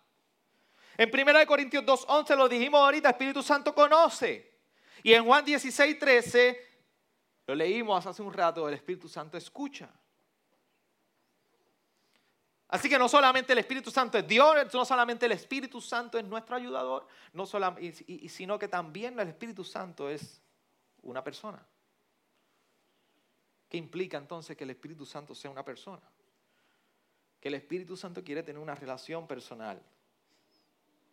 En 0.97 1.11
1 1.12 1.47
Corintios 1.47 1.84
2.11 1.84 2.36
lo 2.36 2.49
dijimos 2.49 2.80
ahorita, 2.80 3.11
Espíritu 3.11 3.43
Santo 3.43 3.74
conoce. 3.74 4.50
Y 5.03 5.13
en 5.13 5.25
Juan 5.25 5.45
16, 5.45 5.99
13, 5.99 6.71
lo 7.47 7.55
leímos 7.55 8.05
hace 8.07 8.23
un 8.23 8.33
rato, 8.33 8.69
el 8.69 8.75
Espíritu 8.75 9.09
Santo 9.09 9.37
escucha. 9.37 9.91
Así 12.69 12.89
que 12.89 12.99
no 12.99 13.09
solamente 13.09 13.53
el 13.53 13.59
Espíritu 13.59 13.91
Santo 13.91 14.17
es 14.17 14.27
Dios, 14.29 14.73
no 14.73 14.85
solamente 14.85 15.27
el 15.27 15.33
Espíritu 15.33 15.81
Santo 15.81 16.19
es 16.19 16.25
nuestro 16.25 16.55
ayudador, 16.55 17.09
no 17.33 17.45
sino 17.45 18.59
que 18.59 18.69
también 18.69 19.19
el 19.19 19.29
Espíritu 19.29 19.65
Santo 19.65 20.09
es 20.09 20.41
una 21.03 21.25
persona. 21.25 21.67
¿Qué 23.69 23.77
implica 23.77 24.19
entonces 24.19 24.57
que 24.57 24.65
el 24.65 24.71
Espíritu 24.71 25.05
Santo 25.05 25.35
sea 25.35 25.51
una 25.51 25.65
persona? 25.65 26.03
Que 27.41 27.49
el 27.49 27.55
Espíritu 27.55 27.97
Santo 27.97 28.23
quiere 28.23 28.45
tener 28.45 28.63
una 28.63 28.75
relación 28.77 29.27
personal, 29.27 29.83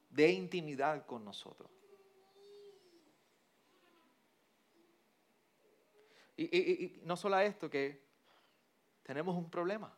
de 0.10 0.30
intimidad 0.32 1.06
con 1.08 1.26
nosotros. 1.26 1.77
Y, 6.38 7.02
no 7.04 7.18
solo 7.18 7.40
esto, 7.40 7.70
que 7.70 8.06
tenemos 9.02 9.36
un 9.36 9.50
problema. 9.50 9.92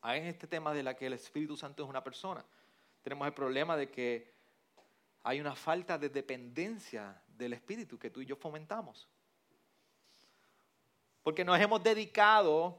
Hay 0.00 0.20
en 0.20 0.26
este 0.26 0.46
tema 0.46 0.72
de 0.72 0.82
la 0.82 0.94
que 0.94 1.06
el 1.06 1.14
Espíritu 1.14 1.56
Santo 1.56 1.82
es 1.82 1.88
una 1.88 2.04
persona. 2.04 2.44
Tenemos 3.02 3.26
el 3.26 3.34
problema 3.34 3.76
de 3.76 3.90
que 3.90 4.32
hay 5.24 5.40
una 5.40 5.56
falta 5.56 5.98
de 5.98 6.08
dependencia 6.08 7.20
del 7.26 7.54
Espíritu 7.54 7.98
que 7.98 8.10
tú 8.10 8.20
y 8.20 8.26
yo 8.26 8.36
fomentamos. 8.36 9.08
Porque 11.22 11.44
nos 11.44 11.58
hemos 11.58 11.82
dedicado 11.82 12.78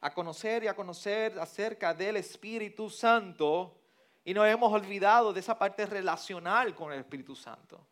a 0.00 0.14
conocer 0.14 0.64
y 0.64 0.68
a 0.68 0.76
conocer 0.76 1.38
acerca 1.38 1.92
del 1.92 2.16
Espíritu 2.16 2.88
Santo 2.88 3.76
y 4.24 4.32
nos 4.32 4.46
hemos 4.46 4.72
olvidado 4.72 5.32
de 5.32 5.40
esa 5.40 5.58
parte 5.58 5.84
relacional 5.84 6.74
con 6.74 6.92
el 6.92 7.00
Espíritu 7.00 7.34
Santo. 7.34 7.86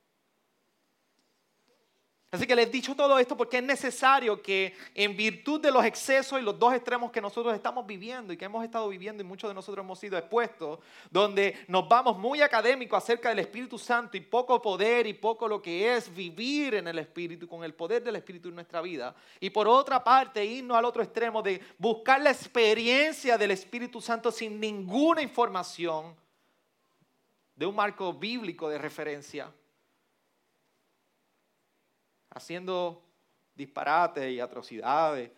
Así 2.35 2.49
que 2.49 2.57
les 2.57 2.67
he 2.67 2.71
dicho 2.71 2.97
todo 2.97 3.17
esto 3.17 3.37
porque 3.37 3.59
es 3.59 3.63
necesario 3.63 4.43
que 4.43 4.75
en 4.93 5.17
virtud 5.17 5.61
de 5.61 5.71
los 5.71 5.85
excesos 5.85 6.41
y 6.41 6.43
los 6.43 6.59
dos 6.59 6.75
extremos 6.75 7.13
que 7.13 7.21
nosotros 7.21 7.55
estamos 7.55 7.87
viviendo 7.87 8.33
y 8.33 8.37
que 8.37 8.45
hemos 8.45 8.65
estado 8.65 8.89
viviendo 8.89 9.23
y 9.23 9.25
muchos 9.25 9.49
de 9.49 9.55
nosotros 9.55 9.85
hemos 9.85 10.01
sido 10.01 10.19
expuestos, 10.19 10.81
donde 11.13 11.65
nos 11.69 11.89
vamos 11.89 12.19
muy 12.19 12.43
académicos 12.43 13.01
acerca 13.01 13.29
del 13.29 13.39
Espíritu 13.39 13.79
Santo 13.79 14.17
y 14.17 14.21
poco 14.21 14.61
poder 14.61 15.07
y 15.07 15.15
poco 15.15 15.47
lo 15.47 15.63
que 15.63 15.95
es 15.95 16.13
vivir 16.13 16.75
en 16.75 16.89
el 16.89 16.99
Espíritu, 16.99 17.47
con 17.47 17.63
el 17.63 17.73
poder 17.73 18.03
del 18.03 18.17
Espíritu 18.17 18.49
en 18.49 18.57
nuestra 18.57 18.81
vida. 18.81 19.15
Y 19.39 19.51
por 19.51 19.69
otra 19.69 20.03
parte, 20.03 20.45
irnos 20.45 20.77
al 20.77 20.87
otro 20.87 21.05
extremo 21.05 21.41
de 21.41 21.63
buscar 21.79 22.21
la 22.21 22.33
experiencia 22.33 23.39
del 23.39 23.53
Espíritu 23.53 24.01
Santo 24.01 24.33
sin 24.33 24.59
ninguna 24.59 25.23
información 25.23 26.17
de 27.55 27.65
un 27.65 27.77
marco 27.77 28.13
bíblico 28.13 28.69
de 28.69 28.79
referencia 28.79 29.53
haciendo 32.35 33.03
disparates 33.55 34.31
y 34.33 34.41
atrocidades 34.41 35.31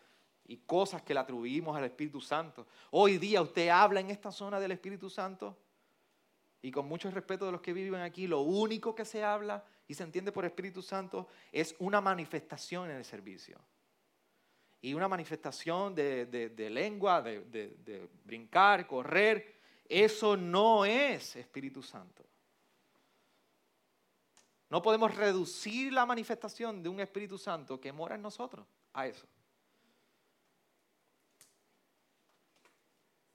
y 0.47 0.57
cosas 0.59 1.03
que 1.03 1.15
le 1.15 1.21
atribuimos 1.21 1.77
al 1.77 1.85
Espíritu 1.85 2.21
Santo. 2.21 2.67
Hoy 2.91 3.19
día 3.19 3.43
usted 3.43 3.69
habla 3.69 4.01
en 4.01 4.11
esta 4.11 4.33
zona 4.33 4.59
del 4.59 4.73
Espíritu 4.73 5.11
Santo 5.11 5.57
y 6.63 6.71
con 6.71 6.89
mucho 6.89 7.11
respeto 7.11 7.47
de 7.47 7.53
los 7.53 7.61
que 7.61 7.73
viven 7.73 8.01
aquí, 8.01 8.27
lo 8.27 8.41
único 8.41 8.95
que 8.95 9.05
se 9.05 9.23
habla 9.23 9.65
y 9.87 9.95
se 9.95 10.03
entiende 10.03 10.33
por 10.33 10.45
Espíritu 10.45 10.83
Santo 10.83 11.29
es 11.53 11.77
una 11.79 12.01
manifestación 12.01 12.91
en 12.91 12.97
el 12.97 13.05
servicio. 13.05 13.61
Y 14.81 14.95
una 14.95 15.09
manifestación 15.09 15.95
de, 15.95 16.55
lengua, 16.71 17.23
de 17.23 18.09
brincar, 18.25 18.87
correr, 18.87 19.57
eso 19.89 20.37
no 20.37 20.85
es 20.85 21.37
Espíritu 21.37 21.83
Santo. 21.83 22.25
No 24.69 24.83
podemos 24.83 25.15
reducir 25.15 25.93
la 25.93 26.05
manifestación 26.05 26.83
de 26.83 26.89
un 26.89 27.01
Espíritu 27.01 27.39
Santo 27.39 27.81
que 27.81 27.93
mora 27.93 28.17
en 28.17 28.23
nosotros 28.23 28.67
a 28.93 29.07
eso. 29.07 29.27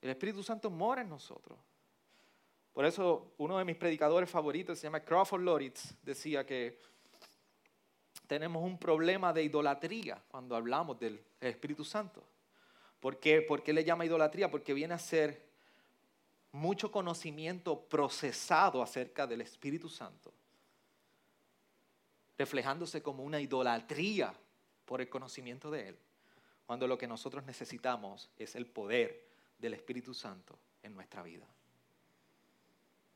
El 0.01 0.09
Espíritu 0.09 0.43
Santo 0.43 0.69
mora 0.69 1.01
en 1.01 1.09
nosotros. 1.09 1.57
Por 2.73 2.85
eso 2.85 3.33
uno 3.37 3.57
de 3.57 3.65
mis 3.65 3.77
predicadores 3.77 4.29
favoritos, 4.29 4.77
se 4.77 4.87
llama 4.87 5.01
Crawford 5.01 5.41
Loritz, 5.41 5.93
decía 6.01 6.45
que 6.45 6.79
tenemos 8.27 8.63
un 8.63 8.77
problema 8.77 9.31
de 9.31 9.43
idolatría 9.43 10.21
cuando 10.27 10.55
hablamos 10.55 10.99
del 10.99 11.23
Espíritu 11.39 11.85
Santo. 11.85 12.23
¿Por 12.99 13.19
qué? 13.19 13.41
¿Por 13.41 13.63
qué 13.63 13.73
le 13.73 13.83
llama 13.83 14.05
idolatría? 14.05 14.49
Porque 14.49 14.73
viene 14.73 14.93
a 14.93 14.99
ser 14.99 15.49
mucho 16.51 16.91
conocimiento 16.91 17.79
procesado 17.79 18.81
acerca 18.81 19.25
del 19.27 19.41
Espíritu 19.41 19.87
Santo 19.87 20.33
reflejándose 22.41 23.03
como 23.03 23.21
una 23.23 23.39
idolatría 23.39 24.33
por 24.85 24.99
el 24.99 25.09
conocimiento 25.09 25.69
de 25.69 25.89
Él, 25.89 25.97
cuando 26.65 26.87
lo 26.87 26.97
que 26.97 27.05
nosotros 27.05 27.45
necesitamos 27.45 28.31
es 28.35 28.55
el 28.55 28.65
poder 28.65 29.27
del 29.59 29.75
Espíritu 29.75 30.11
Santo 30.15 30.57
en 30.81 30.95
nuestra 30.95 31.21
vida. 31.21 31.45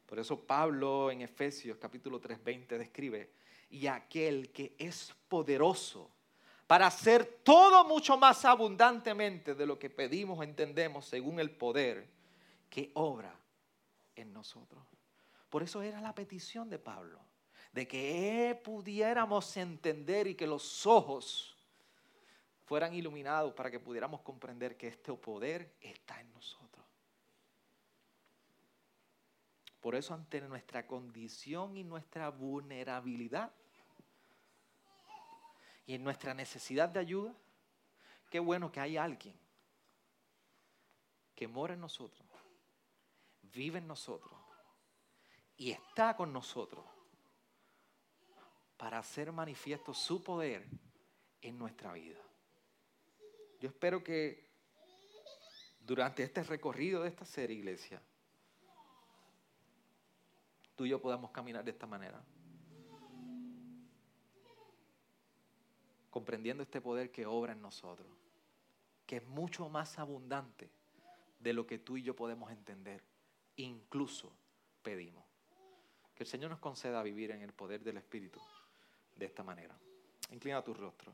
Por 0.06 0.20
eso 0.20 0.40
Pablo 0.40 1.10
en 1.10 1.22
Efesios 1.22 1.80
capítulo 1.80 2.22
3:20 2.22 2.78
describe, 2.78 3.32
y 3.72 3.88
aquel 3.88 4.52
que 4.52 4.76
es 4.78 5.12
poderoso 5.28 6.12
para 6.68 6.86
hacer 6.86 7.26
todo 7.44 7.84
mucho 7.84 8.18
más 8.18 8.46
abundantemente 8.46 9.56
de 9.56 9.66
lo 9.66 9.80
que 9.80 9.90
pedimos 9.90 10.38
o 10.38 10.44
entendemos 10.44 11.08
según 11.08 11.40
el 11.40 11.50
poder 11.50 12.08
que 12.70 12.92
obra 12.94 13.36
en 14.16 14.32
nosotros. 14.32 14.84
Por 15.50 15.64
eso 15.64 15.82
era 15.82 16.00
la 16.00 16.14
petición 16.14 16.70
de 16.70 16.78
Pablo 16.78 17.20
de 17.76 17.86
que 17.90 18.62
pudiéramos 18.64 19.58
entender 19.58 20.28
y 20.28 20.36
que 20.36 20.48
los 20.48 20.88
ojos 20.88 21.58
fueran 22.64 22.94
iluminados 22.94 23.54
para 23.54 23.70
que 23.70 23.82
pudiéramos 23.82 24.22
comprender 24.22 24.78
que 24.78 24.88
este 24.88 25.12
poder 25.12 25.76
está 25.82 26.22
en 26.22 26.32
nosotros. 26.32 26.86
Por 29.82 29.94
eso 29.94 30.14
ante 30.14 30.40
nuestra 30.40 30.88
condición 30.88 31.76
y 31.76 31.84
nuestra 31.84 32.30
vulnerabilidad 32.30 33.52
y 35.86 35.96
en 35.96 36.04
nuestra 36.06 36.34
necesidad 36.34 36.88
de 36.88 37.02
ayuda, 37.02 37.36
qué 38.30 38.40
bueno 38.40 38.72
que 38.72 38.80
hay 38.80 38.96
alguien 38.96 39.38
que 41.36 41.46
mora 41.50 41.74
en 41.74 41.82
nosotros, 41.82 42.26
vive 43.42 43.80
en 43.80 43.88
nosotros 43.88 44.40
y 45.58 45.72
está 45.72 46.16
con 46.16 46.32
nosotros 46.32 46.95
para 48.78 49.00
hacer 49.00 49.32
manifiesto 49.32 49.94
su 49.94 50.24
poder 50.24 50.68
en 51.42 51.58
nuestra 51.58 51.94
vida. 51.94 52.20
Yo 53.60 53.70
espero 53.70 54.04
que 54.04 54.46
durante 55.80 56.24
este 56.24 56.44
recorrido 56.44 57.04
de 57.04 57.10
esta 57.10 57.26
serie, 57.26 57.58
iglesia, 57.58 58.02
tú 60.76 60.86
y 60.86 60.90
yo 60.90 61.02
podamos 61.02 61.32
caminar 61.32 61.64
de 61.64 61.72
esta 61.72 61.88
manera. 61.88 62.22
Comprendiendo 66.10 66.64
este 66.64 66.82
poder 66.82 67.12
que 67.12 67.26
obra 67.26 67.54
en 67.54 67.62
nosotros, 67.62 68.08
que 69.06 69.18
es 69.18 69.28
mucho 69.28 69.70
más 69.70 70.00
abundante 70.00 70.70
de 71.40 71.54
lo 71.54 71.68
que 71.68 71.78
tú 71.78 71.98
y 71.98 72.04
yo 72.04 72.16
podemos 72.16 72.52
entender, 72.52 73.04
incluso 73.58 74.32
pedimos. 74.82 75.24
Que 76.16 76.24
el 76.24 76.28
Señor 76.28 76.50
nos 76.50 76.60
conceda 76.60 77.04
vivir 77.04 77.32
en 77.32 77.42
el 77.42 77.54
poder 77.54 77.84
del 77.84 77.98
Espíritu 77.98 78.40
de 79.16 79.26
esta 79.26 79.44
manera. 79.44 79.78
Inclina 80.32 80.62
tu 80.64 80.74
rostro. 80.74 81.14